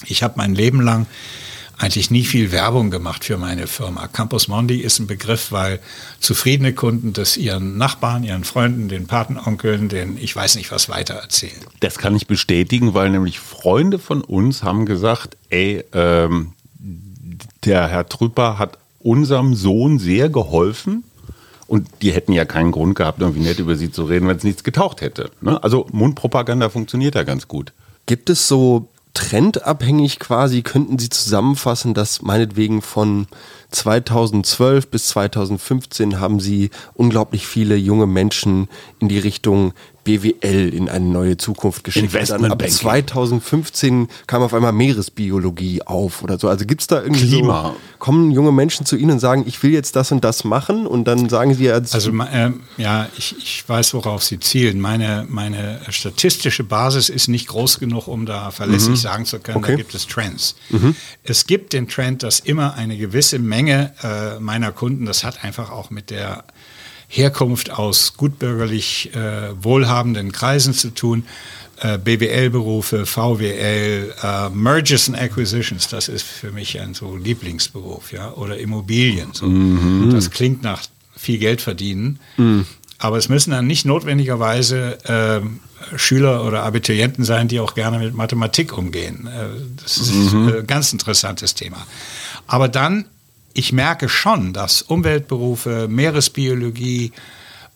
Ich 0.05 0.23
habe 0.23 0.35
mein 0.37 0.55
Leben 0.55 0.81
lang 0.81 1.07
eigentlich 1.77 2.09
nie 2.09 2.23
viel 2.23 2.51
Werbung 2.51 2.89
gemacht 2.89 3.25
für 3.25 3.37
meine 3.37 3.67
Firma. 3.67 4.07
Campus 4.07 4.47
Mondi 4.47 4.79
ist 4.79 4.99
ein 4.99 5.07
Begriff, 5.07 5.51
weil 5.51 5.79
zufriedene 6.19 6.73
Kunden 6.73 7.13
das 7.13 7.35
ihren 7.37 7.77
Nachbarn, 7.77 8.23
ihren 8.23 8.43
Freunden, 8.43 8.87
den 8.87 9.07
Patenonkeln, 9.07 9.89
den 9.89 10.17
ich 10.17 10.35
weiß 10.35 10.55
nicht 10.55 10.71
was 10.71 10.87
weiter 10.89 11.15
erzählen. 11.15 11.59
Das 11.81 11.97
kann 11.97 12.15
ich 12.15 12.27
bestätigen, 12.27 12.93
weil 12.93 13.09
nämlich 13.09 13.39
Freunde 13.39 13.99
von 13.99 14.21
uns 14.21 14.63
haben 14.63 14.85
gesagt, 14.85 15.37
ey, 15.49 15.83
ähm, 15.93 16.53
der 17.65 17.87
Herr 17.87 18.07
Trüpper 18.07 18.57
hat 18.57 18.77
unserem 18.99 19.53
Sohn 19.53 19.99
sehr 19.99 20.29
geholfen. 20.29 21.03
Und 21.67 21.87
die 22.01 22.11
hätten 22.11 22.31
ja 22.31 22.45
keinen 22.45 22.71
Grund 22.71 22.95
gehabt, 22.95 23.21
irgendwie 23.21 23.41
nett 23.41 23.59
über 23.59 23.75
sie 23.75 23.91
zu 23.91 24.03
reden, 24.03 24.27
wenn 24.27 24.37
es 24.37 24.43
nichts 24.43 24.63
getaucht 24.63 25.01
hätte. 25.01 25.31
Ne? 25.41 25.61
Also 25.63 25.87
Mundpropaganda 25.91 26.69
funktioniert 26.69 27.15
ja 27.15 27.23
ganz 27.23 27.47
gut. 27.47 27.73
Gibt 28.05 28.29
es 28.29 28.47
so 28.47 28.87
trendabhängig 29.15 30.19
quasi, 30.19 30.61
könnten 30.61 30.99
Sie 30.99 31.09
zusammenfassen, 31.09 31.93
dass 31.95 32.21
meinetwegen 32.21 32.81
von 32.81 33.27
2012 33.75 34.87
bis 34.87 35.07
2015 35.09 36.19
haben 36.19 36.39
Sie 36.39 36.69
unglaublich 36.93 37.45
viele 37.45 37.75
junge 37.75 38.07
Menschen 38.07 38.67
in 38.99 39.09
die 39.09 39.19
Richtung 39.19 39.73
BWL 40.05 40.69
in 40.71 40.87
eine 40.87 41.03
neue 41.03 41.35
Zukunft 41.35 41.83
geschickt. 41.83 42.13
Dann 42.13 42.45
ab 42.45 42.61
Investmentbanking. 42.61 42.69
2015 42.77 44.07
kam 44.27 44.43
auf 44.43 44.53
einmal 44.53 44.71
Meeresbiologie 44.71 45.81
auf 45.81 46.21
oder 46.21 46.37
so. 46.37 46.47
Also 46.47 46.65
gibt 46.65 46.81
es 46.81 46.87
da 46.87 47.01
irgendwie 47.01 47.27
Klima. 47.27 47.69
so, 47.73 47.75
kommen 47.97 48.29
junge 48.29 48.51
Menschen 48.51 48.85
zu 48.85 48.97
Ihnen 48.97 49.13
und 49.13 49.19
sagen, 49.19 49.45
ich 49.47 49.63
will 49.63 49.71
jetzt 49.71 49.95
das 49.95 50.11
und 50.11 50.23
das 50.23 50.43
machen 50.43 50.85
und 50.85 51.05
dann 51.05 51.27
sagen 51.27 51.55
Sie 51.55 51.71
als 51.71 51.93
Also 51.95 52.11
ähm, 52.31 52.61
ja, 52.77 53.09
ich, 53.17 53.35
ich 53.39 53.67
weiß, 53.67 53.95
worauf 53.95 54.21
Sie 54.23 54.39
zielen. 54.39 54.79
Meine, 54.79 55.25
meine 55.27 55.81
statistische 55.89 56.63
Basis 56.63 57.09
ist 57.09 57.27
nicht 57.27 57.47
groß 57.47 57.79
genug, 57.79 58.07
um 58.07 58.27
da 58.27 58.51
verlässlich 58.51 59.01
sagen 59.01 59.25
zu 59.25 59.39
können, 59.39 59.59
da 59.63 59.65
Okay. 59.69 59.75
gibt 59.77 59.95
es 59.95 60.05
Trends. 60.05 60.55
Es 61.23 61.47
gibt 61.47 61.73
den 61.73 61.87
Trend, 61.87 62.21
dass 62.21 62.39
immer 62.41 62.75
eine 62.75 62.95
gewisse 62.95 63.39
Menge 63.39 63.64
äh, 63.67 64.39
meiner 64.39 64.71
Kunden, 64.71 65.05
das 65.05 65.23
hat 65.23 65.43
einfach 65.43 65.71
auch 65.71 65.89
mit 65.89 66.09
der 66.09 66.43
Herkunft 67.07 67.71
aus 67.71 68.17
gutbürgerlich 68.17 69.13
äh, 69.15 69.51
wohlhabenden 69.63 70.31
Kreisen 70.31 70.73
zu 70.73 70.89
tun. 70.89 71.25
Äh, 71.81 71.97
BWL-Berufe, 71.97 73.05
VWL, 73.05 74.13
äh, 74.23 74.49
Mergers 74.49 75.09
and 75.09 75.19
Acquisitions, 75.19 75.89
das 75.89 76.07
ist 76.07 76.23
für 76.23 76.51
mich 76.51 76.79
ein 76.79 76.93
so 76.93 77.15
Lieblingsberuf, 77.17 78.13
ja, 78.13 78.31
oder 78.33 78.57
Immobilien. 78.57 79.33
So. 79.33 79.45
Das 80.09 80.31
klingt 80.31 80.63
nach 80.63 80.83
viel 81.17 81.37
Geld 81.37 81.61
verdienen, 81.61 82.19
aber 82.97 83.17
es 83.17 83.27
müssen 83.27 83.51
dann 83.51 83.67
nicht 83.67 83.85
notwendigerweise 83.85 84.97
ähm, 85.05 85.59
Schüler 85.95 86.45
oder 86.45 86.63
Abiturienten 86.63 87.23
sein, 87.23 87.47
die 87.47 87.59
auch 87.59 87.75
gerne 87.75 87.99
mit 87.99 88.13
Mathematik 88.13 88.77
umgehen. 88.77 89.27
Äh, 89.27 89.81
das 89.81 89.97
ist 89.97 90.33
äh, 90.33 90.59
ein 90.59 90.67
ganz 90.67 90.93
interessantes 90.93 91.55
Thema. 91.55 91.85
Aber 92.47 92.67
dann, 92.67 93.05
ich 93.55 93.73
merke 93.73 94.09
schon, 94.09 94.53
dass 94.53 94.83
Umweltberufe, 94.83 95.87
Meeresbiologie, 95.89 97.11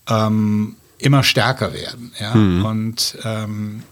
ähm, 0.07 0.75
immer 0.99 1.23
stärker 1.23 1.73
werden. 1.73 2.11
Ja? 2.19 2.35
Mhm. 2.35 2.65
Und 2.65 3.17
ähm, 3.23 3.83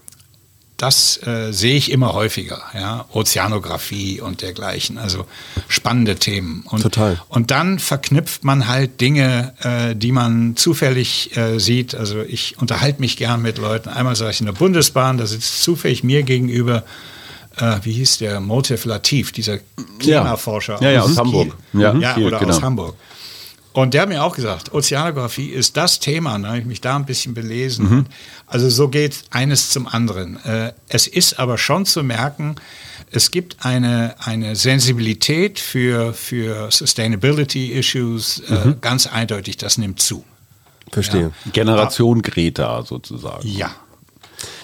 das 0.76 1.20
äh, 1.26 1.50
sehe 1.52 1.74
ich 1.74 1.90
immer 1.90 2.12
häufiger, 2.12 2.62
ja, 2.72 3.06
Ozeanographie 3.12 4.20
und 4.20 4.42
dergleichen, 4.42 4.96
also 4.96 5.26
spannende 5.66 6.16
Themen. 6.16 6.62
Und, 6.66 6.82
Total. 6.82 7.20
Und 7.28 7.50
dann 7.50 7.80
verknüpft 7.80 8.44
man 8.44 8.68
halt 8.68 9.00
Dinge, 9.00 9.54
äh, 9.62 9.96
die 9.96 10.12
man 10.12 10.54
zufällig 10.54 11.36
äh, 11.36 11.58
sieht. 11.58 11.96
Also 11.96 12.22
ich 12.22 12.58
unterhalte 12.58 13.00
mich 13.00 13.16
gern 13.16 13.42
mit 13.42 13.58
Leuten. 13.58 13.88
Einmal 13.88 14.14
sage 14.14 14.30
ich 14.30 14.40
in 14.40 14.46
der 14.46 14.52
Bundesbahn, 14.52 15.18
da 15.18 15.26
sitzt 15.26 15.64
zufällig 15.64 16.04
mir 16.04 16.22
gegenüber 16.22 16.84
äh, 17.60 17.78
wie 17.82 17.92
hieß 17.92 18.18
der, 18.18 18.40
Motiv 18.40 18.84
Latif, 18.84 19.32
dieser 19.32 19.58
Klimaforscher. 19.98 20.78
Ja, 20.80 20.90
ja, 20.90 21.02
aus, 21.02 21.10
aus 21.10 21.18
Hamburg. 21.18 21.56
Ja, 21.72 21.94
ja 21.94 22.14
hier, 22.14 22.26
oder 22.26 22.38
genau. 22.38 22.54
aus 22.54 22.62
Hamburg. 22.62 22.94
Und 23.72 23.94
der 23.94 24.02
hat 24.02 24.08
mir 24.08 24.24
auch 24.24 24.34
gesagt, 24.34 24.74
Ozeanographie 24.74 25.50
ist 25.50 25.76
das 25.76 26.00
Thema. 26.00 26.36
Da 26.38 26.48
habe 26.48 26.58
ich 26.58 26.64
mich 26.64 26.80
da 26.80 26.96
ein 26.96 27.04
bisschen 27.04 27.34
belesen. 27.34 27.88
Mhm. 27.88 28.06
Also 28.46 28.68
so 28.70 28.88
geht 28.88 29.24
eines 29.30 29.70
zum 29.70 29.86
anderen. 29.86 30.42
Äh, 30.44 30.72
es 30.88 31.06
ist 31.06 31.38
aber 31.38 31.58
schon 31.58 31.86
zu 31.86 32.02
merken, 32.02 32.56
es 33.10 33.30
gibt 33.30 33.64
eine, 33.64 34.16
eine 34.18 34.56
Sensibilität 34.56 35.60
für, 35.60 36.12
für 36.12 36.70
Sustainability-Issues, 36.70 38.42
äh, 38.48 38.68
mhm. 38.68 38.80
ganz 38.80 39.06
eindeutig, 39.06 39.56
das 39.58 39.78
nimmt 39.78 40.00
zu. 40.00 40.24
Verstehe. 40.90 41.30
Ja. 41.44 41.50
Generation 41.52 42.22
Greta 42.22 42.82
sozusagen. 42.82 43.46
Ja, 43.46 43.70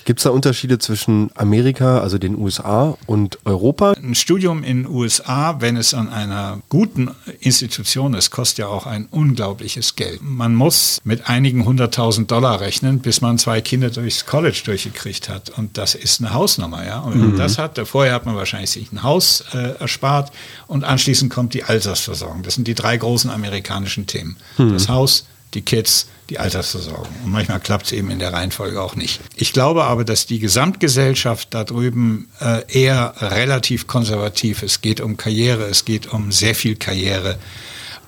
Gibt 0.05 0.21
es 0.21 0.25
da 0.25 0.31
Unterschiede 0.31 0.79
zwischen 0.79 1.31
Amerika, 1.35 2.01
also 2.01 2.19
den 2.19 2.37
USA 2.37 2.97
und 3.07 3.39
Europa? 3.45 3.93
Ein 3.93 4.15
Studium 4.15 4.63
in 4.63 4.85
den 4.85 4.93
USA, 4.93 5.61
wenn 5.61 5.77
es 5.77 5.95
an 5.95 6.11
einer 6.11 6.61
guten 6.69 7.11
Institution 7.41 8.13
ist, 8.13 8.31
kostet 8.31 8.59
ja 8.59 8.67
auch 8.67 8.87
ein 8.87 9.07
unglaubliches 9.07 9.97
Geld. 9.97 10.21
Man 10.23 10.55
muss 10.55 11.01
mit 11.05 11.29
einigen 11.29 11.65
hunderttausend 11.65 12.31
Dollar 12.31 12.61
rechnen, 12.61 12.99
bis 12.99 13.23
man 13.23 13.39
zwei 13.39 13.63
Kinder 13.63 13.89
durchs 13.89 14.27
College 14.27 14.61
durchgekriegt 14.65 15.31
hat. 15.31 15.51
Und 15.51 15.79
das 15.79 15.95
ist 15.95 16.21
eine 16.21 16.35
Hausnummer, 16.35 16.85
ja. 16.85 17.01
Und 17.01 17.15
wenn 17.15 17.21
man 17.21 17.33
mhm. 17.33 17.39
das 17.39 17.57
hat, 17.57 17.81
vorher 17.89 18.13
hat 18.13 18.27
man 18.27 18.37
wahrscheinlich 18.37 18.71
sich 18.71 18.93
ein 18.93 19.03
Haus 19.03 19.45
äh, 19.55 19.81
erspart 19.81 20.33
und 20.67 20.85
anschließend 20.85 21.33
kommt 21.33 21.55
die 21.55 21.65
Altersversorgung. 21.65 22.43
Das 22.43 22.55
sind 22.55 22.69
die 22.69 22.75
drei 22.75 22.97
großen 22.97 23.31
amerikanischen 23.31 24.07
Themen. 24.07 24.37
Mhm. 24.59 24.73
Das 24.75 24.89
Haus, 24.89 25.25
die 25.55 25.63
Kids, 25.63 26.09
die 26.31 26.39
Altersversorgung. 26.39 27.09
Und 27.25 27.31
manchmal 27.31 27.61
klappt 27.61 27.87
es 27.87 27.93
eben 27.93 28.11
in 28.11 28.19
der 28.19 28.33
Reihenfolge 28.33 28.81
auch 28.81 28.97
nicht. 28.97 29.21
Ich 29.37 29.53
glaube 29.53 29.85
aber, 29.85 30.05
dass 30.05 30.27
die 30.27 30.39
Gesamtgesellschaft 30.39 31.49
da 31.53 31.65
drüben 31.65 32.29
äh, 32.41 32.63
eher 32.69 33.15
relativ 33.19 33.87
konservativ 33.87 34.63
ist. 34.63 34.73
Es 34.73 34.81
geht 34.81 35.01
um 35.01 35.17
Karriere, 35.17 35.65
es 35.65 35.85
geht 35.85 36.13
um 36.13 36.33
sehr 36.33 36.55
viel 36.55 36.77
Karriere. 36.77 37.39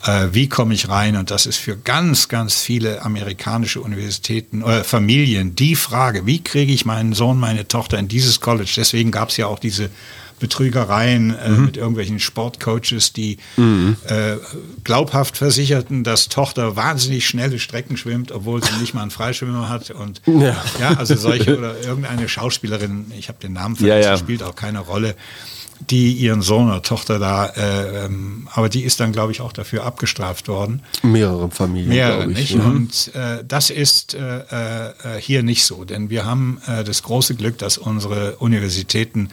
Äh, 0.04 0.28
wie 0.32 0.48
komme 0.48 0.74
ich 0.74 0.88
rein? 0.88 1.16
Und 1.16 1.30
das 1.30 1.46
ist 1.46 1.56
für 1.56 1.76
ganz, 1.76 2.28
ganz 2.28 2.60
viele 2.60 3.02
amerikanische 3.02 3.80
Universitäten 3.80 4.62
oder 4.62 4.84
Familien 4.84 5.54
die 5.54 5.76
Frage, 5.76 6.26
wie 6.26 6.42
kriege 6.42 6.72
ich 6.72 6.84
meinen 6.84 7.12
Sohn, 7.12 7.38
meine 7.38 7.68
Tochter 7.68 7.98
in 7.98 8.08
dieses 8.08 8.40
College? 8.40 8.72
Deswegen 8.76 9.10
gab 9.10 9.30
es 9.30 9.36
ja 9.36 9.46
auch 9.46 9.58
diese 9.58 9.90
Betrügereien 10.38 11.34
äh, 11.34 11.48
mhm. 11.48 11.64
mit 11.64 11.76
irgendwelchen 11.76 12.20
Sportcoaches, 12.20 13.12
die 13.12 13.38
mhm. 13.56 13.96
äh, 14.06 14.36
glaubhaft 14.84 15.36
versicherten, 15.36 16.04
dass 16.04 16.28
Tochter 16.28 16.76
wahnsinnig 16.76 17.26
schnelle 17.26 17.58
Strecken 17.58 17.96
schwimmt, 17.96 18.32
obwohl 18.32 18.62
sie 18.62 18.74
nicht 18.80 18.92
mal 18.92 19.02
einen 19.02 19.10
Freischwimmer 19.10 19.68
hat. 19.68 19.90
Und 19.90 20.20
ja, 20.26 20.62
ja 20.78 20.94
also 20.98 21.16
solche 21.16 21.56
oder 21.56 21.80
irgendeine 21.80 22.28
Schauspielerin, 22.28 23.12
ich 23.18 23.28
habe 23.28 23.38
den 23.40 23.54
Namen 23.54 23.76
vergessen, 23.76 24.02
ja, 24.02 24.10
ja. 24.10 24.18
spielt 24.18 24.42
auch 24.42 24.54
keine 24.54 24.80
Rolle 24.80 25.14
die 25.80 26.12
ihren 26.12 26.42
Sohn 26.42 26.68
oder 26.68 26.82
Tochter 26.82 27.18
da, 27.18 27.46
äh, 27.46 28.06
ähm, 28.06 28.48
aber 28.52 28.68
die 28.68 28.82
ist 28.82 29.00
dann, 29.00 29.12
glaube 29.12 29.32
ich, 29.32 29.40
auch 29.40 29.52
dafür 29.52 29.84
abgestraft 29.84 30.48
worden. 30.48 30.82
Mehrere 31.02 31.50
Familien. 31.50 31.88
Mehrere, 31.90 32.26
nicht? 32.26 32.56
Mhm. 32.56 32.66
Und 32.66 33.14
äh, 33.14 33.44
das 33.46 33.70
ist 33.70 34.14
äh, 34.14 34.38
äh, 34.38 35.20
hier 35.20 35.42
nicht 35.42 35.64
so, 35.64 35.84
denn 35.84 36.10
wir 36.10 36.24
haben 36.24 36.60
äh, 36.66 36.84
das 36.84 37.02
große 37.02 37.34
Glück, 37.34 37.58
dass 37.58 37.78
unsere 37.78 38.36
Universitäten 38.36 39.30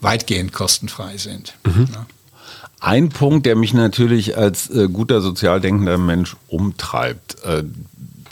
weitgehend 0.00 0.52
kostenfrei 0.52 1.16
sind. 1.16 1.54
Mhm. 1.64 1.88
Ja. 1.92 2.06
Ein 2.80 3.10
Punkt, 3.10 3.46
der 3.46 3.54
mich 3.54 3.74
natürlich 3.74 4.36
als 4.36 4.68
äh, 4.70 4.88
guter 4.88 5.20
sozial 5.20 5.60
denkender 5.60 5.98
Mensch 5.98 6.36
umtreibt. 6.48 7.36
Äh, 7.44 7.62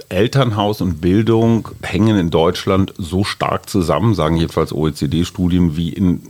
Elternhaus 0.09 0.81
und 0.81 1.01
Bildung 1.01 1.69
hängen 1.83 2.17
in 2.17 2.31
Deutschland 2.31 2.93
so 2.99 3.23
stark 3.23 3.69
zusammen, 3.69 4.15
sagen 4.15 4.37
jedenfalls 4.37 4.73
OECD-Studien, 4.73 5.77
wie 5.77 5.91
in 5.91 6.21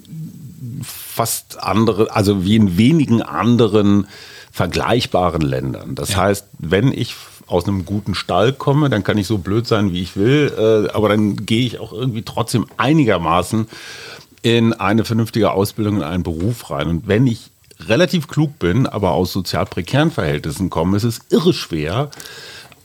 fast 1.21 1.63
andere, 1.63 2.17
also 2.17 2.47
wie 2.47 2.57
in 2.57 2.79
wenigen 2.79 3.21
anderen 3.21 4.07
vergleichbaren 4.53 5.43
Ländern. 5.43 5.95
Das 5.95 6.13
ja. 6.13 6.17
heißt, 6.17 6.47
wenn 6.59 6.93
ich 6.93 7.15
aus 7.47 7.69
einem 7.69 7.85
guten 7.85 8.15
Stall 8.15 8.55
komme, 8.55 8.89
dann 8.89 9.05
kann 9.05 9.19
ich 9.19 9.27
so 9.27 9.37
blöd 9.37 9.67
sein, 9.67 9.93
wie 9.93 10.01
ich 10.01 10.17
will, 10.17 10.51
äh, 10.57 10.91
aber 10.95 11.11
dann 11.11 11.45
gehe 11.45 11.67
ich 11.67 11.79
auch 11.79 11.93
irgendwie 11.93 12.23
trotzdem 12.23 12.65
einigermaßen 12.79 13.69
in 14.41 14.73
eine 14.73 15.05
vernünftige 15.05 15.51
Ausbildung, 15.51 15.97
in 15.97 16.05
einen 16.05 16.23
Beruf 16.23 16.71
rein. 16.71 16.89
Und 16.89 17.07
wenn 17.07 17.27
ich 17.27 17.51
relativ 17.87 18.27
klug 18.27 18.59
bin, 18.59 18.87
aber 18.87 19.11
aus 19.11 19.31
sozial 19.31 19.67
prekären 19.67 20.11
Verhältnissen 20.11 20.71
komme, 20.71 20.97
ist 20.97 21.05
es 21.05 21.21
irre 21.29 21.53
schwer, 21.53 22.11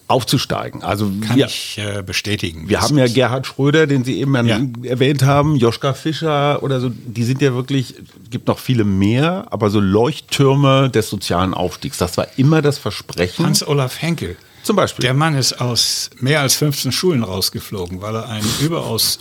aufzusteigen. 0.07 0.83
Also 0.83 1.11
Kann 1.21 1.37
wir, 1.37 1.47
ich 1.47 1.77
äh, 1.77 2.03
bestätigen. 2.03 2.69
Wir 2.69 2.81
haben 2.81 2.97
ja 2.97 3.07
Gerhard 3.07 3.47
Schröder, 3.47 3.87
den 3.87 4.03
Sie 4.03 4.19
eben 4.19 4.35
ja. 4.45 4.59
erwähnt 4.83 5.23
haben, 5.23 5.55
Joschka 5.55 5.93
Fischer 5.93 6.61
oder 6.61 6.79
so, 6.79 6.89
die 6.89 7.23
sind 7.23 7.41
ja 7.41 7.53
wirklich, 7.53 7.95
gibt 8.29 8.47
noch 8.47 8.59
viele 8.59 8.83
mehr, 8.83 9.47
aber 9.49 9.69
so 9.69 9.79
Leuchttürme 9.79 10.89
des 10.89 11.09
sozialen 11.09 11.53
Aufstiegs. 11.53 11.97
Das 11.97 12.17
war 12.17 12.27
immer 12.37 12.61
das 12.61 12.77
Versprechen. 12.77 13.45
Hans-Olaf 13.45 14.01
Henkel. 14.01 14.37
Zum 14.61 14.75
Beispiel. 14.75 15.03
Der 15.03 15.13
Mann 15.13 15.35
ist 15.35 15.61
aus 15.61 16.09
mehr 16.19 16.41
als 16.41 16.55
15 16.55 16.91
Schulen 16.91 17.23
rausgeflogen, 17.23 18.01
weil 18.01 18.15
er 18.15 18.29
einen 18.29 18.47
überaus 18.61 19.19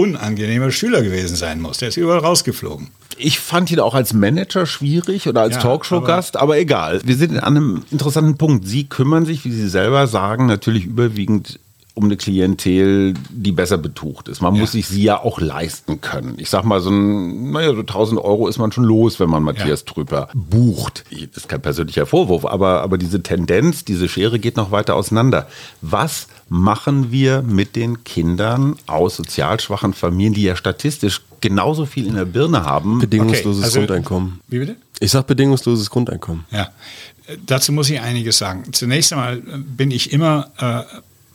unangenehmer 0.00 0.70
Schüler 0.70 1.02
gewesen 1.02 1.36
sein 1.36 1.60
muss. 1.60 1.78
Der 1.78 1.88
ist 1.88 1.96
überall 1.96 2.20
rausgeflogen. 2.20 2.88
Ich 3.16 3.38
fand 3.38 3.70
ihn 3.70 3.80
auch 3.80 3.94
als 3.94 4.14
Manager 4.14 4.64
schwierig 4.64 5.28
oder 5.28 5.42
als 5.42 5.56
ja, 5.56 5.60
Talkshow-Gast, 5.60 6.36
aber, 6.36 6.42
aber, 6.44 6.58
egal. 6.58 7.00
Wir 7.04 7.16
sind 7.16 7.36
an 7.36 7.56
einem 7.56 7.82
interessanten 7.90 8.38
Punkt. 8.38 8.66
Sie 8.66 8.88
kümmern 8.88 9.26
sich, 9.26 9.44
wie 9.44 9.50
Sie 9.50 9.68
selber 9.68 10.06
sagen, 10.06 10.46
natürlich 10.46 10.86
überwiegend 10.86 11.58
um 12.00 12.06
eine 12.06 12.16
Klientel, 12.16 13.14
die 13.28 13.52
besser 13.52 13.76
betucht 13.76 14.28
ist. 14.28 14.40
Man 14.40 14.54
ja. 14.54 14.60
muss 14.62 14.72
sich 14.72 14.88
sie 14.88 15.02
ja 15.02 15.22
auch 15.22 15.38
leisten 15.40 16.00
können. 16.00 16.34
Ich 16.38 16.48
sag 16.48 16.64
mal, 16.64 16.80
so 16.80 16.90
ein, 16.90 17.52
naja, 17.52 17.74
so 17.74 17.80
1000 17.80 18.20
Euro 18.20 18.48
ist 18.48 18.58
man 18.58 18.72
schon 18.72 18.84
los, 18.84 19.20
wenn 19.20 19.28
man 19.28 19.42
Matthias 19.42 19.84
ja. 19.86 19.92
Trüper 19.92 20.28
bucht. 20.34 21.04
Das 21.10 21.44
ist 21.44 21.48
kein 21.48 21.60
persönlicher 21.60 22.06
Vorwurf, 22.06 22.46
aber, 22.46 22.80
aber 22.80 22.96
diese 22.96 23.22
Tendenz, 23.22 23.84
diese 23.84 24.08
Schere 24.08 24.38
geht 24.38 24.56
noch 24.56 24.70
weiter 24.70 24.96
auseinander. 24.96 25.46
Was 25.82 26.28
machen 26.48 27.12
wir 27.12 27.42
mit 27.42 27.76
den 27.76 28.02
Kindern 28.04 28.76
aus 28.86 29.16
sozial 29.16 29.60
schwachen 29.60 29.92
Familien, 29.92 30.32
die 30.32 30.42
ja 30.42 30.56
statistisch 30.56 31.20
genauso 31.42 31.84
viel 31.84 32.06
in 32.06 32.14
der 32.14 32.24
Birne 32.24 32.64
haben? 32.64 32.98
Bedingungsloses 32.98 33.60
okay, 33.60 33.64
also, 33.66 33.78
Grundeinkommen. 33.80 34.40
Wie 34.48 34.58
bitte? 34.60 34.76
Ich 35.00 35.10
sag 35.10 35.26
bedingungsloses 35.26 35.90
Grundeinkommen. 35.90 36.44
Ja, 36.50 36.70
dazu 37.46 37.72
muss 37.72 37.90
ich 37.90 38.00
einiges 38.00 38.38
sagen. 38.38 38.72
Zunächst 38.72 39.12
einmal 39.12 39.36
bin 39.36 39.90
ich 39.90 40.12
immer 40.12 40.50
äh, 40.58 40.82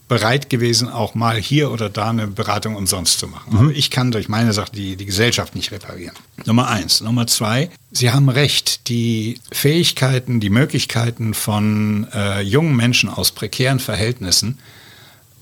bereit 0.08 0.50
gewesen, 0.50 0.88
auch 0.88 1.16
mal 1.16 1.38
hier 1.38 1.72
oder 1.72 1.90
da 1.90 2.10
eine 2.10 2.28
Beratung 2.28 2.76
umsonst 2.76 3.20
zu 3.20 3.28
machen. 3.28 3.54
Mhm. 3.54 3.60
Aber 3.60 3.72
ich 3.72 3.90
kann 3.90 4.12
durch 4.12 4.30
meine 4.30 4.54
Sache 4.54 4.72
die, 4.72 4.96
die 4.96 5.06
Gesellschaft 5.06 5.56
nicht 5.56 5.72
reparieren. 5.72 6.16
Nummer 6.46 6.68
eins. 6.68 7.02
Nummer 7.02 7.26
zwei, 7.28 7.70
Sie 7.92 8.12
haben 8.12 8.30
recht, 8.30 8.88
die 8.90 9.40
Fähigkeiten, 9.52 10.40
die 10.40 10.50
Möglichkeiten 10.50 11.34
von 11.34 12.08
äh, 12.14 12.42
jungen 12.42 12.76
Menschen 12.76 13.10
aus 13.10 13.32
prekären 13.32 13.80
Verhältnissen, 13.80 14.60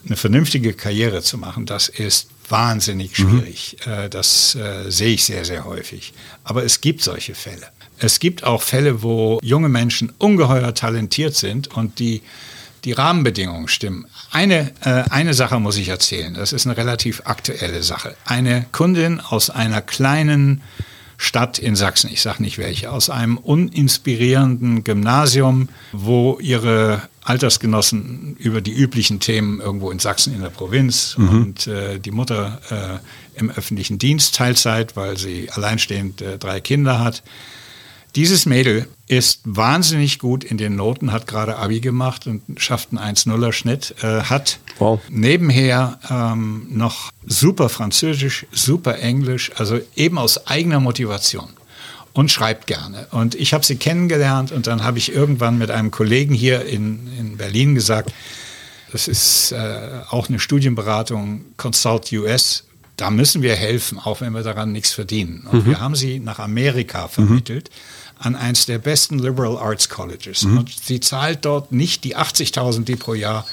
eine 0.06 0.18
vernünftige 0.18 0.74
Karriere 0.74 1.22
zu 1.22 1.38
machen, 1.38 1.66
das 1.66 1.88
ist 1.88 2.30
wahnsinnig 2.50 3.18
mhm. 3.18 3.30
schwierig. 3.30 3.78
Mhm. 3.86 4.10
das 4.10 4.56
äh, 4.56 4.90
sehe 4.92 5.14
ich 5.14 5.26
sehr, 5.26 5.46
sehr 5.46 5.66
häufig. 5.66 6.14
Aber 6.44 6.64
es 6.64 6.82
gibt 6.82 7.02
solche 7.02 7.36
Fälle. 7.36 7.68
Es 8.00 8.20
gibt 8.20 8.44
auch 8.44 8.62
Fälle, 8.62 9.02
wo 9.02 9.40
junge 9.42 9.70
Menschen 9.70 10.12
ungeheuer 10.18 10.74
talentiert 10.74 11.36
sind 11.36 11.70
und 11.76 12.00
die 12.00 12.22
die 12.86 12.92
Rahmenbedingungen 12.92 13.68
stimmen. 13.68 14.06
Eine, 14.32 14.72
äh, 14.82 15.04
eine 15.10 15.34
Sache 15.34 15.60
muss 15.60 15.78
ich 15.78 15.90
erzählen. 15.90 16.34
Das 16.34 16.54
ist 16.54 16.66
eine 16.66 16.78
relativ 16.78 17.22
aktuelle 17.26 17.84
Sache. 17.84 18.16
Eine 18.26 18.66
Kundin 18.72 19.20
aus 19.20 19.50
einer 19.50 19.82
kleinen 19.82 20.62
Stadt 21.18 21.58
in 21.60 21.76
Sachsen, 21.76 22.10
ich 22.12 22.22
sage 22.22 22.44
nicht 22.44 22.58
welche, 22.58 22.92
aus 22.92 23.10
einem 23.10 23.38
uninspirierenden 23.38 24.84
Gymnasium, 24.84 25.70
wo 25.94 26.38
ihre 26.42 27.04
Altersgenossen 27.24 28.36
über 28.38 28.60
die 28.60 28.74
üblichen 28.74 29.22
Themen 29.22 29.62
irgendwo 29.62 29.92
in 29.92 30.00
Sachsen 30.00 30.34
in 30.34 30.42
der 30.42 30.50
Provinz 30.50 31.16
mhm. 31.18 31.30
und 31.30 31.68
äh, 31.68 32.00
die 32.00 32.12
Mutter 32.12 32.60
äh, 32.70 33.40
im 33.40 33.50
öffentlichen 33.50 33.98
Dienst 33.98 34.36
Teilzeit, 34.36 34.98
weil 34.98 35.18
sie 35.18 35.50
alleinstehend 35.52 36.22
äh, 36.22 36.38
drei 36.38 36.60
Kinder 36.60 37.00
hat. 37.00 37.24
Dieses 38.16 38.46
Mädel 38.46 38.88
ist 39.08 39.42
wahnsinnig 39.44 40.20
gut 40.20 40.44
in 40.44 40.58
den 40.58 40.76
Noten, 40.76 41.12
hat 41.12 41.26
gerade 41.26 41.58
Abi 41.58 41.80
gemacht 41.80 42.28
und 42.28 42.44
schafft 42.58 42.90
einen 42.92 43.16
1-0er 43.16 43.52
Schnitt, 43.52 43.96
äh, 44.04 44.22
hat 44.22 44.60
wow. 44.78 45.00
nebenher 45.10 46.00
ähm, 46.12 46.68
noch 46.70 47.10
super 47.26 47.70
Französisch, 47.70 48.46
super 48.52 49.00
Englisch, 49.00 49.52
also 49.56 49.80
eben 49.96 50.20
aus 50.20 50.46
eigener 50.46 50.80
Motivation 50.80 51.50
und 52.14 52.32
schreibt 52.32 52.68
gerne. 52.68 53.08
Und 53.10 53.34
ich 53.34 53.52
habe 53.52 53.66
sie 53.66 53.78
kennengelernt 53.78 54.52
und 54.52 54.68
dann 54.68 54.84
habe 54.84 55.00
ich 55.00 55.12
irgendwann 55.12 55.58
mit 55.58 55.72
einem 55.72 55.90
Kollegen 55.90 56.36
hier 56.36 56.66
in, 56.66 57.12
in 57.18 57.38
Berlin 57.38 57.74
gesagt, 57.74 58.14
das 58.92 59.08
ist 59.08 59.54
äh, 59.54 60.02
auch 60.12 60.30
eine 60.30 60.38
Studienberatung, 60.40 61.46
Consult 61.58 62.12
US. 62.14 62.66
Da 62.96 63.10
müssen 63.10 63.42
wir 63.42 63.56
helfen, 63.56 63.98
auch 63.98 64.22
wenn 64.22 64.34
wir 64.34 64.44
daran 64.44 64.72
nichts 64.72 64.94
verdienen. 64.94 65.48
Und 65.52 65.66
mhm. 65.66 65.72
wir 65.72 65.80
haben 65.80 65.96
sie 65.96 66.20
nach 66.20 66.38
Amerika 66.38 67.08
vermittelt. 67.08 67.72
Mhm 67.72 68.03
an 68.24 68.36
eins 68.36 68.66
der 68.66 68.78
besten 68.78 69.20
Liberal 69.20 69.58
Arts 69.58 69.90
Colleges. 69.90 70.44
Mhm. 70.44 70.58
Und 70.60 70.70
sie 70.70 71.00
zahlt 71.00 71.46
dort 71.46 71.72
nicht 71.72 72.04
die 72.04 72.16
80.000, 72.16 72.84
die 72.86 72.96
pro 72.96 73.14
Jahr 73.14 73.46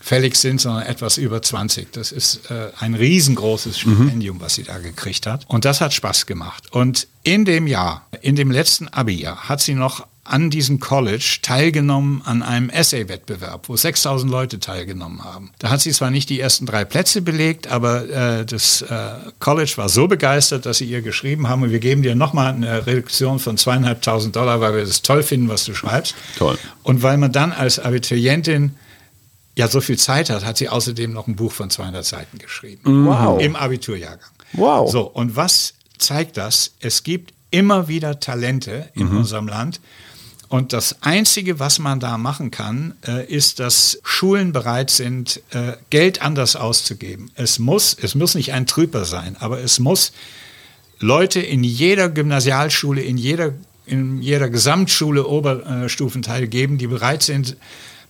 fällig 0.00 0.36
sind, 0.36 0.60
sondern 0.60 0.84
etwas 0.84 1.16
über 1.16 1.42
20. 1.42 1.92
Das 1.92 2.12
ist 2.12 2.50
äh, 2.50 2.70
ein 2.78 2.94
riesengroßes 2.94 3.78
Stipendium, 3.78 4.36
mhm. 4.38 4.40
was 4.40 4.54
sie 4.54 4.64
da 4.64 4.78
gekriegt 4.78 5.26
hat. 5.26 5.44
Und 5.48 5.64
das 5.64 5.80
hat 5.80 5.92
Spaß 5.92 6.26
gemacht. 6.26 6.64
Und 6.72 7.06
in 7.22 7.44
dem 7.44 7.66
Jahr, 7.66 8.06
in 8.20 8.36
dem 8.36 8.50
letzten 8.50 8.88
Abi-Jahr, 8.88 9.48
hat 9.48 9.60
sie 9.60 9.74
noch 9.74 10.06
an 10.24 10.50
diesem 10.50 10.78
College 10.78 11.38
teilgenommen 11.42 12.22
an 12.24 12.42
einem 12.42 12.70
Essay-Wettbewerb, 12.70 13.68
wo 13.68 13.76
6000 13.76 14.30
Leute 14.30 14.60
teilgenommen 14.60 15.24
haben. 15.24 15.50
Da 15.58 15.70
hat 15.70 15.80
sie 15.80 15.90
zwar 15.90 16.10
nicht 16.10 16.30
die 16.30 16.38
ersten 16.38 16.64
drei 16.64 16.84
Plätze 16.84 17.22
belegt, 17.22 17.66
aber 17.66 18.08
äh, 18.08 18.46
das 18.46 18.82
äh, 18.82 19.10
College 19.40 19.72
war 19.76 19.88
so 19.88 20.06
begeistert, 20.06 20.64
dass 20.64 20.78
sie 20.78 20.84
ihr 20.84 21.02
geschrieben 21.02 21.48
haben, 21.48 21.64
und 21.64 21.72
wir 21.72 21.80
geben 21.80 22.02
dir 22.02 22.14
nochmal 22.14 22.54
eine 22.54 22.86
Reduktion 22.86 23.40
von 23.40 23.58
zweieinhalbtausend 23.58 24.36
Dollar, 24.36 24.60
weil 24.60 24.76
wir 24.76 24.84
das 24.84 25.02
toll 25.02 25.24
finden, 25.24 25.48
was 25.48 25.64
du 25.64 25.74
schreibst. 25.74 26.14
Toll. 26.38 26.56
Und 26.84 27.02
weil 27.02 27.18
man 27.18 27.32
dann 27.32 27.50
als 27.50 27.80
Abiturientin 27.80 28.76
ja 29.56 29.66
so 29.66 29.80
viel 29.80 29.98
Zeit 29.98 30.30
hat, 30.30 30.44
hat 30.44 30.56
sie 30.56 30.68
außerdem 30.68 31.12
noch 31.12 31.26
ein 31.26 31.34
Buch 31.34 31.52
von 31.52 31.68
200 31.68 32.04
Seiten 32.04 32.38
geschrieben. 32.38 33.06
Wow. 33.06 33.42
Im 33.42 33.56
Abiturjahrgang. 33.56 34.30
Wow. 34.52 34.90
So, 34.90 35.02
und 35.02 35.34
was 35.34 35.74
zeigt 35.98 36.36
das? 36.36 36.72
Es 36.80 37.02
gibt 37.02 37.32
immer 37.50 37.88
wieder 37.88 38.20
Talente 38.20 38.88
in 38.94 39.10
mhm. 39.10 39.18
unserem 39.18 39.48
Land, 39.48 39.80
und 40.52 40.74
das 40.74 41.00
Einzige, 41.00 41.60
was 41.60 41.78
man 41.78 41.98
da 41.98 42.18
machen 42.18 42.50
kann, 42.50 42.92
äh, 43.08 43.24
ist, 43.24 43.58
dass 43.58 43.98
Schulen 44.04 44.52
bereit 44.52 44.90
sind, 44.90 45.40
äh, 45.52 45.78
Geld 45.88 46.20
anders 46.20 46.56
auszugeben. 46.56 47.30
Es 47.34 47.58
muss, 47.58 47.96
es 47.98 48.14
muss 48.14 48.34
nicht 48.34 48.52
ein 48.52 48.66
Trüper 48.66 49.06
sein, 49.06 49.34
aber 49.40 49.60
es 49.60 49.78
muss 49.78 50.12
Leute 50.98 51.40
in 51.40 51.64
jeder 51.64 52.10
Gymnasialschule, 52.10 53.00
in 53.00 53.16
jeder, 53.16 53.54
in 53.86 54.20
jeder 54.20 54.50
Gesamtschule 54.50 55.26
Oberstufenteil 55.26 56.46
geben, 56.48 56.76
die 56.76 56.86
bereit 56.86 57.22
sind, 57.22 57.56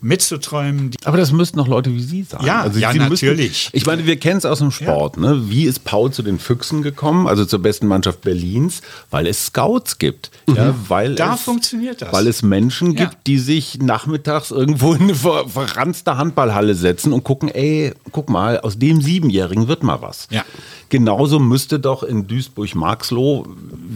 mitzuträumen. 0.03 0.91
Aber 1.05 1.17
das 1.17 1.33
müssten 1.33 1.59
doch 1.59 1.69
Leute 1.69 1.95
wie 1.95 2.03
Sie 2.03 2.25
sein. 2.25 2.45
Ja, 2.45 2.63
also 2.63 2.79
ja 2.79 2.93
Sie 2.93 2.99
natürlich. 2.99 3.49
Müssten, 3.49 3.77
ich 3.77 3.87
meine, 3.87 4.05
wir 4.05 4.19
kennen 4.19 4.39
es 4.39 4.45
aus 4.45 4.59
dem 4.59 4.73
Sport. 4.73 5.17
Ja. 5.17 5.23
Ne? 5.23 5.49
Wie 5.49 5.65
ist 5.65 5.85
Paul 5.85 6.11
zu 6.11 6.23
den 6.23 6.39
Füchsen 6.39 6.83
gekommen, 6.83 7.29
also 7.29 7.45
zur 7.45 7.61
besten 7.61 7.87
Mannschaft 7.87 8.21
Berlins? 8.23 8.83
Weil 9.11 9.29
es 9.29 9.47
Scouts 9.47 9.99
gibt. 9.99 10.31
Mhm. 10.47 10.57
Ja, 10.57 10.75
weil 10.89 11.15
da 11.15 11.35
es, 11.35 11.43
funktioniert 11.43 12.03
das. 12.03 12.13
Weil 12.13 12.27
es 12.27 12.43
Menschen 12.43 12.93
ja. 12.93 13.05
gibt, 13.05 13.27
die 13.29 13.39
sich 13.39 13.79
nachmittags 13.79 14.51
irgendwo 14.51 14.93
in 14.93 15.03
eine 15.03 15.15
ver 15.15 15.49
verranzte 15.49 16.17
Handballhalle 16.17 16.75
setzen 16.75 17.13
und 17.13 17.23
gucken, 17.23 17.49
ey, 17.49 17.95
guck 18.11 18.29
mal, 18.29 18.59
aus 18.61 18.79
dem 18.79 19.01
Siebenjährigen 19.01 19.69
wird 19.69 19.85
mal 19.85 20.03
was. 20.03 20.27
Ja. 20.31 20.45
Genauso 20.89 21.39
müsste 21.39 21.79
doch 21.79 22.03
in 22.03 22.27
Duisburg-Marxloh, 22.27 23.47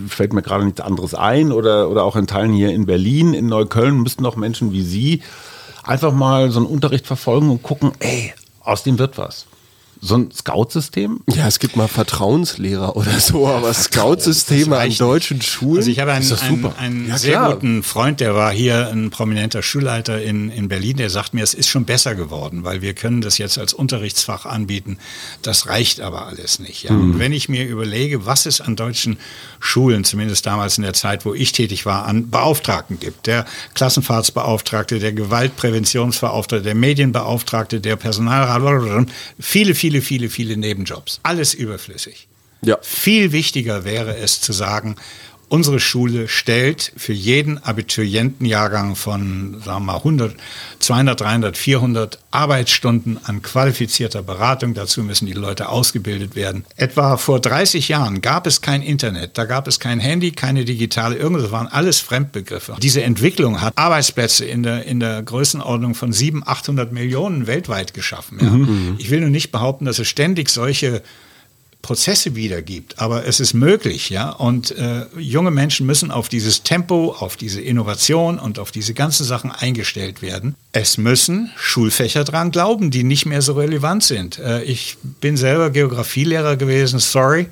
fällt 0.09 0.33
mir 0.33 0.43
gerade 0.43 0.65
nichts 0.65 0.81
anderes 0.81 1.15
ein, 1.15 1.53
oder, 1.53 1.91
oder 1.91 2.05
auch 2.05 2.17
in 2.17 2.27
Teilen 2.27 2.53
hier 2.53 2.71
in 2.71 2.87
Berlin, 2.87 3.35
in 3.35 3.47
Neukölln, 3.47 4.01
müssten 4.03 4.23
doch 4.23 4.37
Menschen 4.37 4.73
wie 4.73 4.83
Sie 4.83 5.23
einfach 5.87 6.13
mal 6.13 6.51
so 6.51 6.61
einen 6.61 6.67
Unterricht 6.67 7.07
verfolgen 7.07 7.51
und 7.51 7.63
gucken, 7.63 7.93
ey, 8.01 8.35
aus 8.61 8.83
dem 8.83 8.99
wird 8.99 9.17
was 9.19 9.47
so 10.01 10.17
ein 10.17 10.31
Scout-System? 10.31 11.21
Ja, 11.33 11.47
es 11.47 11.59
gibt 11.59 11.77
mal 11.77 11.89
Vertrauenslehrer 11.89 12.97
oder 12.97 13.19
so, 13.19 13.49
aber 13.49 13.73
Scout-Systeme 13.73 14.77
an 14.77 14.95
deutschen 14.97 15.41
Schulen. 15.43 15.79
Also 15.79 15.91
ich 15.91 16.01
habe 16.01 16.13
einen, 16.13 16.33
einen, 16.33 16.77
einen 16.77 17.09
ja, 17.09 17.19
sehr 17.19 17.51
guten 17.53 17.83
Freund, 17.83 18.21
der 18.21 18.35
war 18.35 18.53
hier 18.53 18.89
ein 18.89 19.11
prominenter 19.11 19.63
Schulleiter 19.63 20.23
in, 20.23 20.51
in 20.51 20.69
Berlin, 20.69 20.97
der 20.97 21.11
sagt 21.11 21.35
mir, 21.35 21.43
es 21.43 21.55
ist 21.55 21.69
schon 21.69 21.85
besser 21.85 22.15
geworden, 22.15 22.65
weil 22.65 22.83
wir 22.83 22.95
können 22.95 23.21
das 23.21 23.39
jetzt 23.39 23.59
als 23.59 23.73
Unterrichtsfach 23.73 24.47
anbieten. 24.47 24.99
Das 25.43 25.69
reicht 25.69 26.01
aber 26.01 26.27
alles 26.27 26.59
nicht. 26.59 26.85
Ja? 26.85 26.93
Mhm. 26.93 27.13
Und 27.13 27.19
wenn 27.19 27.33
ich 27.33 27.49
mir 27.49 27.67
überlege, 27.67 28.27
was 28.27 28.47
es 28.47 28.61
an 28.61 28.77
deutschen 28.77 29.19
Schulen, 29.61 30.05
zumindest 30.05 30.47
damals 30.47 30.77
in 30.77 30.85
der 30.85 30.95
Zeit, 30.95 31.25
wo 31.25 31.35
ich 31.35 31.53
tätig 31.53 31.87
war, 31.87 32.05
an 32.07 32.31
Beauftragten 32.31 33.01
gibt, 33.01 33.27
der 33.27 33.47
Klassenfahrtsbeauftragte, 33.75 34.99
der 34.99 35.13
Gewaltpräventionsbeauftragte, 35.13 36.63
der 36.63 36.75
Medienbeauftragte, 36.75 37.81
der 37.81 37.97
Personalrat, 37.97 38.47
viele, 39.39 39.75
viele 39.75 39.86
viele, 39.87 40.01
viele, 40.01 40.29
viele 40.29 40.57
Nebenjobs. 40.57 41.21
Alles 41.23 41.55
überflüssig. 41.55 42.27
Ja. 42.63 42.79
Viel 42.83 43.31
wichtiger 43.31 43.85
wäre 43.85 44.17
es 44.17 44.41
zu 44.41 44.53
sagen, 44.53 44.97
unsere 45.49 45.79
Schule 45.79 46.29
stellt 46.29 46.93
für 46.97 47.13
jeden 47.13 47.63
Abiturientenjahrgang 47.63 48.97
von, 48.97 49.61
sagen 49.65 49.87
wir 49.87 49.93
mal, 49.93 49.97
100, 49.97 50.35
200, 50.81 51.21
300, 51.21 51.57
400 51.57 52.19
Arbeitsstunden 52.31 53.19
an 53.25 53.43
qualifizierter 53.43 54.23
Beratung. 54.23 54.75
Dazu 54.75 55.03
müssen 55.03 55.27
die 55.27 55.33
Leute 55.33 55.69
ausgebildet 55.69 56.35
werden. 56.35 56.65
Etwa 56.77 57.17
vor 57.17 57.41
30 57.41 57.89
Jahren 57.89 58.23
gab 58.23 58.47
es 58.47 58.61
kein 58.61 58.83
Internet, 58.83 59.39
da 59.39 59.45
gab 59.45 59.69
es 59.69 59.79
kein 59.79 60.01
Handy, 60.01 60.33
keine 60.33 60.65
digitale, 60.65 61.17
irgendwas, 61.17 61.53
waren 61.53 61.69
alles 61.69 62.01
Fremdbegriffe. 62.01 62.77
Diese 62.83 63.03
Entwicklung 63.03 63.61
hat 63.61 63.73
Arbeitsplätze 63.77 64.45
in 64.45 64.63
der, 64.63 64.85
in 64.85 65.01
der 65.01 65.23
Größenordnung 65.23 65.95
von 65.95 66.13
700, 66.13 66.49
800 66.49 66.93
Millionen 66.93 67.47
weltweit 67.47 67.95
geschaffen. 67.95 68.39
Ja. 68.41 68.51
Mhm. 68.51 68.97
Ich 68.99 69.11
will 69.11 69.21
nur 69.21 69.31
nicht 69.31 69.53
behaupten, 69.53 69.85
dass 69.85 69.99
es 69.99 70.09
ständig 70.09 70.49
solche 70.49 71.03
Prozesse 71.87 72.35
wiedergibt. 72.35 72.99
Aber 72.99 73.27
es 73.27 73.39
ist 73.39 73.55
möglich, 73.55 74.11
ja. 74.11 74.31
Und 74.31 74.73
äh, 74.73 75.07
junge 75.17 75.53
Menschen 75.53 75.87
müssen 75.87 76.11
auf 76.11 76.29
dieses 76.29 76.65
Tempo, 76.65 77.15
auf 77.17 77.37
diese 77.37 77.61
Innovation 77.61 78.41
und 78.41 78.59
auf 78.59 78.73
diese 78.73 78.93
ganzen 78.93 79.23
Sachen 79.23 79.53
eingestellt 79.53 80.21
werden. 80.21 80.57
Es 80.73 80.99
müssen 80.99 81.53
Schulfächer 81.57 82.25
dran 82.25 82.51
glauben, 82.51 82.91
die 82.91 83.05
nicht 83.05 83.25
mehr 83.25 83.41
so 83.41 83.53
relevant 83.53 84.03
sind. 84.03 84.41
Äh, 84.41 84.65
ich 84.65 84.97
bin 85.21 85.37
selber 85.37 85.71
Geografielehrer 85.71 86.57
gewesen, 86.57 86.99
sorry, 86.99 87.47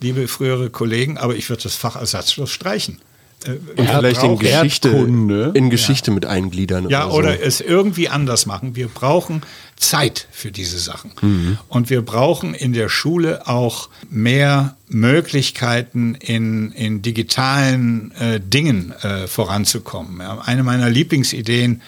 liebe 0.00 0.26
frühere 0.26 0.68
Kollegen, 0.68 1.16
aber 1.16 1.36
ich 1.36 1.48
würde 1.48 1.62
das 1.62 1.76
Fach 1.76 1.94
ersatzlos 1.94 2.50
streichen. 2.50 2.98
Äh, 3.44 3.80
und 3.80 3.88
vielleicht 3.88 4.22
in 4.22 4.38
Geschichte, 4.38 4.88
in 4.88 5.70
Geschichte 5.70 6.10
ja. 6.10 6.14
mit 6.14 6.26
eingliedern. 6.26 6.88
Ja, 6.88 7.06
oder, 7.06 7.10
so. 7.10 7.18
oder, 7.18 7.42
es 7.42 7.60
irgendwie 7.60 8.08
anders 8.08 8.46
machen. 8.46 8.76
Wir 8.76 8.88
brauchen 8.88 9.42
Zeit 9.76 10.28
für 10.30 10.52
diese 10.52 10.78
Sachen. 10.78 11.12
Mhm. 11.22 11.58
Und 11.68 11.88
wir 11.90 12.02
brauchen 12.02 12.54
in 12.54 12.72
der 12.72 12.88
Schule 12.88 13.46
auch 13.46 13.88
mehr 14.10 14.76
Möglichkeiten, 14.88 16.14
in, 16.16 16.72
in 16.72 17.02
digitalen 17.02 18.12
äh, 18.12 18.40
Dingen 18.40 18.92
äh, 19.02 19.26
voranzukommen. 19.26 20.20
Ja, 20.20 20.40
eine 20.44 20.62
meiner 20.62 20.90
Lieblingsideen, 20.90 21.80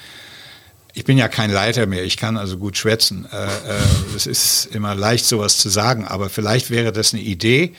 ich 0.94 1.04
bin 1.04 1.18
ja 1.18 1.28
kein 1.28 1.50
Leiter 1.50 1.86
mehr, 1.86 2.04
ich 2.04 2.16
kann 2.16 2.36
also 2.36 2.58
gut 2.58 2.76
schwätzen. 2.76 3.26
Äh, 3.30 3.44
äh, 3.44 4.16
es 4.16 4.26
ist 4.26 4.68
immer 4.74 4.94
leicht, 4.94 5.26
sowas 5.26 5.58
zu 5.58 5.68
sagen, 5.68 6.06
aber 6.06 6.28
vielleicht 6.28 6.70
wäre 6.70 6.92
das 6.92 7.12
eine 7.12 7.22
Idee, 7.22 7.74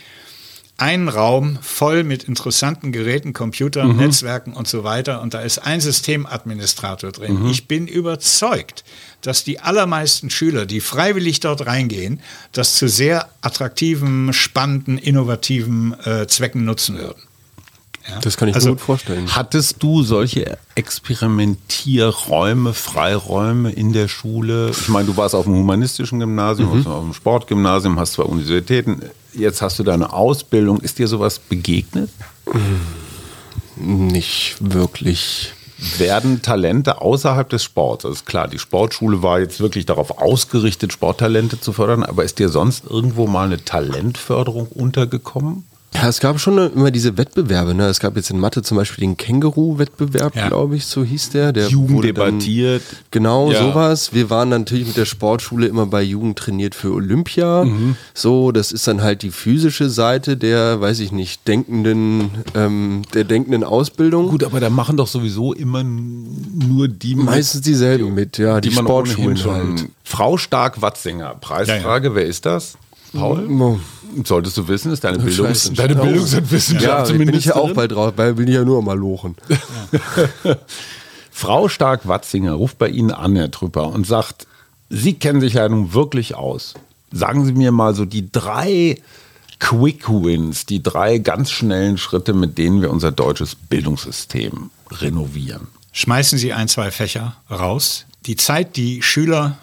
einen 0.83 1.07
Raum 1.07 1.57
voll 1.61 2.03
mit 2.03 2.25
interessanten 2.25 2.91
Geräten, 2.91 3.31
Computern, 3.31 3.93
mhm. 3.93 3.97
Netzwerken 3.99 4.51
und 4.51 4.67
so 4.67 4.83
weiter. 4.83 5.21
Und 5.21 5.33
da 5.33 5.39
ist 5.39 5.59
ein 5.59 5.79
Systemadministrator 5.79 7.13
drin. 7.13 7.43
Mhm. 7.43 7.49
Ich 7.49 7.69
bin 7.69 7.87
überzeugt, 7.87 8.83
dass 9.21 9.45
die 9.45 9.61
allermeisten 9.61 10.29
Schüler, 10.29 10.65
die 10.65 10.81
freiwillig 10.81 11.39
dort 11.39 11.65
reingehen, 11.65 12.19
das 12.51 12.75
zu 12.75 12.89
sehr 12.89 13.29
attraktiven, 13.39 14.33
spannenden, 14.33 14.97
innovativen 14.97 15.95
äh, 16.03 16.27
Zwecken 16.27 16.65
nutzen 16.65 16.97
würden. 16.97 17.21
Ja? 18.07 18.19
Das 18.19 18.37
kann 18.37 18.49
ich 18.49 18.55
also, 18.55 18.69
mir 18.69 18.75
gut 18.75 18.81
vorstellen. 18.81 19.27
Hattest 19.35 19.81
du 19.81 20.03
solche 20.03 20.57
Experimentierräume, 20.75 22.73
Freiräume 22.73 23.71
in 23.71 23.93
der 23.93 24.07
Schule? 24.07 24.71
Ich 24.71 24.89
meine, 24.89 25.07
du 25.07 25.17
warst 25.17 25.35
auf 25.35 25.45
dem 25.45 25.55
humanistischen 25.55 26.19
Gymnasium, 26.19 26.79
mhm. 26.79 26.87
auf 26.87 27.03
dem 27.03 27.13
Sportgymnasium, 27.13 27.99
hast 27.99 28.13
zwei 28.13 28.23
Universitäten. 28.23 29.01
Jetzt 29.33 29.61
hast 29.61 29.79
du 29.79 29.83
deine 29.83 30.13
Ausbildung. 30.13 30.79
Ist 30.81 30.99
dir 30.99 31.07
sowas 31.07 31.39
begegnet? 31.39 32.09
Nicht 33.75 34.57
wirklich 34.59 35.53
werden 35.97 36.41
Talente 36.41 37.01
außerhalb 37.01 37.49
des 37.49 37.63
Sports. 37.63 38.05
Also 38.05 38.23
klar, 38.23 38.47
die 38.47 38.59
Sportschule 38.59 39.21
war 39.21 39.39
jetzt 39.39 39.59
wirklich 39.59 39.85
darauf 39.85 40.17
ausgerichtet, 40.17 40.93
Sporttalente 40.93 41.59
zu 41.59 41.73
fördern, 41.73 42.03
aber 42.03 42.23
ist 42.23 42.39
dir 42.39 42.49
sonst 42.49 42.85
irgendwo 42.89 43.27
mal 43.27 43.45
eine 43.45 43.63
Talentförderung 43.63 44.67
untergekommen? 44.67 45.65
Ja, 45.95 46.09
es 46.09 46.19
gab 46.19 46.39
schon 46.39 46.57
immer 46.73 46.91
diese 46.91 47.17
Wettbewerbe. 47.17 47.73
Ne? 47.73 47.87
Es 47.87 47.99
gab 47.99 48.15
jetzt 48.15 48.29
in 48.29 48.39
Mathe 48.39 48.61
zum 48.61 48.77
Beispiel 48.77 49.03
den 49.03 49.17
Känguru-Wettbewerb, 49.17 50.35
ja. 50.35 50.47
glaube 50.47 50.75
ich, 50.75 50.85
so 50.85 51.03
hieß 51.03 51.29
der. 51.29 51.53
der 51.53 51.67
Jugend 51.67 52.03
debattiert. 52.03 52.81
genau, 53.11 53.51
ja. 53.51 53.59
sowas. 53.59 54.13
Wir 54.13 54.29
waren 54.29 54.49
natürlich 54.49 54.87
mit 54.87 54.97
der 54.97 55.05
Sportschule 55.05 55.67
immer 55.67 55.85
bei 55.85 56.01
Jugend 56.01 56.37
trainiert 56.37 56.75
für 56.75 56.93
Olympia. 56.93 57.65
Mhm. 57.65 57.95
So, 58.13 58.51
das 58.51 58.71
ist 58.71 58.87
dann 58.87 59.01
halt 59.01 59.21
die 59.21 59.31
physische 59.31 59.89
Seite 59.89 60.35
der, 60.35 60.81
weiß 60.81 60.99
ich 60.99 61.11
nicht, 61.11 61.47
denkenden, 61.47 62.31
ähm, 62.55 63.03
der 63.13 63.23
denkenden 63.23 63.63
Ausbildung. 63.63 64.29
Gut, 64.29 64.43
aber 64.43 64.59
da 64.59 64.69
machen 64.69 64.97
doch 64.97 65.07
sowieso 65.07 65.53
immer 65.53 65.83
nur 65.83 66.87
die 66.87 67.15
meistens 67.15 67.61
dieselben 67.61 68.13
mit, 68.13 68.37
ja, 68.37 68.59
die, 68.59 68.69
die 68.69 68.75
Sportschulen 68.75 69.43
halt. 69.43 69.87
Frau 70.03 70.37
Stark-Watzinger, 70.37 71.35
Preisfrage, 71.39 72.15
wer 72.15 72.25
ist 72.25 72.45
das? 72.45 72.77
Paul? 73.13 73.47
No. 73.47 73.79
Solltest 74.23 74.57
du 74.57 74.67
wissen, 74.67 74.91
ist 74.91 75.03
deine, 75.03 75.19
Bildungs 75.19 75.71
deine 75.73 75.95
Bildungswissenschaft 75.95 77.11
ja, 77.11 77.17
bin 77.17 77.33
ich 77.33 77.45
ja 77.45 77.55
auch 77.55 77.73
bald 77.73 77.91
drauf, 77.91 78.13
weil 78.15 78.33
bin 78.35 78.47
ich 78.47 78.55
ja 78.55 78.63
nur 78.63 78.81
mal 78.81 78.97
lochen. 78.97 79.35
Frau 81.31 81.67
Stark-Watzinger 81.67 82.53
ruft 82.53 82.77
bei 82.77 82.89
Ihnen 82.89 83.11
an, 83.11 83.35
Herr 83.35 83.51
Trüpper, 83.51 83.87
und 83.87 84.05
sagt, 84.05 84.47
Sie 84.89 85.13
kennen 85.15 85.41
sich 85.41 85.53
ja 85.53 85.67
nun 85.67 85.93
wirklich 85.93 86.35
aus. 86.35 86.75
Sagen 87.11 87.45
Sie 87.45 87.53
mir 87.53 87.71
mal 87.71 87.95
so 87.95 88.05
die 88.05 88.31
drei 88.31 89.01
Quick 89.59 90.09
Wins, 90.09 90.65
die 90.65 90.83
drei 90.83 91.17
ganz 91.17 91.49
schnellen 91.49 91.97
Schritte, 91.97 92.33
mit 92.33 92.57
denen 92.57 92.81
wir 92.81 92.91
unser 92.91 93.11
deutsches 93.11 93.55
Bildungssystem 93.55 94.69
renovieren. 94.91 95.67
Schmeißen 95.93 96.37
Sie 96.37 96.53
ein, 96.53 96.67
zwei 96.67 96.91
Fächer 96.91 97.35
raus. 97.49 98.05
Die 98.25 98.35
Zeit, 98.35 98.75
die 98.75 99.01
Schüler 99.01 99.57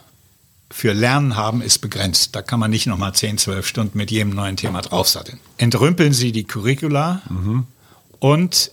für 0.70 0.92
Lernen 0.92 1.36
haben, 1.36 1.62
ist 1.62 1.78
begrenzt. 1.78 2.36
Da 2.36 2.42
kann 2.42 2.60
man 2.60 2.70
nicht 2.70 2.86
nochmal 2.86 3.14
10, 3.14 3.38
12 3.38 3.66
Stunden 3.66 3.98
mit 3.98 4.10
jedem 4.10 4.30
neuen 4.30 4.56
Thema 4.56 4.80
draufsatteln. 4.82 5.40
Entrümpeln 5.58 6.12
Sie 6.12 6.32
die 6.32 6.44
Curricula 6.44 7.22
mhm. 7.28 7.66
und 8.20 8.70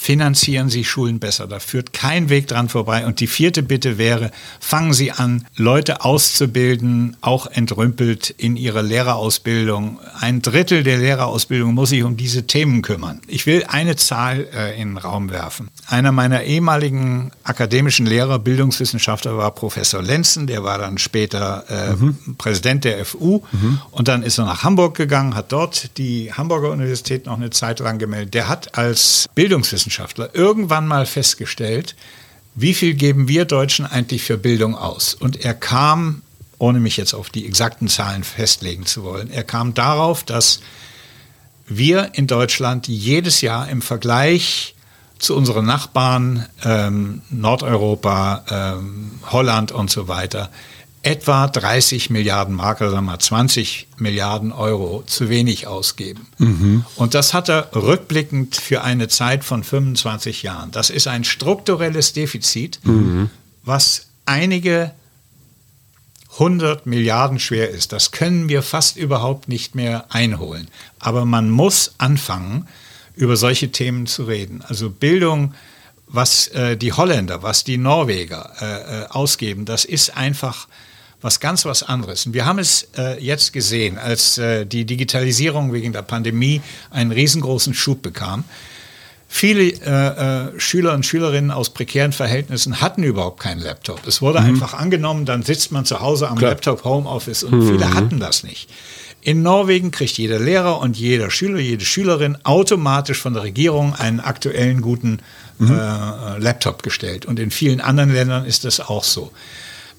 finanzieren 0.00 0.70
Sie 0.70 0.84
Schulen 0.84 1.18
besser. 1.18 1.46
Da 1.46 1.58
führt 1.58 1.92
kein 1.92 2.28
Weg 2.28 2.46
dran 2.46 2.68
vorbei. 2.68 3.04
Und 3.04 3.20
die 3.20 3.26
vierte 3.26 3.62
Bitte 3.62 3.98
wäre, 3.98 4.30
fangen 4.60 4.94
Sie 4.94 5.10
an, 5.12 5.44
Leute 5.56 6.04
auszubilden, 6.04 7.16
auch 7.20 7.46
entrümpelt 7.46 8.30
in 8.30 8.56
ihrer 8.56 8.82
Lehrerausbildung. 8.82 9.98
Ein 10.18 10.40
Drittel 10.40 10.84
der 10.84 10.98
Lehrerausbildung 10.98 11.74
muss 11.74 11.90
sich 11.90 12.04
um 12.04 12.16
diese 12.16 12.46
Themen 12.46 12.80
kümmern. 12.80 13.20
Ich 13.26 13.44
will 13.46 13.64
eine 13.68 13.96
Zahl 13.96 14.46
äh, 14.54 14.80
in 14.80 14.90
den 14.90 14.98
Raum 14.98 15.30
werfen. 15.30 15.68
Einer 15.88 16.12
meiner 16.12 16.44
ehemaligen 16.44 17.32
akademischen 17.42 18.06
Lehrer, 18.06 18.38
Bildungswissenschaftler, 18.38 19.36
war 19.36 19.50
Professor 19.50 20.00
Lenzen. 20.00 20.46
Der 20.46 20.62
war 20.62 20.78
dann 20.78 20.98
später 20.98 21.64
äh, 21.68 21.96
mhm. 21.96 22.36
Präsident 22.38 22.84
der 22.84 23.04
FU. 23.04 23.42
Mhm. 23.50 23.80
Und 23.90 24.08
dann 24.08 24.22
ist 24.22 24.38
er 24.38 24.46
nach 24.46 24.62
Hamburg 24.62 24.96
gegangen, 24.96 25.34
hat 25.34 25.52
dort 25.52 25.98
die 25.98 26.32
Hamburger 26.32 26.70
Universität 26.70 27.26
noch 27.26 27.36
eine 27.36 27.50
Zeit 27.50 27.80
lang 27.80 27.98
gemeldet. 27.98 28.34
Der 28.34 28.48
hat 28.48 28.78
als 28.78 29.28
Bildungswissenschaftler 29.34 29.87
Wissenschaftler 29.88 30.34
irgendwann 30.34 30.86
mal 30.86 31.06
festgestellt, 31.06 31.96
wie 32.54 32.74
viel 32.74 32.94
geben 32.94 33.26
wir 33.26 33.46
Deutschen 33.46 33.86
eigentlich 33.86 34.22
für 34.22 34.36
Bildung 34.36 34.74
aus? 34.74 35.14
Und 35.14 35.44
er 35.44 35.54
kam, 35.54 36.22
ohne 36.58 36.78
mich 36.78 36.98
jetzt 36.98 37.14
auf 37.14 37.30
die 37.30 37.46
exakten 37.46 37.88
Zahlen 37.88 38.22
festlegen 38.22 38.84
zu 38.84 39.02
wollen, 39.02 39.30
er 39.30 39.44
kam 39.44 39.72
darauf, 39.72 40.24
dass 40.24 40.60
wir 41.66 42.10
in 42.14 42.26
Deutschland 42.26 42.86
jedes 42.86 43.40
Jahr 43.40 43.68
im 43.70 43.80
Vergleich 43.80 44.74
zu 45.18 45.34
unseren 45.34 45.64
Nachbarn 45.64 46.46
ähm, 46.64 47.22
Nordeuropa, 47.30 48.44
ähm, 48.50 49.12
Holland 49.30 49.72
und 49.72 49.90
so 49.90 50.06
weiter 50.06 50.50
etwa 51.02 51.46
30 51.46 52.10
Milliarden 52.10 52.54
Mark, 52.54 52.80
also 52.80 53.00
mal 53.00 53.18
20 53.18 53.88
Milliarden 53.98 54.52
Euro 54.52 55.04
zu 55.06 55.28
wenig 55.28 55.66
ausgeben. 55.66 56.26
Mhm. 56.38 56.84
Und 56.96 57.14
das 57.14 57.34
hat 57.34 57.48
er 57.48 57.70
rückblickend 57.74 58.56
für 58.56 58.82
eine 58.82 59.08
Zeit 59.08 59.44
von 59.44 59.62
25 59.62 60.42
Jahren. 60.42 60.70
Das 60.70 60.90
ist 60.90 61.06
ein 61.06 61.24
strukturelles 61.24 62.12
Defizit, 62.12 62.80
mhm. 62.84 63.30
was 63.64 64.06
einige 64.26 64.92
100 66.32 66.86
Milliarden 66.86 67.38
schwer 67.38 67.70
ist. 67.70 67.92
Das 67.92 68.10
können 68.12 68.48
wir 68.48 68.62
fast 68.62 68.96
überhaupt 68.96 69.48
nicht 69.48 69.74
mehr 69.74 70.06
einholen. 70.10 70.68
Aber 70.98 71.24
man 71.24 71.50
muss 71.50 71.94
anfangen, 71.98 72.68
über 73.14 73.36
solche 73.36 73.72
Themen 73.72 74.06
zu 74.06 74.24
reden. 74.24 74.62
Also 74.66 74.90
Bildung, 74.90 75.54
was 76.06 76.48
äh, 76.48 76.76
die 76.76 76.92
Holländer, 76.92 77.42
was 77.42 77.64
die 77.64 77.76
Norweger 77.76 78.52
äh, 78.60 79.02
äh 79.02 79.06
ausgeben, 79.08 79.64
das 79.64 79.84
ist 79.84 80.16
einfach 80.16 80.68
was 81.20 81.40
ganz 81.40 81.64
was 81.64 81.82
anderes. 81.82 82.26
Und 82.26 82.34
wir 82.34 82.46
haben 82.46 82.58
es 82.58 82.88
äh, 82.96 83.22
jetzt 83.22 83.52
gesehen, 83.52 83.98
als 83.98 84.38
äh, 84.38 84.64
die 84.66 84.84
Digitalisierung 84.84 85.72
wegen 85.72 85.92
der 85.92 86.02
Pandemie 86.02 86.62
einen 86.90 87.12
riesengroßen 87.12 87.74
Schub 87.74 88.02
bekam. 88.02 88.44
Viele 89.30 89.64
äh, 89.64 90.46
äh, 90.54 90.60
Schüler 90.60 90.94
und 90.94 91.04
Schülerinnen 91.04 91.50
aus 91.50 91.70
prekären 91.70 92.12
Verhältnissen 92.12 92.80
hatten 92.80 93.02
überhaupt 93.02 93.40
keinen 93.40 93.60
Laptop. 93.60 94.06
Es 94.06 94.22
wurde 94.22 94.40
mhm. 94.40 94.46
einfach 94.46 94.72
angenommen, 94.72 95.26
dann 95.26 95.42
sitzt 95.42 95.70
man 95.70 95.84
zu 95.84 96.00
Hause 96.00 96.28
am 96.28 96.38
Klar. 96.38 96.52
Laptop 96.52 96.84
Homeoffice 96.84 97.42
und 97.42 97.58
mhm. 97.58 97.68
viele 97.68 97.94
hatten 97.94 98.20
das 98.20 98.42
nicht. 98.42 98.70
In 99.20 99.42
Norwegen 99.42 99.90
kriegt 99.90 100.16
jeder 100.16 100.38
Lehrer 100.38 100.80
und 100.80 100.96
jeder 100.96 101.30
Schüler, 101.30 101.58
jede 101.58 101.84
Schülerin 101.84 102.38
automatisch 102.44 103.18
von 103.18 103.34
der 103.34 103.42
Regierung 103.42 103.94
einen 103.94 104.20
aktuellen 104.20 104.80
guten 104.80 105.18
mhm. 105.58 105.72
äh, 105.72 106.38
Laptop 106.38 106.82
gestellt. 106.82 107.26
Und 107.26 107.38
in 107.38 107.50
vielen 107.50 107.82
anderen 107.82 108.12
Ländern 108.12 108.46
ist 108.46 108.64
das 108.64 108.80
auch 108.80 109.04
so 109.04 109.30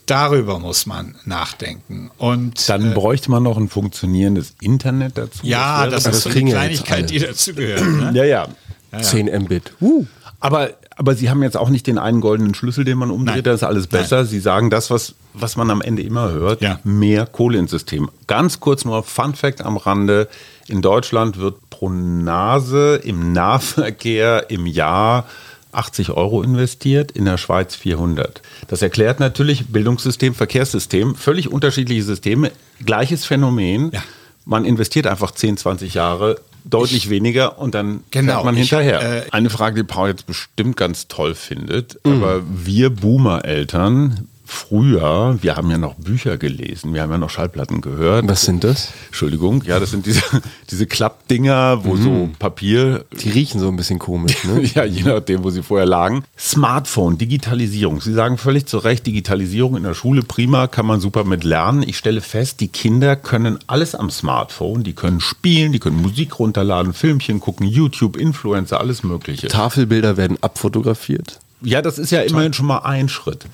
darüber 0.09 0.59
muss 0.59 0.85
man 0.85 1.15
nachdenken. 1.25 2.11
Und, 2.17 2.67
Dann 2.69 2.91
äh, 2.91 2.93
bräuchte 2.93 3.31
man 3.31 3.43
noch 3.43 3.57
ein 3.57 3.69
funktionierendes 3.69 4.55
Internet 4.61 5.17
dazu. 5.17 5.39
Ja, 5.43 5.87
das, 5.87 6.03
das 6.03 6.17
ist 6.17 6.23
so 6.23 6.29
eine 6.29 6.49
Kleinigkeit, 6.49 7.09
die 7.09 7.19
dazugehört. 7.19 7.81
Ne? 7.81 8.11
ja, 8.13 8.23
ja. 8.23 8.47
ja, 8.91 8.97
ja. 8.97 9.01
10 9.01 9.43
Mbit. 9.43 9.73
Uh. 9.81 10.05
Aber, 10.39 10.69
aber 10.95 11.15
Sie 11.15 11.29
haben 11.29 11.43
jetzt 11.43 11.57
auch 11.57 11.69
nicht 11.69 11.85
den 11.87 11.97
einen 11.97 12.21
goldenen 12.21 12.53
Schlüssel, 12.53 12.85
den 12.85 12.97
man 12.97 13.11
umdreht, 13.11 13.35
Nein. 13.35 13.43
das 13.43 13.55
ist 13.55 13.63
alles 13.63 13.87
besser. 13.87 14.17
Nein. 14.17 14.25
Sie 14.27 14.39
sagen 14.39 14.69
das, 14.69 14.89
was, 14.89 15.15
was 15.33 15.57
man 15.57 15.69
am 15.69 15.81
Ende 15.81 16.01
immer 16.01 16.31
hört, 16.31 16.61
ja. 16.61 16.79
mehr 16.83 17.25
Kohle 17.25 17.59
ins 17.59 17.71
System. 17.71 18.09
Ganz 18.27 18.59
kurz 18.59 18.85
nur 18.85 19.03
Fun 19.03 19.35
Fact 19.35 19.61
am 19.61 19.77
Rande. 19.77 20.29
In 20.67 20.81
Deutschland 20.81 21.37
wird 21.37 21.69
pro 21.69 21.89
Nase 21.89 23.01
im 23.03 23.33
Nahverkehr 23.33 24.49
im 24.49 24.65
Jahr 24.65 25.25
80 25.71 26.11
Euro 26.11 26.41
investiert, 26.41 27.11
in 27.11 27.25
der 27.25 27.37
Schweiz 27.37 27.75
400. 27.75 28.41
Das 28.67 28.81
erklärt 28.81 29.19
natürlich 29.19 29.67
Bildungssystem, 29.67 30.33
Verkehrssystem, 30.33 31.15
völlig 31.15 31.51
unterschiedliche 31.51 32.03
Systeme, 32.03 32.51
gleiches 32.83 33.25
Phänomen. 33.25 33.91
Ja. 33.91 34.03
Man 34.45 34.65
investiert 34.65 35.07
einfach 35.07 35.31
10, 35.31 35.57
20 35.57 35.93
Jahre 35.93 36.39
deutlich 36.65 37.05
ich, 37.05 37.09
weniger 37.09 37.59
und 37.59 37.75
dann 37.75 38.03
genau, 38.11 38.33
fährt 38.33 38.45
man 38.45 38.55
hinterher. 38.55 38.99
Ich, 38.99 39.27
äh, 39.27 39.31
Eine 39.31 39.49
Frage, 39.49 39.75
die 39.81 39.87
Paul 39.87 40.09
jetzt 40.09 40.25
bestimmt 40.25 40.77
ganz 40.77 41.07
toll 41.07 41.35
findet, 41.35 42.03
mhm. 42.03 42.13
aber 42.13 42.41
wir 42.49 42.89
Boomer-Eltern 42.89 44.27
früher, 44.49 45.37
wir 45.41 45.55
haben 45.55 45.69
ja 45.69 45.77
noch 45.77 45.93
Bücher 45.93 46.37
gelesen, 46.37 46.93
wir 46.93 47.03
haben 47.03 47.11
ja 47.11 47.19
noch 47.19 47.29
Schallplatten 47.29 47.81
gehört. 47.81 48.27
Was 48.27 48.41
sind 48.41 48.63
das? 48.63 48.89
Entschuldigung, 49.07 49.63
ja, 49.63 49.79
das 49.79 49.91
sind 49.91 50.07
diese, 50.07 50.23
diese 50.71 50.87
Klappdinger, 50.87 51.85
wo 51.85 51.93
mhm. 51.93 52.03
so 52.03 52.29
Papier. 52.39 53.05
Die 53.21 53.29
riechen 53.29 53.59
so 53.59 53.67
ein 53.67 53.75
bisschen 53.75 53.99
komisch, 53.99 54.43
ne? 54.45 54.63
ja, 54.75 54.83
je 54.85 55.03
nachdem, 55.03 55.43
wo 55.43 55.51
sie 55.51 55.61
vorher 55.61 55.85
lagen. 55.85 56.23
Smartphone, 56.37 57.19
Digitalisierung. 57.19 58.01
Sie 58.01 58.13
sagen 58.13 58.37
völlig 58.37 58.65
zu 58.65 58.79
Recht, 58.79 59.05
Digitalisierung 59.05 59.77
in 59.77 59.83
der 59.83 59.93
Schule, 59.93 60.23
prima, 60.23 60.67
kann 60.67 60.87
man 60.87 60.99
super 60.99 61.23
mit 61.25 61.43
lernen. 61.43 61.83
Ich 61.83 61.97
stelle 61.97 62.21
fest, 62.21 62.59
die 62.59 62.69
Kinder 62.69 63.15
können 63.15 63.59
alles 63.67 63.93
am 63.93 64.09
Smartphone. 64.09 64.83
Die 64.83 64.93
können 64.93 65.19
spielen, 65.19 65.71
die 65.71 65.79
können 65.79 66.01
Musik 66.01 66.39
runterladen, 66.39 66.93
Filmchen 66.93 67.39
gucken, 67.39 67.67
YouTube, 67.67 68.17
Influencer, 68.17 68.79
alles 68.79 69.03
Mögliche. 69.03 69.47
Tafelbilder 69.47 70.17
werden 70.17 70.37
abfotografiert. 70.41 71.39
Ja, 71.61 71.81
das 71.81 71.97
ist 71.97 72.11
ja 72.11 72.21
immerhin 72.21 72.53
schon 72.53 72.67
mal 72.67 72.79
ein 72.79 73.09
Schritt. 73.09 73.45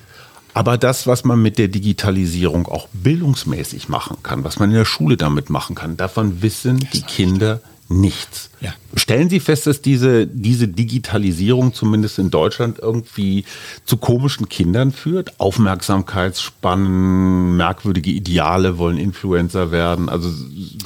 Aber 0.56 0.78
das, 0.78 1.06
was 1.06 1.22
man 1.22 1.42
mit 1.42 1.58
der 1.58 1.68
Digitalisierung 1.68 2.66
auch 2.66 2.88
bildungsmäßig 2.94 3.90
machen 3.90 4.22
kann, 4.22 4.42
was 4.42 4.58
man 4.58 4.70
in 4.70 4.76
der 4.76 4.86
Schule 4.86 5.18
damit 5.18 5.50
machen 5.50 5.76
kann, 5.76 5.98
davon 5.98 6.40
wissen 6.40 6.78
die 6.94 7.02
Kinder 7.02 7.60
nichts. 7.88 8.50
Ja. 8.60 8.74
Stellen 8.94 9.28
Sie 9.28 9.38
fest, 9.38 9.66
dass 9.66 9.82
diese, 9.82 10.26
diese 10.26 10.66
Digitalisierung 10.66 11.74
zumindest 11.74 12.18
in 12.18 12.30
Deutschland 12.30 12.78
irgendwie 12.80 13.44
zu 13.84 13.98
komischen 13.98 14.48
Kindern 14.48 14.92
führt? 14.92 15.38
Aufmerksamkeitsspannen, 15.38 17.54
merkwürdige 17.56 18.10
Ideale, 18.10 18.78
wollen 18.78 18.96
Influencer 18.96 19.72
werden. 19.72 20.08
Also 20.08 20.30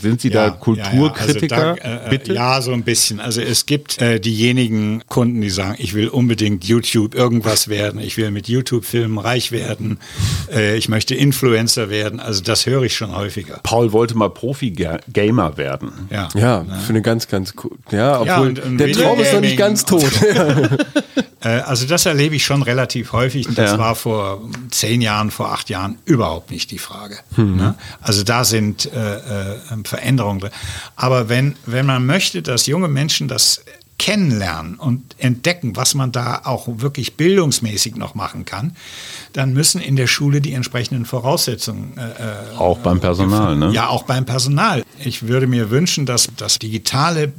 sind 0.00 0.20
Sie 0.20 0.30
ja, 0.30 0.48
da 0.48 0.50
Kulturkritiker? 0.50 1.56
Ja, 1.56 1.68
also 1.68 1.82
da, 1.82 2.06
äh, 2.06 2.10
Bitte? 2.10 2.34
ja, 2.34 2.60
so 2.60 2.72
ein 2.72 2.82
bisschen. 2.82 3.20
Also 3.20 3.40
es 3.40 3.66
gibt 3.66 4.02
äh, 4.02 4.18
diejenigen 4.18 5.04
Kunden, 5.08 5.40
die 5.40 5.50
sagen, 5.50 5.76
ich 5.78 5.94
will 5.94 6.08
unbedingt 6.08 6.64
YouTube 6.64 7.14
irgendwas 7.14 7.68
werden, 7.68 8.00
ich 8.00 8.16
will 8.16 8.32
mit 8.32 8.48
YouTube-Filmen 8.48 9.18
reich 9.18 9.52
werden, 9.52 10.00
äh, 10.52 10.76
ich 10.76 10.88
möchte 10.88 11.14
Influencer 11.14 11.88
werden. 11.88 12.18
Also 12.18 12.42
das 12.42 12.66
höre 12.66 12.82
ich 12.82 12.96
schon 12.96 13.14
häufiger. 13.14 13.60
Paul 13.62 13.92
wollte 13.92 14.16
mal 14.16 14.30
Profi-Gamer 14.30 15.56
werden. 15.56 15.92
Ja, 16.10 16.28
ja, 16.34 16.66
für 16.90 16.94
eine 16.94 17.02
ganz, 17.02 17.28
ganz 17.28 17.54
ja, 17.92 18.16
obwohl 18.16 18.26
ja, 18.26 18.40
und, 18.40 18.58
und 18.58 18.78
der 18.78 18.90
Traum 18.90 19.20
ist 19.20 19.32
noch 19.32 19.40
nicht 19.40 19.56
ganz 19.56 19.84
tot. 19.84 20.10
Äh, 21.42 21.60
also 21.60 21.86
das 21.86 22.04
erlebe 22.04 22.36
ich 22.36 22.44
schon 22.44 22.60
relativ 22.60 23.12
häufig. 23.12 23.48
Das 23.54 23.70
ja. 23.70 23.78
war 23.78 23.94
vor 23.94 24.42
zehn 24.70 25.00
Jahren, 25.00 25.30
vor 25.30 25.52
acht 25.52 25.70
Jahren 25.70 25.96
überhaupt 26.04 26.50
nicht 26.50 26.70
die 26.70 26.76
Frage. 26.76 27.18
Mhm. 27.34 27.56
Ne? 27.56 27.74
Also 28.02 28.24
da 28.24 28.44
sind 28.44 28.84
äh, 28.92 29.14
äh, 29.14 29.56
Veränderungen 29.84 30.40
drin. 30.40 30.50
Aber 30.96 31.30
wenn, 31.30 31.56
wenn 31.64 31.86
man 31.86 32.04
möchte, 32.04 32.42
dass 32.42 32.66
junge 32.66 32.88
Menschen 32.88 33.26
das 33.26 33.64
kennenlernen 34.00 34.76
und 34.76 35.14
entdecken, 35.18 35.76
was 35.76 35.94
man 35.94 36.10
da 36.10 36.40
auch 36.44 36.66
wirklich 36.66 37.18
bildungsmäßig 37.18 37.96
noch 37.96 38.14
machen 38.14 38.46
kann, 38.46 38.74
dann 39.34 39.52
müssen 39.52 39.78
in 39.78 39.94
der 39.94 40.06
Schule 40.06 40.40
die 40.40 40.54
entsprechenden 40.54 41.04
Voraussetzungen. 41.04 41.98
Äh, 41.98 42.56
auch 42.58 42.78
beim 42.78 42.98
Personal, 42.98 43.56
ne? 43.56 43.70
Ja, 43.72 43.88
auch 43.88 44.04
beim 44.04 44.24
Personal. 44.24 44.82
Ich 45.04 45.28
würde 45.28 45.46
mir 45.46 45.70
wünschen, 45.70 46.06
dass 46.06 46.28
das 46.38 46.58
digitale 46.58 47.34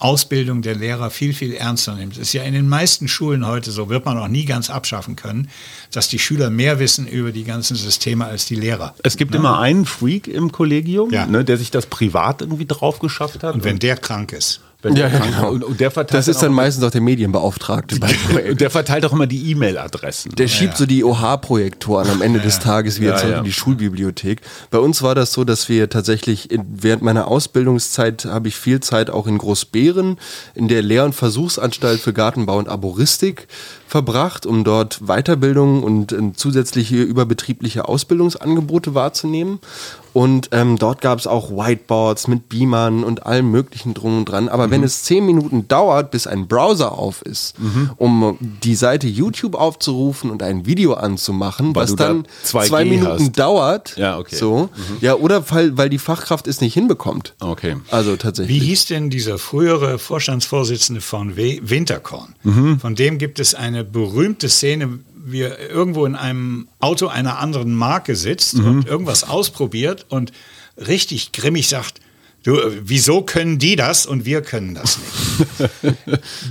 Ausbildung 0.00 0.60
der 0.62 0.74
Lehrer 0.74 1.10
viel, 1.10 1.32
viel 1.32 1.54
ernster 1.54 1.94
nimmt. 1.94 2.14
Es 2.14 2.18
ist 2.18 2.32
ja 2.34 2.42
in 2.42 2.52
den 2.52 2.68
meisten 2.68 3.08
Schulen 3.08 3.46
heute 3.46 3.70
so, 3.70 3.88
wird 3.88 4.04
man 4.04 4.18
auch 4.18 4.28
nie 4.28 4.44
ganz 4.44 4.68
abschaffen 4.68 5.16
können, 5.16 5.48
dass 5.92 6.08
die 6.08 6.18
Schüler 6.18 6.50
mehr 6.50 6.78
wissen 6.78 7.06
über 7.06 7.32
die 7.32 7.44
ganzen 7.44 7.76
Systeme 7.76 8.26
als 8.26 8.44
die 8.44 8.56
Lehrer. 8.56 8.94
Es 9.02 9.16
gibt 9.16 9.30
ne? 9.30 9.38
immer 9.38 9.60
einen 9.60 9.86
Freak 9.86 10.26
im 10.28 10.52
Kollegium, 10.52 11.10
ja. 11.10 11.24
ne, 11.24 11.44
der 11.44 11.56
sich 11.56 11.70
das 11.70 11.86
privat 11.86 12.42
irgendwie 12.42 12.66
drauf 12.66 12.98
geschafft 12.98 13.44
hat. 13.44 13.54
Und 13.54 13.64
wenn 13.64 13.78
der 13.78 13.96
krank 13.96 14.32
ist. 14.32 14.60
Ja, 14.84 15.08
ja, 15.08 15.18
genau. 15.18 15.50
und, 15.50 15.64
und 15.64 15.80
der 15.80 15.90
verteilt 15.90 16.18
Das 16.18 16.28
ist 16.28 16.36
auch 16.38 16.40
dann 16.42 16.52
immer- 16.52 16.62
meistens 16.62 16.84
auch 16.84 16.90
der 16.90 17.00
Medienbeauftragte 17.00 17.96
Projekten. 18.00 18.56
der 18.56 18.70
verteilt 18.70 19.04
auch 19.04 19.12
immer 19.12 19.26
die 19.26 19.50
E-Mail-Adressen. 19.50 20.32
Der 20.34 20.48
schiebt 20.48 20.76
so 20.76 20.86
die 20.86 21.04
OH-Projektoren 21.04 22.10
am 22.10 22.22
Ende 22.22 22.40
des 22.40 22.58
Tages 22.58 23.00
wieder 23.00 23.12
Ja, 23.12 23.16
zurück 23.16 23.32
ja. 23.32 23.38
in 23.38 23.44
die 23.44 23.52
Schulbibliothek. 23.52 24.40
Bei 24.70 24.78
uns 24.78 25.02
war 25.02 25.14
das 25.14 25.32
so, 25.32 25.44
dass 25.44 25.68
wir 25.68 25.88
tatsächlich 25.88 26.50
in, 26.50 26.64
während 26.68 27.02
meiner 27.02 27.28
Ausbildungszeit 27.28 28.24
habe 28.24 28.48
ich 28.48 28.56
viel 28.56 28.80
Zeit 28.80 29.10
auch 29.10 29.26
in 29.26 29.38
Großbeeren 29.38 30.18
in 30.54 30.68
der 30.68 30.82
Lehr- 30.82 31.04
und 31.04 31.14
Versuchsanstalt 31.14 32.00
für 32.00 32.12
Gartenbau 32.12 32.58
und 32.58 32.68
Arboristik 32.68 33.46
verbracht, 33.86 34.46
um 34.46 34.64
dort 34.64 35.00
Weiterbildung 35.06 35.82
und 35.82 36.12
äh, 36.12 36.32
zusätzliche 36.34 36.96
überbetriebliche 37.02 37.88
Ausbildungsangebote 37.88 38.94
wahrzunehmen. 38.94 39.58
Und 40.12 40.50
ähm, 40.52 40.78
dort 40.78 41.00
gab 41.00 41.18
es 41.18 41.26
auch 41.26 41.50
Whiteboards 41.50 42.28
mit 42.28 42.48
Beamern 42.48 43.02
und 43.02 43.24
allem 43.24 43.50
möglichen 43.50 43.94
drum 43.94 44.18
und 44.18 44.24
dran. 44.26 44.48
Aber 44.48 44.66
Mhm. 44.66 44.70
wenn 44.72 44.82
es 44.84 45.04
zehn 45.04 45.24
Minuten 45.24 45.68
dauert, 45.68 46.10
bis 46.10 46.26
ein 46.26 46.48
Browser 46.48 46.92
auf 46.92 47.22
ist, 47.22 47.54
um 47.96 48.36
die 48.40 48.74
Seite 48.74 49.06
YouTube 49.06 49.54
aufzurufen 49.54 50.30
und 50.30 50.42
ein 50.42 50.66
Video 50.66 50.94
anzumachen, 50.94 51.74
Weil 51.74 51.84
was 51.84 51.96
da 51.96 52.08
dann 52.08 52.26
2G 52.44 52.66
zwei 52.68 52.84
Minuten 52.84 53.06
hast. 53.24 53.38
dauert, 53.38 53.96
Ja, 53.96 54.18
okay. 54.18 54.36
so, 54.36 54.68
ja, 55.00 55.14
oder 55.14 55.48
weil, 55.50 55.76
weil 55.78 55.88
die 55.88 55.98
Fachkraft 55.98 56.46
es 56.46 56.60
nicht 56.60 56.74
hinbekommt. 56.74 57.34
Okay. 57.40 57.76
Also 57.90 58.12
Wie 58.12 58.16
tatsächlich. 58.18 58.62
hieß 58.62 58.86
denn 58.86 59.08
dieser 59.10 59.38
frühere 59.38 59.98
Vorstandsvorsitzende 59.98 61.00
von 61.00 61.36
W- 61.36 61.60
Winterkorn? 61.62 62.34
Von 62.80 62.94
dem 62.94 63.18
gibt 63.18 63.38
es 63.40 63.54
eine 63.54 63.82
berühmte 63.84 64.48
Szene, 64.48 64.98
wie 65.24 65.42
er 65.42 65.70
irgendwo 65.70 66.04
in 66.06 66.16
einem 66.16 66.68
Auto 66.80 67.06
einer 67.08 67.38
anderen 67.38 67.74
Marke 67.74 68.16
sitzt 68.16 68.54
und 68.54 68.86
irgendwas 68.86 69.24
ausprobiert 69.24 70.06
und 70.08 70.32
richtig 70.76 71.32
grimmig 71.32 71.68
sagt, 71.68 72.00
du, 72.42 72.56
äh, 72.58 72.80
wieso 72.82 73.22
können 73.22 73.58
die 73.58 73.76
das 73.76 74.06
und 74.06 74.24
wir 74.24 74.42
können 74.42 74.74
das 74.74 74.98
nicht? 74.98 75.94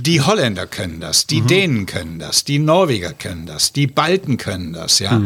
die 0.00 0.20
Holländer 0.20 0.66
können 0.66 1.00
das, 1.00 1.26
die 1.26 1.40
Dänen 1.40 1.86
können 1.86 2.18
das, 2.18 2.44
die 2.44 2.58
Norweger 2.58 3.12
können 3.12 3.46
das, 3.46 3.72
die 3.72 3.86
Balten 3.86 4.36
können 4.36 4.72
das, 4.72 4.98
ja. 4.98 5.20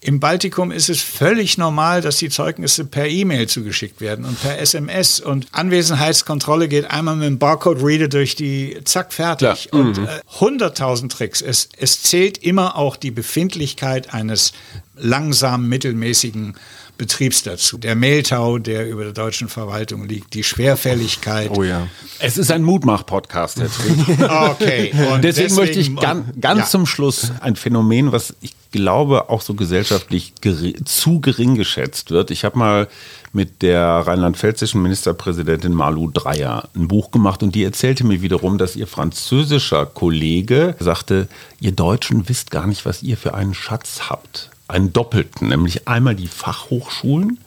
Im 0.00 0.20
Baltikum 0.20 0.70
ist 0.70 0.88
es 0.88 1.00
völlig 1.00 1.58
normal, 1.58 2.00
dass 2.00 2.16
die 2.16 2.28
Zeugnisse 2.28 2.84
per 2.84 3.08
E-Mail 3.08 3.46
zugeschickt 3.48 4.00
werden 4.00 4.24
und 4.24 4.40
per 4.40 4.58
SMS 4.58 5.20
und 5.20 5.46
Anwesenheitskontrolle 5.52 6.68
geht 6.68 6.90
einmal 6.90 7.16
mit 7.16 7.26
dem 7.26 7.38
Barcode-Reader 7.38 8.08
durch 8.08 8.34
die, 8.34 8.78
zack, 8.84 9.12
fertig. 9.12 9.68
Klar. 9.70 9.82
Und 9.82 9.98
äh, 9.98 10.20
100.000 10.38 11.10
Tricks. 11.10 11.42
Es, 11.42 11.68
es 11.76 12.02
zählt 12.02 12.38
immer 12.38 12.76
auch 12.76 12.96
die 12.96 13.10
Befindlichkeit 13.10 14.12
eines 14.12 14.52
langsam 14.96 15.68
mittelmäßigen 15.68 16.54
Betriebs 16.98 17.42
dazu. 17.44 17.78
Der 17.78 17.94
Mehltau, 17.94 18.58
der 18.58 18.88
über 18.88 19.04
der 19.04 19.12
deutschen 19.12 19.48
Verwaltung 19.48 20.06
liegt, 20.06 20.34
die 20.34 20.44
Schwerfälligkeit. 20.44 21.50
Oh 21.56 21.62
ja. 21.62 21.86
Es 22.18 22.36
ist 22.36 22.50
ein 22.50 22.62
Mutmach-Podcast, 22.64 23.60
Herr 23.60 23.70
Trieb. 23.70 24.18
Okay. 24.28 24.92
Und 25.12 25.22
deswegen, 25.22 25.54
möchte 25.54 25.78
ich 25.78 25.94
ganz, 25.96 26.26
ganz 26.40 26.60
ja. 26.60 26.66
zum 26.66 26.86
Schluss 26.86 27.32
ein 27.40 27.56
Phänomen, 27.56 28.12
was 28.12 28.34
ich 28.40 28.54
glaube 28.72 29.30
auch 29.30 29.40
so 29.40 29.54
gesellschaftlich 29.54 30.34
geri- 30.42 30.84
zu 30.84 31.20
gering 31.20 31.54
geschätzt 31.54 32.10
wird. 32.10 32.30
Ich 32.30 32.44
habe 32.44 32.58
mal 32.58 32.88
mit 33.32 33.62
der 33.62 33.82
rheinland-pfälzischen 33.82 34.82
Ministerpräsidentin 34.82 35.72
Malu 35.72 36.10
Dreyer 36.10 36.68
ein 36.74 36.88
Buch 36.88 37.10
gemacht 37.10 37.42
und 37.42 37.54
die 37.54 37.62
erzählte 37.64 38.04
mir 38.04 38.20
wiederum, 38.22 38.58
dass 38.58 38.76
ihr 38.76 38.86
französischer 38.86 39.86
Kollege 39.86 40.74
sagte, 40.80 41.28
ihr 41.60 41.72
Deutschen 41.72 42.28
wisst 42.28 42.50
gar 42.50 42.66
nicht, 42.66 42.84
was 42.84 43.02
ihr 43.02 43.16
für 43.16 43.34
einen 43.34 43.54
Schatz 43.54 44.10
habt. 44.10 44.50
Einen 44.68 44.92
doppelten, 44.92 45.48
nämlich 45.48 45.88
einmal 45.88 46.14
die 46.14 46.28
Fachhochschulen, 46.28 47.38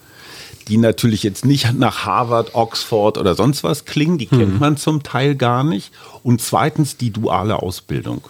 die 0.67 0.77
natürlich 0.77 1.23
jetzt 1.23 1.45
nicht 1.45 1.73
nach 1.73 2.05
Harvard, 2.05 2.55
Oxford 2.55 3.17
oder 3.17 3.35
sonst 3.35 3.63
was 3.63 3.85
klingen, 3.85 4.17
die 4.17 4.27
kennt 4.27 4.59
man 4.59 4.77
zum 4.77 5.03
Teil 5.03 5.35
gar 5.35 5.63
nicht. 5.63 5.91
Und 6.23 6.41
zweitens 6.41 6.97
die 6.97 7.11
duale 7.11 7.61
Ausbildung. 7.61 8.21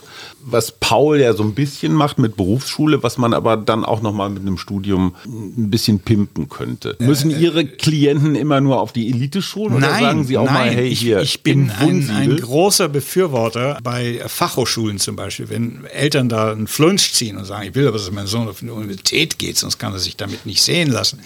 Was 0.43 0.71
Paul 0.71 1.19
ja 1.19 1.33
so 1.33 1.43
ein 1.43 1.53
bisschen 1.53 1.93
macht 1.93 2.17
mit 2.19 2.35
Berufsschule, 2.35 3.03
was 3.03 3.17
man 3.17 3.33
aber 3.33 3.57
dann 3.57 3.85
auch 3.85 4.01
nochmal 4.01 4.29
mit 4.29 4.41
einem 4.41 4.57
Studium 4.57 5.15
ein 5.25 5.69
bisschen 5.69 5.99
pimpen 5.99 6.49
könnte. 6.49 6.95
Müssen 6.99 7.31
Ihre 7.31 7.65
Klienten 7.65 8.35
immer 8.35 8.61
nur 8.61 8.79
auf 8.81 8.91
die 8.91 9.09
Elite-Schulen 9.09 9.75
oder 9.75 9.89
Nein, 9.89 10.03
sagen 10.03 10.23
Sie 10.25 10.37
auch 10.37 10.45
nein, 10.45 10.53
mal, 10.53 10.69
hey, 10.69 10.87
ich, 10.87 10.99
hier, 10.99 11.21
ich 11.21 11.43
bin 11.43 11.69
ein, 11.71 12.09
ein 12.09 12.37
großer 12.37 12.89
Befürworter 12.89 13.79
bei 13.83 14.21
Fachhochschulen 14.25 14.99
zum 14.99 15.15
Beispiel, 15.15 15.49
wenn 15.49 15.85
Eltern 15.85 16.29
da 16.29 16.51
einen 16.51 16.67
Flunsch 16.67 17.11
ziehen 17.13 17.37
und 17.37 17.45
sagen, 17.45 17.67
ich 17.67 17.75
will 17.75 17.87
aber, 17.87 17.97
dass 17.97 18.11
mein 18.11 18.27
Sohn 18.27 18.47
auf 18.47 18.61
eine 18.61 18.73
Universität 18.73 19.37
geht, 19.39 19.57
sonst 19.57 19.77
kann 19.77 19.93
er 19.93 19.99
sich 19.99 20.17
damit 20.17 20.45
nicht 20.45 20.61
sehen 20.61 20.91
lassen. 20.91 21.19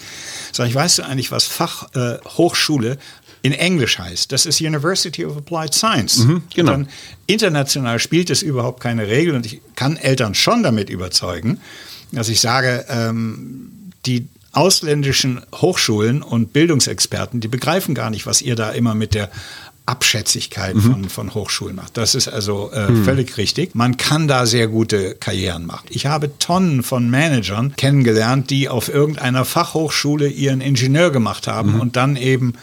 Sag 0.52 0.68
ich, 0.68 0.74
weißt 0.74 0.98
du 0.98 1.02
eigentlich, 1.04 1.32
was 1.32 1.44
Fachhochschule 1.44 2.92
äh, 2.92 2.96
in 3.46 3.52
Englisch 3.52 3.98
heißt? 3.98 4.32
Das 4.32 4.46
ist 4.46 4.60
University 4.60 5.24
of 5.24 5.36
Applied 5.36 5.72
Science. 5.72 6.26
genau. 6.54 6.72
Dann 6.72 6.88
international 7.26 7.98
spielt 7.98 8.30
es 8.30 8.42
überhaupt 8.42 8.80
keine 8.80 9.06
Regel 9.06 9.34
und 9.34 9.46
ich 9.46 9.60
kann 9.74 9.96
Eltern 9.96 10.34
schon 10.34 10.62
damit 10.62 10.90
überzeugen, 10.90 11.60
dass 12.12 12.28
ich 12.28 12.40
sage, 12.40 12.84
ähm, 12.88 13.70
die 14.04 14.28
ausländischen 14.52 15.42
Hochschulen 15.54 16.22
und 16.22 16.52
Bildungsexperten, 16.52 17.40
die 17.40 17.48
begreifen 17.48 17.94
gar 17.94 18.10
nicht, 18.10 18.26
was 18.26 18.40
ihr 18.40 18.56
da 18.56 18.70
immer 18.70 18.94
mit 18.94 19.14
der 19.14 19.30
Abschätzigkeit 19.86 20.76
von, 20.76 21.08
von 21.08 21.32
Hochschulen 21.34 21.76
macht. 21.76 21.96
Das 21.96 22.16
ist 22.16 22.26
also 22.26 22.72
äh, 22.72 22.92
völlig 23.04 23.36
richtig. 23.36 23.76
Man 23.76 23.96
kann 23.96 24.26
da 24.26 24.44
sehr 24.44 24.66
gute 24.66 25.14
Karrieren 25.14 25.64
machen. 25.64 25.86
Ich 25.90 26.06
habe 26.06 26.36
Tonnen 26.38 26.82
von 26.82 27.08
Managern 27.08 27.74
kennengelernt, 27.76 28.50
die 28.50 28.68
auf 28.68 28.88
irgendeiner 28.88 29.44
Fachhochschule 29.44 30.28
ihren 30.28 30.60
Ingenieur 30.60 31.12
gemacht 31.12 31.46
haben 31.46 31.78
und 31.80 31.94
dann 31.94 32.16
eben 32.16 32.54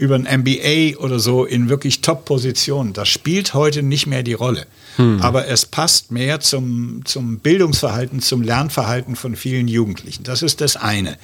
über 0.00 0.14
ein 0.14 0.26
MBA 0.40 0.98
oder 0.98 1.20
so 1.20 1.44
in 1.44 1.68
wirklich 1.68 2.00
Top-Positionen. 2.00 2.94
Das 2.94 3.08
spielt 3.08 3.52
heute 3.52 3.82
nicht 3.82 4.06
mehr 4.06 4.22
die 4.22 4.32
Rolle. 4.32 4.66
Aber 5.20 5.46
es 5.46 5.66
passt 5.66 6.10
mehr 6.10 6.40
zum, 6.40 7.02
zum 7.04 7.38
Bildungsverhalten, 7.38 8.20
zum 8.20 8.42
Lernverhalten 8.42 9.14
von 9.14 9.36
vielen 9.36 9.68
Jugendlichen. 9.68 10.24
Das 10.24 10.42
ist 10.42 10.60
das 10.62 10.76
eine. 10.76 11.18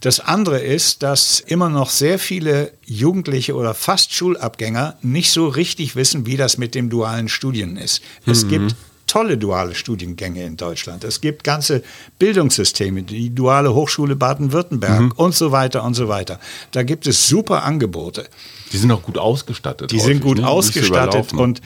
Das 0.00 0.20
andere 0.20 0.58
ist, 0.58 1.02
dass 1.02 1.40
immer 1.40 1.68
noch 1.68 1.90
sehr 1.90 2.18
viele 2.18 2.72
Jugendliche 2.86 3.54
oder 3.54 3.74
fast 3.74 4.12
Schulabgänger 4.14 4.96
nicht 5.02 5.30
so 5.30 5.48
richtig 5.48 5.94
wissen, 5.94 6.26
wie 6.26 6.36
das 6.36 6.58
mit 6.58 6.74
dem 6.74 6.88
dualen 6.90 7.28
Studien 7.28 7.76
ist. 7.76 8.02
Es 8.26 8.48
gibt 8.48 8.74
tolle 9.16 9.38
duale 9.38 9.74
Studiengänge 9.74 10.44
in 10.44 10.58
Deutschland. 10.58 11.02
Es 11.02 11.22
gibt 11.22 11.42
ganze 11.42 11.82
Bildungssysteme, 12.18 13.02
die 13.02 13.34
duale 13.34 13.72
Hochschule 13.72 14.14
Baden-Württemberg 14.14 15.18
und 15.18 15.34
so 15.34 15.52
weiter 15.52 15.84
und 15.84 15.94
so 15.94 16.08
weiter. 16.08 16.38
Da 16.72 16.82
gibt 16.82 17.06
es 17.06 17.26
super 17.26 17.62
Angebote. 17.62 18.28
Die 18.72 18.76
sind 18.76 18.92
auch 18.92 19.02
gut 19.02 19.16
ausgestattet. 19.16 19.90
Die 19.90 19.96
häufig, 19.96 20.06
sind 20.06 20.20
gut 20.20 20.38
ne? 20.38 20.46
Ausgestattet 20.46 21.32
und 21.32 21.62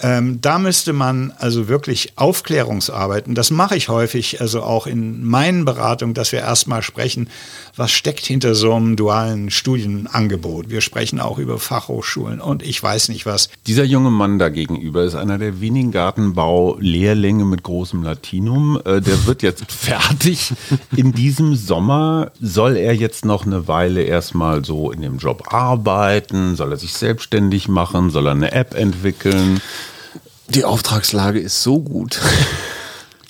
ähm, 0.00 0.40
da 0.40 0.58
müsste 0.58 0.92
man 0.92 1.32
also 1.38 1.68
wirklich 1.68 2.12
Aufklärungsarbeiten, 2.16 3.34
das 3.34 3.50
mache 3.50 3.76
ich 3.76 3.88
häufig, 3.88 4.40
also 4.40 4.62
auch 4.62 4.86
in 4.86 5.24
meinen 5.24 5.64
Beratungen, 5.64 6.14
dass 6.14 6.32
wir 6.32 6.40
erstmal 6.40 6.82
sprechen, 6.82 7.28
was 7.76 7.90
steckt 7.92 8.24
hinter 8.26 8.54
so 8.54 8.72
einem 8.74 8.96
dualen 8.96 9.50
Studienangebot. 9.50 10.70
Wir 10.70 10.80
sprechen 10.80 11.20
auch 11.20 11.38
über 11.38 11.58
Fachhochschulen 11.58 12.40
und 12.40 12.62
ich 12.62 12.82
weiß 12.82 13.08
nicht 13.08 13.26
was. 13.26 13.48
Dieser 13.66 13.84
junge 13.84 14.10
Mann 14.10 14.38
da 14.38 14.48
gegenüber 14.48 15.04
ist 15.04 15.14
einer 15.14 15.38
der 15.38 15.60
wenigen 15.60 15.90
Gartenbau-Lehrlinge 15.92 17.44
mit 17.44 17.62
großem 17.62 18.02
Latinum. 18.02 18.80
Äh, 18.84 19.00
Der 19.00 19.26
wird 19.26 19.42
jetzt 19.42 19.64
fertig. 19.72 20.52
In 20.96 21.12
diesem 21.12 21.54
Sommer 21.54 22.32
soll 22.40 22.76
er 22.76 22.94
jetzt 22.94 23.24
noch 23.24 23.46
eine 23.46 23.68
Weile 23.68 24.02
erstmal 24.02 24.64
so 24.64 24.90
in 24.90 25.02
dem 25.02 25.18
Job 25.18 25.52
arbeiten. 25.52 26.56
Soll 26.56 26.72
er 26.72 26.78
sich 26.78 26.92
selbstständig 26.92 27.68
machen? 27.68 28.10
Soll 28.10 28.26
er 28.26 28.32
eine 28.32 28.52
App 28.52 28.74
entwickeln? 28.74 29.60
Die 30.48 30.64
Auftragslage 30.64 31.38
ist 31.40 31.62
so 31.62 31.80
gut. 31.80 32.20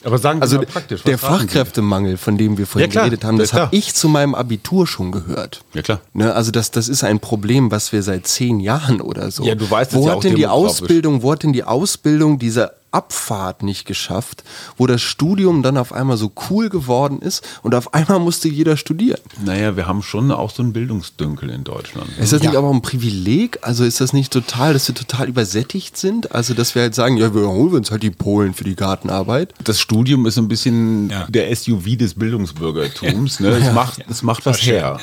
Aber 0.05 0.19
sagen 0.19 0.41
Sie 0.41 0.43
Also 0.43 0.57
mal 0.59 0.67
praktisch. 0.67 1.03
der? 1.03 1.17
Fachkräftemangel, 1.17 2.19
von 2.19 2.37
dem 2.37 2.59
wir 2.59 2.67
vorhin 2.67 2.91
Ja, 2.91 3.01
geredet 3.05 3.25
haben, 3.25 3.37
ja, 3.37 3.43
das 3.45 3.51
klar. 3.51 3.67
habe 3.67 3.77
ich 3.77 3.95
zu 3.95 4.09
meinem 4.11 4.35
Abitur 4.35 4.87
schon 4.87 5.13
gehört. 5.13 5.63
Ja, 5.73 5.81
klar. 5.81 6.01
Ne, 6.13 6.35
also 6.35 6.51
das, 6.51 6.71
das 6.71 6.89
ist 6.89 7.05
ein 7.05 7.21
Problem, 7.21 7.71
was 7.71 7.91
wir 7.93 8.03
seit 8.03 8.27
zehn 8.27 8.61
Jahren 8.61 9.01
oder 9.01 9.31
so. 9.31 9.45
Ja, 9.45 9.55
du 9.55 9.71
weißt 9.71 9.93
es 9.93 9.99
wo 9.99 10.05
ja 10.05 10.11
hat 10.11 10.19
auch 10.19 10.21
denn 10.21 10.35
die. 10.35 10.47
Ausbildung, 10.47 11.23
wo 11.23 11.33
hat 11.33 11.43
denn 11.43 11.55
die 11.55 11.65
Ausbildung 11.65 12.39
dieser 12.39 12.73
Abfahrt 12.95 13.63
nicht 13.63 13.85
geschafft, 13.87 14.45
wo 14.77 14.87
das 14.87 15.03
Studium 15.03 15.63
dann 15.63 15.77
auf 15.77 15.93
einmal 15.93 16.17
so 16.17 16.33
cool 16.49 16.69
geworden 16.69 17.21
ist 17.21 17.43
und 17.63 17.75
auf 17.75 17.93
einmal 17.93 18.21
musste 18.21 18.49
jeder 18.49 18.77
studieren. 18.77 19.21
Naja, 19.45 19.77
wir 19.77 19.87
haben 19.87 20.03
schon 20.03 20.31
auch 20.31 20.51
so 20.51 20.63
einen 20.63 20.73
Bildungsdünkel 20.73 21.51
in 21.51 21.65
Deutschland. 21.65 22.09
Ist 22.19 22.33
das 22.33 22.43
Ja. 22.43 22.51
nicht 22.51 22.57
aber 22.59 22.69
auch 22.69 22.75
ein 22.75 22.83
Privileg? 22.83 23.59
Also 23.63 23.85
ist 23.85 24.01
das 24.01 24.13
nicht 24.13 24.33
total, 24.33 24.73
dass 24.75 24.87
wir 24.89 24.95
total 24.95 25.29
übersättigt 25.29 25.97
sind? 25.97 26.33
Also 26.33 26.55
dass 26.55 26.75
wir 26.75 26.83
halt 26.83 26.95
sagen, 26.95 27.17
ja, 27.17 27.35
wir 27.35 27.49
holen 27.49 27.75
uns 27.75 27.91
halt 27.91 28.03
die 28.03 28.11
Polen 28.11 28.55
für 28.55 28.65
die 28.65 28.77
Gartenarbeit. 28.77 29.53
Das 29.65 29.81
Studium 29.81 30.25
ist 30.27 30.37
so 30.37 30.41
ein 30.43 30.49
bisschen 30.49 31.11
Ja. 31.11 31.27
der 31.29 31.51
SUV 31.55 31.97
des 31.97 32.15
Bildungsbürgertums. 32.15 33.41
Ne? 33.41 33.49
Es, 33.49 33.73
macht, 33.73 34.05
es 34.09 34.23
macht 34.23 34.47
was 34.47 34.63
her. 34.65 34.99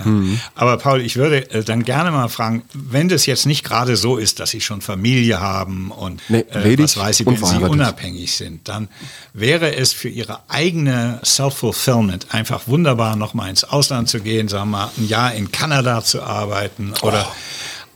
Aber 0.55 0.77
Paul, 0.77 1.01
ich 1.01 1.17
würde 1.17 1.49
äh, 1.51 1.63
dann 1.63 1.83
gerne 1.83 2.11
mal 2.11 2.27
fragen, 2.29 2.63
wenn 2.73 3.09
das 3.09 3.25
jetzt 3.25 3.45
nicht 3.45 3.63
gerade 3.63 3.95
so 3.95 4.17
ist, 4.17 4.39
dass 4.39 4.51
Sie 4.51 4.61
schon 4.61 4.81
Familie 4.81 5.39
haben 5.39 5.91
und 5.91 6.21
Nee, 6.29 6.45
äh, 6.51 6.77
was 6.79 6.97
weiß 6.97 7.19
ich, 7.19 7.27
und 7.27 7.41
wenn 7.41 7.47
Sie. 7.49 7.57
Unabhängig 7.81 8.35
sind, 8.35 8.67
dann 8.67 8.87
wäre 9.33 9.75
es 9.75 9.93
für 9.93 10.09
Ihre 10.09 10.39
eigene 10.49 11.19
Self-Fulfillment 11.23 12.33
einfach 12.33 12.67
wunderbar, 12.67 13.15
noch 13.15 13.33
mal 13.33 13.49
ins 13.49 13.63
Ausland 13.63 14.09
zu 14.09 14.19
gehen, 14.19 14.47
sagen 14.47 14.71
wir 14.71 14.77
mal, 14.77 14.91
ein 14.97 15.07
Jahr 15.07 15.33
in 15.33 15.51
Kanada 15.51 16.03
zu 16.03 16.21
arbeiten 16.21 16.93
oder 17.01 17.27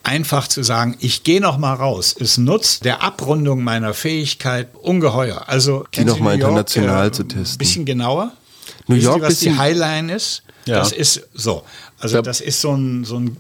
einfach 0.06 0.48
zu 0.48 0.64
sagen, 0.64 0.96
ich 1.00 1.24
gehe 1.24 1.42
noch 1.42 1.58
mal 1.58 1.74
raus. 1.74 2.16
Es 2.18 2.38
nutzt 2.38 2.86
der 2.86 3.02
Abrundung 3.02 3.64
meiner 3.64 3.94
Fähigkeit 3.94 4.70
ungeheuer. 4.76 5.44
Also 5.48 5.86
die 5.96 6.06
noch 6.06 6.20
mal 6.20 6.36
international 6.36 7.08
äh, 7.08 7.12
zu 7.12 7.24
testen. 7.24 7.56
Ein 7.56 7.58
bisschen 7.58 7.86
genauer. 7.86 8.32
New 8.88 8.96
York, 8.96 9.18
Sie, 9.18 9.22
was 9.22 9.40
die 9.40 9.58
Highline 9.58 10.14
ist. 10.14 10.44
Ja. 10.66 10.80
Das 10.80 10.92
ist 10.92 11.28
so. 11.34 11.64
Also 12.00 12.22
das 12.22 12.42
ist 12.42 12.62
so 12.62 12.74
ein, 12.76 13.04
so 13.04 13.20
ein 13.20 13.38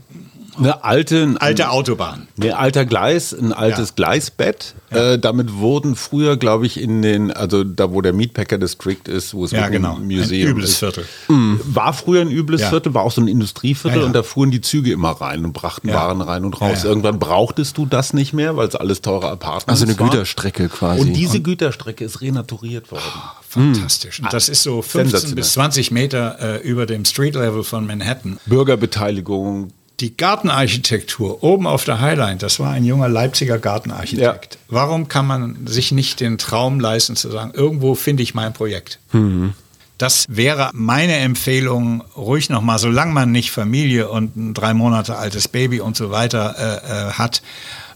eine 0.57 0.83
alte, 0.83 1.35
alte 1.39 1.69
Autobahn. 1.69 2.27
Ein 2.41 2.51
alter 2.51 2.85
Gleis, 2.85 3.33
ein 3.33 3.53
altes 3.53 3.89
ja. 3.89 3.95
Gleisbett. 3.95 4.75
Ja. 4.91 5.13
Äh, 5.13 5.19
damit 5.19 5.53
wurden 5.55 5.95
früher, 5.95 6.37
glaube 6.37 6.65
ich, 6.65 6.79
in 6.79 7.01
den, 7.01 7.31
also 7.31 7.63
da 7.63 7.91
wo 7.91 8.01
der 8.01 8.13
Meatpacker 8.13 8.57
District 8.57 9.07
ist, 9.07 9.33
wo 9.33 9.45
es 9.45 9.51
ja, 9.51 9.67
genau. 9.69 9.95
ein 9.95 10.05
Museum 10.07 10.49
ein 10.49 10.55
übles 10.55 10.69
ist. 10.71 10.77
Viertel. 10.77 11.05
Mhm. 11.27 11.59
War 11.63 11.93
früher 11.93 12.21
ein 12.21 12.31
übles 12.31 12.61
ja. 12.61 12.69
Viertel, 12.69 12.93
war 12.93 13.03
auch 13.03 13.11
so 13.11 13.21
ein 13.21 13.27
Industrieviertel 13.27 14.03
und 14.03 14.13
da 14.13 14.23
fuhren 14.23 14.51
die 14.51 14.61
Züge 14.61 14.91
immer 14.91 15.11
rein 15.11 15.45
und 15.45 15.53
brachten 15.53 15.91
Waren 15.91 16.21
rein 16.21 16.45
und 16.45 16.59
raus. 16.61 16.83
Irgendwann 16.83 17.19
brauchtest 17.19 17.77
du 17.77 17.85
das 17.85 18.13
nicht 18.13 18.33
mehr, 18.33 18.57
weil 18.57 18.67
es 18.67 18.75
alles 18.75 19.01
teure 19.01 19.29
Apartments 19.29 19.81
Also 19.81 19.85
eine 19.85 19.95
Güterstrecke 19.95 20.69
quasi. 20.69 21.01
Und 21.01 21.13
diese 21.13 21.37
und 21.37 21.43
Güterstrecke 21.43 22.05
ist 22.05 22.21
renaturiert 22.21 22.91
worden. 22.91 23.03
Oh, 23.05 23.43
fantastisch. 23.47 24.19
Und 24.19 24.33
das 24.33 24.49
ist 24.49 24.63
so 24.63 24.81
15 24.81 25.35
bis 25.35 25.53
20 25.53 25.91
Meter 25.91 26.37
äh, 26.39 26.67
über 26.67 26.85
dem 26.85 27.05
Street 27.05 27.35
Level 27.35 27.63
von 27.63 27.85
Manhattan. 27.85 28.37
Bürgerbeteiligung, 28.45 29.71
die 29.99 30.17
Gartenarchitektur 30.17 31.43
oben 31.43 31.67
auf 31.67 31.85
der 31.85 31.99
Highline, 31.99 32.37
das 32.37 32.59
war 32.59 32.71
ein 32.71 32.83
junger 32.83 33.07
Leipziger 33.07 33.59
Gartenarchitekt. 33.59 34.55
Ja. 34.55 34.59
Warum 34.67 35.07
kann 35.07 35.25
man 35.25 35.67
sich 35.67 35.91
nicht 35.91 36.19
den 36.19 36.37
Traum 36.37 36.79
leisten 36.79 37.15
zu 37.15 37.31
sagen, 37.31 37.51
irgendwo 37.53 37.95
finde 37.95 38.23
ich 38.23 38.33
mein 38.33 38.53
Projekt? 38.53 38.99
Mhm. 39.11 39.53
Das 39.97 40.25
wäre 40.27 40.71
meine 40.73 41.15
Empfehlung, 41.17 42.03
ruhig 42.17 42.49
nochmal, 42.49 42.79
solange 42.79 43.13
man 43.13 43.31
nicht 43.31 43.51
Familie 43.51 44.09
und 44.09 44.35
ein 44.35 44.53
drei 44.53 44.73
Monate 44.73 45.15
altes 45.15 45.47
Baby 45.47 45.79
und 45.79 45.95
so 45.95 46.11
weiter 46.11 46.55
äh, 46.57 47.09
äh, 47.09 47.11
hat, 47.13 47.41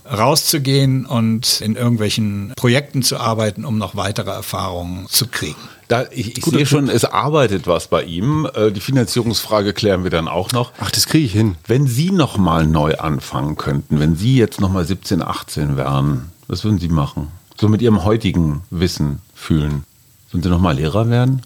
rauszugehen 0.10 1.06
und 1.06 1.60
in 1.62 1.76
irgendwelchen 1.76 2.54
Projekten 2.56 3.04
zu 3.04 3.18
arbeiten, 3.20 3.66
um 3.66 3.78
noch 3.78 3.96
weitere 3.96 4.32
Erfahrungen 4.32 5.08
zu 5.10 5.28
kriegen. 5.28 5.60
Da, 5.90 6.06
ich 6.12 6.38
ich 6.38 6.46
sehe 6.46 6.68
schon, 6.68 6.88
es 6.88 7.04
arbeitet 7.04 7.66
was 7.66 7.88
bei 7.88 8.04
ihm. 8.04 8.48
Äh, 8.54 8.72
die 8.72 8.80
Finanzierungsfrage 8.80 9.74
klären 9.74 10.04
wir 10.04 10.12
dann 10.12 10.28
auch 10.28 10.52
noch. 10.52 10.72
Ach, 10.80 10.92
das 10.92 11.08
kriege 11.08 11.26
ich 11.26 11.34
hin. 11.34 11.56
Wenn 11.66 11.88
Sie 11.88 12.12
noch 12.12 12.38
mal 12.38 12.68
neu 12.68 12.96
anfangen 12.98 13.58
könnten, 13.58 14.00
wenn 14.00 14.16
Sie 14.16 14.38
jetzt 14.38 14.62
noch 14.62 14.72
mal 14.72 14.86
17, 14.86 15.24
18 15.24 15.78
wären, 15.78 16.30
was 16.48 16.64
würden 16.64 16.78
Sie 16.78 16.90
machen? 16.90 17.30
So 17.60 17.68
mit 17.68 17.82
Ihrem 17.82 18.04
heutigen 18.04 18.62
Wissen 18.70 19.20
fühlen. 19.34 19.84
Würden 20.30 20.44
Sie 20.44 20.50
noch 20.50 20.62
mal 20.62 20.76
Lehrer 20.76 21.10
werden? 21.10 21.42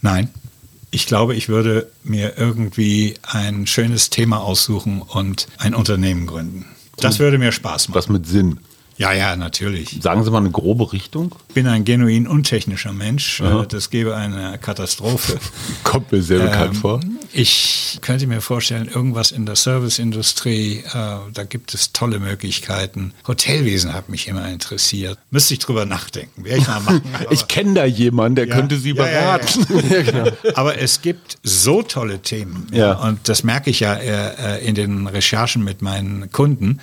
Nein. 0.00 0.30
Ich 0.90 1.06
glaube, 1.06 1.36
ich 1.36 1.48
würde 1.48 1.88
mir 2.02 2.36
irgendwie 2.36 3.14
ein 3.22 3.68
schönes 3.68 4.10
Thema 4.10 4.40
aussuchen 4.40 5.00
und 5.00 5.46
ein 5.58 5.76
Unternehmen 5.76 6.26
gründen. 6.26 6.64
Das 6.96 7.20
würde 7.20 7.38
mir 7.38 7.52
Spaß 7.52 7.88
machen. 7.88 7.96
Was 7.96 8.08
mit 8.08 8.26
Sinn. 8.26 8.58
Ja, 8.98 9.12
ja, 9.12 9.36
natürlich. 9.36 9.98
Sagen 10.00 10.24
Sie 10.24 10.30
mal 10.30 10.38
eine 10.38 10.50
grobe 10.50 10.92
Richtung. 10.92 11.34
Ich 11.48 11.54
bin 11.54 11.66
ein 11.66 11.84
genuin 11.84 12.26
untechnischer 12.26 12.92
Mensch. 12.92 13.42
Aha. 13.42 13.66
Das 13.68 13.90
gäbe 13.90 14.16
eine 14.16 14.58
Katastrophe. 14.58 15.38
Kommt 15.84 16.12
mir 16.12 16.22
sehr 16.22 16.40
bekannt 16.40 16.74
ähm, 16.74 16.80
vor. 16.80 17.00
Ich 17.32 17.98
könnte 18.00 18.26
mir 18.26 18.40
vorstellen, 18.40 18.88
irgendwas 18.88 19.32
in 19.32 19.44
der 19.44 19.56
Serviceindustrie, 19.56 20.78
äh, 20.78 21.16
da 21.32 21.44
gibt 21.46 21.74
es 21.74 21.92
tolle 21.92 22.18
Möglichkeiten. 22.18 23.12
Hotelwesen 23.28 23.92
hat 23.92 24.08
mich 24.08 24.28
immer 24.28 24.48
interessiert. 24.48 25.18
Müsste 25.30 25.54
ich 25.54 25.60
drüber 25.60 25.84
nachdenken. 25.84 26.44
Werde 26.44 26.60
ich 26.60 26.66
mal 26.66 26.80
machen. 26.80 27.02
ich 27.30 27.48
kenne 27.48 27.74
da 27.74 27.84
jemanden, 27.84 28.36
der 28.36 28.48
ja, 28.48 28.54
könnte 28.54 28.78
Sie 28.78 28.94
beraten. 28.94 29.66
Ja, 29.90 29.96
ja, 29.98 30.02
genau. 30.10 30.30
Aber 30.54 30.78
es 30.78 31.02
gibt 31.02 31.36
so 31.42 31.82
tolle 31.82 32.20
Themen. 32.22 32.68
Und 33.02 33.28
das 33.28 33.44
merke 33.44 33.68
ich 33.68 33.80
ja 33.80 33.94
äh, 33.94 34.56
äh 34.56 34.66
in 34.66 34.74
den 34.74 35.06
Recherchen 35.06 35.62
mit 35.62 35.82
meinen 35.82 36.32
Kunden 36.32 36.80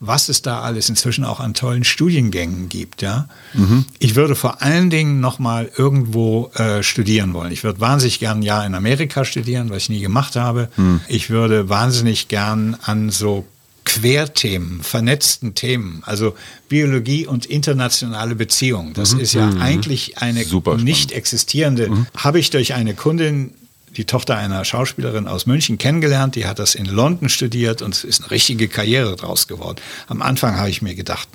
was 0.00 0.30
es 0.30 0.40
da 0.40 0.62
alles 0.62 0.88
inzwischen 0.88 1.24
auch 1.24 1.40
an 1.40 1.52
tollen 1.52 1.84
Studiengängen 1.84 2.70
gibt. 2.70 3.02
Ja, 3.02 3.28
mhm. 3.52 3.84
ich 3.98 4.16
würde 4.16 4.34
vor 4.34 4.62
allen 4.62 4.88
Dingen 4.88 5.20
noch 5.20 5.38
mal 5.38 5.70
irgendwo 5.76 6.50
äh, 6.54 6.82
studieren 6.82 7.34
wollen. 7.34 7.52
Ich 7.52 7.62
würde 7.62 7.80
wahnsinnig 7.80 8.18
gern 8.18 8.38
ein 8.38 8.42
Jahr 8.42 8.64
in 8.64 8.74
Amerika 8.74 9.26
studieren, 9.26 9.68
was 9.68 9.84
ich 9.84 9.88
nie 9.90 10.00
gemacht 10.00 10.36
habe. 10.36 10.70
Mhm. 10.76 11.02
Ich 11.06 11.28
würde 11.28 11.68
wahnsinnig 11.68 12.28
gern 12.28 12.76
an 12.82 13.10
so 13.10 13.46
Querthemen, 13.84 14.82
vernetzten 14.82 15.54
Themen, 15.54 16.02
also 16.06 16.34
Biologie 16.68 17.26
und 17.26 17.44
internationale 17.46 18.36
Beziehungen. 18.36 18.94
Das 18.94 19.14
mhm. 19.14 19.20
ist 19.20 19.34
ja 19.34 19.46
mhm. 19.46 19.60
eigentlich 19.60 20.18
eine 20.18 20.44
nicht 20.76 21.12
existierende. 21.12 21.90
Mhm. 21.90 22.06
Habe 22.16 22.38
ich 22.38 22.50
durch 22.50 22.74
eine 22.74 22.94
Kundin 22.94 23.52
die 23.96 24.04
Tochter 24.04 24.36
einer 24.36 24.64
Schauspielerin 24.64 25.26
aus 25.26 25.46
München 25.46 25.78
kennengelernt, 25.78 26.36
die 26.36 26.46
hat 26.46 26.58
das 26.58 26.74
in 26.74 26.86
London 26.86 27.28
studiert 27.28 27.82
und 27.82 27.94
es 27.94 28.04
ist 28.04 28.22
eine 28.22 28.30
richtige 28.30 28.68
Karriere 28.68 29.16
draus 29.16 29.48
geworden. 29.48 29.80
Am 30.06 30.22
Anfang 30.22 30.56
habe 30.56 30.70
ich 30.70 30.82
mir 30.82 30.94
gedacht, 30.94 31.28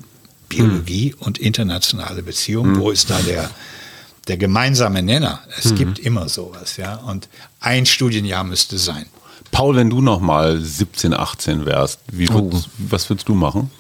Biologie 0.50 1.12
hm. 1.12 1.20
und 1.20 1.38
internationale 1.38 2.24
Beziehungen, 2.24 2.76
hm. 2.76 2.82
wo 2.82 2.92
ist 2.92 3.10
da 3.10 3.20
der, 3.20 3.50
der 4.28 4.38
gemeinsame 4.38 5.02
Nenner? 5.02 5.42
Es 5.58 5.72
hm. 5.72 5.76
gibt 5.76 6.00
immer 6.00 6.30
sowas, 6.30 6.78
ja. 6.78 6.96
Und 6.96 7.28
ein 7.60 7.86
Studienjahr 7.86 8.44
müsste 8.44 8.78
sein. 8.78 9.06
Paul, 9.52 9.76
wenn 9.76 9.90
du 9.90 10.02
noch 10.02 10.20
mal 10.20 10.60
17, 10.60 11.14
18 11.14 11.66
wärst, 11.66 12.00
wie, 12.12 12.30
oh. 12.30 12.52
was 12.78 13.10
würdest 13.10 13.28
du 13.28 13.36
machen? 13.36 13.72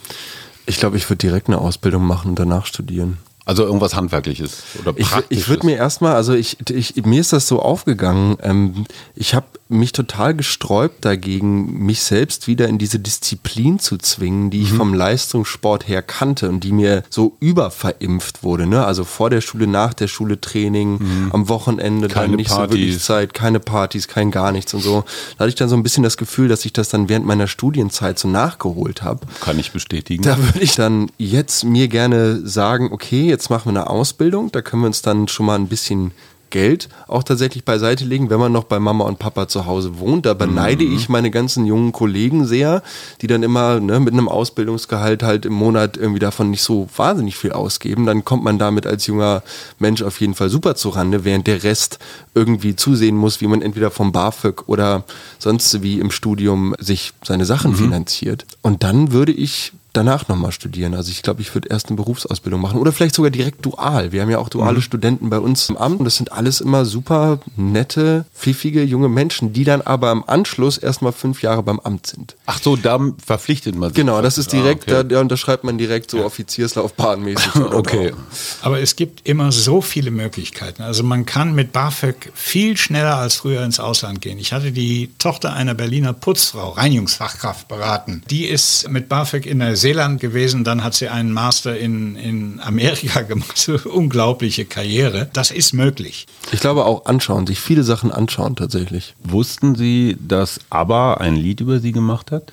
Ich 0.65 0.77
glaube, 0.77 0.97
ich 0.97 1.09
würde 1.09 1.17
direkt 1.17 1.47
eine 1.47 1.59
Ausbildung 1.59 2.05
machen 2.05 2.29
und 2.31 2.39
danach 2.39 2.65
studieren. 2.65 3.17
Also 3.45 3.63
irgendwas 3.63 3.95
Handwerkliches 3.95 4.63
oder 4.81 4.91
Praktisches. 4.93 5.25
Ich, 5.29 5.37
ich 5.37 5.49
würde 5.49 5.67
mir 5.67 5.77
erstmal, 5.77 6.15
also 6.15 6.33
ich, 6.33 6.57
ich, 6.69 6.95
mir 7.05 7.21
ist 7.21 7.31
das 7.31 7.47
so 7.47 7.61
aufgegangen, 7.61 8.37
ähm, 8.41 8.85
ich 9.13 9.35
habe 9.35 9.45
mich 9.67 9.93
total 9.93 10.35
gesträubt 10.35 11.03
dagegen, 11.05 11.85
mich 11.85 12.01
selbst 12.01 12.47
wieder 12.47 12.67
in 12.67 12.77
diese 12.77 12.99
Disziplin 12.99 13.79
zu 13.79 13.97
zwingen, 13.97 14.51
die 14.51 14.61
ich 14.61 14.71
mhm. 14.73 14.77
vom 14.77 14.93
Leistungssport 14.93 15.87
her 15.87 16.03
kannte 16.03 16.49
und 16.49 16.63
die 16.63 16.71
mir 16.71 17.03
so 17.09 17.35
überverimpft 17.39 18.43
wurde. 18.43 18.67
Ne? 18.67 18.85
Also 18.85 19.03
vor 19.03 19.31
der 19.31 19.41
Schule, 19.41 19.65
nach 19.65 19.95
der 19.95 20.07
Schule 20.07 20.39
Training, 20.39 20.99
mhm. 20.99 21.29
am 21.33 21.49
Wochenende 21.49 22.09
keine 22.09 22.27
dann 22.27 22.35
nicht 22.35 22.49
Partys. 22.49 22.69
so 22.69 22.77
wirklich 22.77 22.99
Zeit, 23.03 23.33
keine 23.33 23.59
Partys, 23.59 24.07
kein 24.07 24.29
gar 24.29 24.51
nichts 24.51 24.73
und 24.75 24.81
so. 24.81 25.03
Da 25.37 25.39
hatte 25.39 25.49
ich 25.49 25.55
dann 25.55 25.69
so 25.69 25.75
ein 25.75 25.81
bisschen 25.81 26.03
das 26.03 26.17
Gefühl, 26.17 26.47
dass 26.47 26.63
ich 26.65 26.73
das 26.73 26.89
dann 26.89 27.09
während 27.09 27.25
meiner 27.25 27.47
Studienzeit 27.47 28.19
so 28.19 28.27
nachgeholt 28.27 29.01
habe. 29.01 29.25
Kann 29.41 29.57
ich 29.57 29.71
bestätigen. 29.71 30.21
Da 30.21 30.37
würde 30.37 30.59
ich 30.59 30.75
dann 30.75 31.09
jetzt 31.17 31.63
mir 31.63 31.87
gerne 31.87 32.45
sagen, 32.47 32.89
okay, 32.91 33.25
jetzt 33.25 33.49
machen 33.49 33.73
wir 33.73 33.81
eine 33.81 33.89
Ausbildung, 33.89 34.51
da 34.51 34.61
können 34.61 34.83
wir 34.83 34.87
uns 34.87 35.01
dann 35.01 35.27
schon 35.27 35.47
mal 35.47 35.55
ein 35.55 35.67
bisschen 35.67 36.11
Geld 36.55 36.87
auch 37.09 37.23
tatsächlich 37.23 37.65
beiseite 37.65 38.05
legen, 38.05 38.29
wenn 38.29 38.39
man 38.39 38.53
noch 38.53 38.63
bei 38.63 38.79
Mama 38.79 39.03
und 39.03 39.19
Papa 39.19 39.49
zu 39.49 39.65
Hause 39.65 39.99
wohnt. 39.99 40.25
Da 40.25 40.33
beneide 40.33 40.85
mhm. 40.85 40.95
ich 40.95 41.09
meine 41.09 41.29
ganzen 41.29 41.65
jungen 41.65 41.91
Kollegen 41.91 42.45
sehr, 42.45 42.81
die 43.21 43.27
dann 43.27 43.43
immer 43.43 43.81
ne, 43.81 43.99
mit 43.99 44.13
einem 44.13 44.29
Ausbildungsgehalt 44.29 45.21
halt 45.21 45.45
im 45.45 45.51
Monat 45.51 45.97
irgendwie 45.97 46.21
davon 46.21 46.51
nicht 46.51 46.61
so 46.61 46.87
wahnsinnig 46.95 47.35
viel 47.35 47.51
ausgeben. 47.51 48.05
Dann 48.05 48.23
kommt 48.23 48.45
man 48.45 48.57
damit 48.57 48.87
als 48.87 49.05
junger 49.05 49.43
Mensch 49.79 50.01
auf 50.01 50.21
jeden 50.21 50.33
Fall 50.33 50.49
super 50.49 50.75
zurande, 50.75 51.25
während 51.25 51.45
der 51.45 51.63
Rest 51.63 51.99
irgendwie 52.35 52.77
zusehen 52.77 53.17
muss, 53.17 53.41
wie 53.41 53.47
man 53.47 53.61
entweder 53.61 53.91
vom 53.91 54.13
BAföG 54.13 54.69
oder 54.69 55.03
sonst 55.39 55.83
wie 55.83 55.99
im 55.99 56.09
Studium 56.09 56.73
sich 56.79 57.11
seine 57.21 57.43
Sachen 57.43 57.71
mhm. 57.71 57.75
finanziert. 57.75 58.45
Und 58.61 58.83
dann 58.83 59.11
würde 59.11 59.33
ich 59.33 59.73
danach 59.97 60.27
nochmal 60.27 60.51
studieren. 60.51 60.93
Also 60.93 61.11
ich 61.11 61.21
glaube, 61.21 61.41
ich 61.41 61.53
würde 61.53 61.69
erst 61.69 61.87
eine 61.87 61.97
Berufsausbildung 61.97 62.61
machen 62.61 62.79
oder 62.79 62.91
vielleicht 62.91 63.15
sogar 63.15 63.31
direkt 63.31 63.65
dual. 63.65 64.11
Wir 64.11 64.21
haben 64.21 64.29
ja 64.29 64.39
auch 64.39 64.49
duale 64.49 64.77
mhm. 64.77 64.81
Studenten 64.81 65.29
bei 65.29 65.39
uns 65.39 65.69
im 65.69 65.77
Amt 65.77 65.99
und 65.99 66.05
das 66.05 66.17
sind 66.17 66.31
alles 66.31 66.61
immer 66.61 66.85
super 66.85 67.39
nette, 67.55 68.25
pfiffige 68.33 68.83
junge 68.83 69.09
Menschen, 69.09 69.53
die 69.53 69.63
dann 69.63 69.81
aber 69.81 70.11
im 70.11 70.27
Anschluss 70.27 70.77
erstmal 70.77 71.11
fünf 71.11 71.41
Jahre 71.41 71.63
beim 71.63 71.79
Amt 71.79 72.07
sind. 72.07 72.35
Ach 72.45 72.61
so, 72.61 72.75
da 72.75 72.99
verpflichtet 73.23 73.75
man 73.75 73.89
sich. 73.89 73.95
Genau, 73.95 74.21
das 74.21 74.37
ist 74.37 74.51
direkt, 74.51 74.83
ah, 74.91 74.99
okay. 74.99 75.07
da, 75.09 75.15
da, 75.15 75.21
unterschreibt 75.21 75.63
man 75.63 75.77
direkt 75.77 76.11
so 76.11 76.17
ja. 76.17 76.25
Offizierslaufbahnmäßig. 76.25 77.55
okay. 77.71 78.13
Aber 78.61 78.79
es 78.79 78.95
gibt 78.95 79.27
immer 79.27 79.51
so 79.51 79.81
viele 79.81 80.11
Möglichkeiten. 80.11 80.83
Also 80.83 81.03
man 81.03 81.25
kann 81.25 81.55
mit 81.55 81.71
BAföG 81.71 82.31
viel 82.33 82.77
schneller 82.77 83.17
als 83.17 83.35
früher 83.35 83.63
ins 83.63 83.79
Ausland 83.79 84.21
gehen. 84.21 84.37
Ich 84.39 84.53
hatte 84.53 84.71
die 84.71 85.11
Tochter 85.19 85.53
einer 85.53 85.73
Berliner 85.73 86.13
Putzfrau, 86.13 86.69
Reinigungsfachkraft 86.69 87.67
beraten. 87.67 88.23
Die 88.29 88.45
ist 88.45 88.89
mit 88.89 89.09
BAföG 89.09 89.45
in 89.45 89.59
der 89.59 89.75
Neuseeland 89.85 90.19
gewesen, 90.19 90.63
dann 90.63 90.83
hat 90.83 90.95
sie 90.95 91.09
einen 91.09 91.31
Master 91.31 91.77
in, 91.77 92.15
in 92.15 92.59
Amerika 92.59 93.21
gemacht. 93.21 93.69
Unglaubliche 93.85 94.65
Karriere. 94.65 95.29
Das 95.33 95.51
ist 95.51 95.73
möglich. 95.73 96.25
Ich 96.51 96.59
glaube 96.59 96.85
auch 96.85 97.05
anschauen, 97.05 97.45
sich 97.45 97.59
viele 97.59 97.83
Sachen 97.83 98.11
anschauen 98.11 98.55
tatsächlich. 98.55 99.13
Wussten 99.23 99.75
Sie, 99.75 100.17
dass 100.19 100.59
ABBA 100.71 101.15
ein 101.15 101.35
Lied 101.35 101.61
über 101.61 101.79
Sie 101.79 101.91
gemacht 101.91 102.31
hat? 102.31 102.51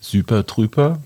Super 0.00 0.46
Trüper? 0.46 1.00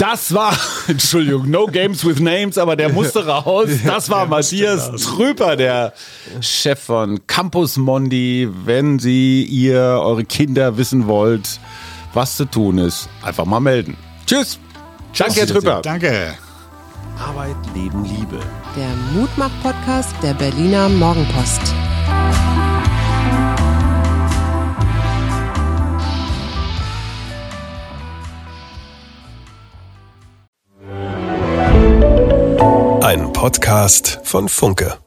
Das 0.00 0.34
war, 0.34 0.58
Entschuldigung, 0.88 1.48
no 1.48 1.66
games 1.66 2.04
with 2.04 2.18
names, 2.18 2.58
aber 2.58 2.74
der 2.74 2.92
musste 2.92 3.24
raus. 3.26 3.68
Das 3.86 4.10
war 4.10 4.26
Matthias 4.26 4.90
Trüper, 5.02 5.56
der 5.56 5.94
Chef 6.40 6.80
von 6.80 7.26
Campus 7.28 7.76
Mondi. 7.76 8.48
Wenn 8.64 8.98
Sie 8.98 9.44
ihr, 9.44 9.80
eure 9.80 10.24
Kinder 10.24 10.76
wissen 10.76 11.06
wollt, 11.06 11.60
was 12.12 12.36
zu 12.36 12.44
tun 12.44 12.78
ist, 12.78 13.08
einfach 13.22 13.44
mal 13.44 13.60
melden. 13.60 13.96
Tschüss. 14.26 14.58
Danke, 15.16 15.40
Herr 15.40 15.46
Trüpper. 15.46 15.80
Danke. 15.82 16.36
Arbeit, 17.18 17.56
Leben, 17.74 18.04
Liebe. 18.04 18.40
Der 18.76 18.88
Mutmach-Podcast 19.14 20.14
der 20.22 20.34
Berliner 20.34 20.88
Morgenpost. 20.88 21.74
Ein 33.02 33.32
Podcast 33.32 34.20
von 34.24 34.48
Funke. 34.48 34.98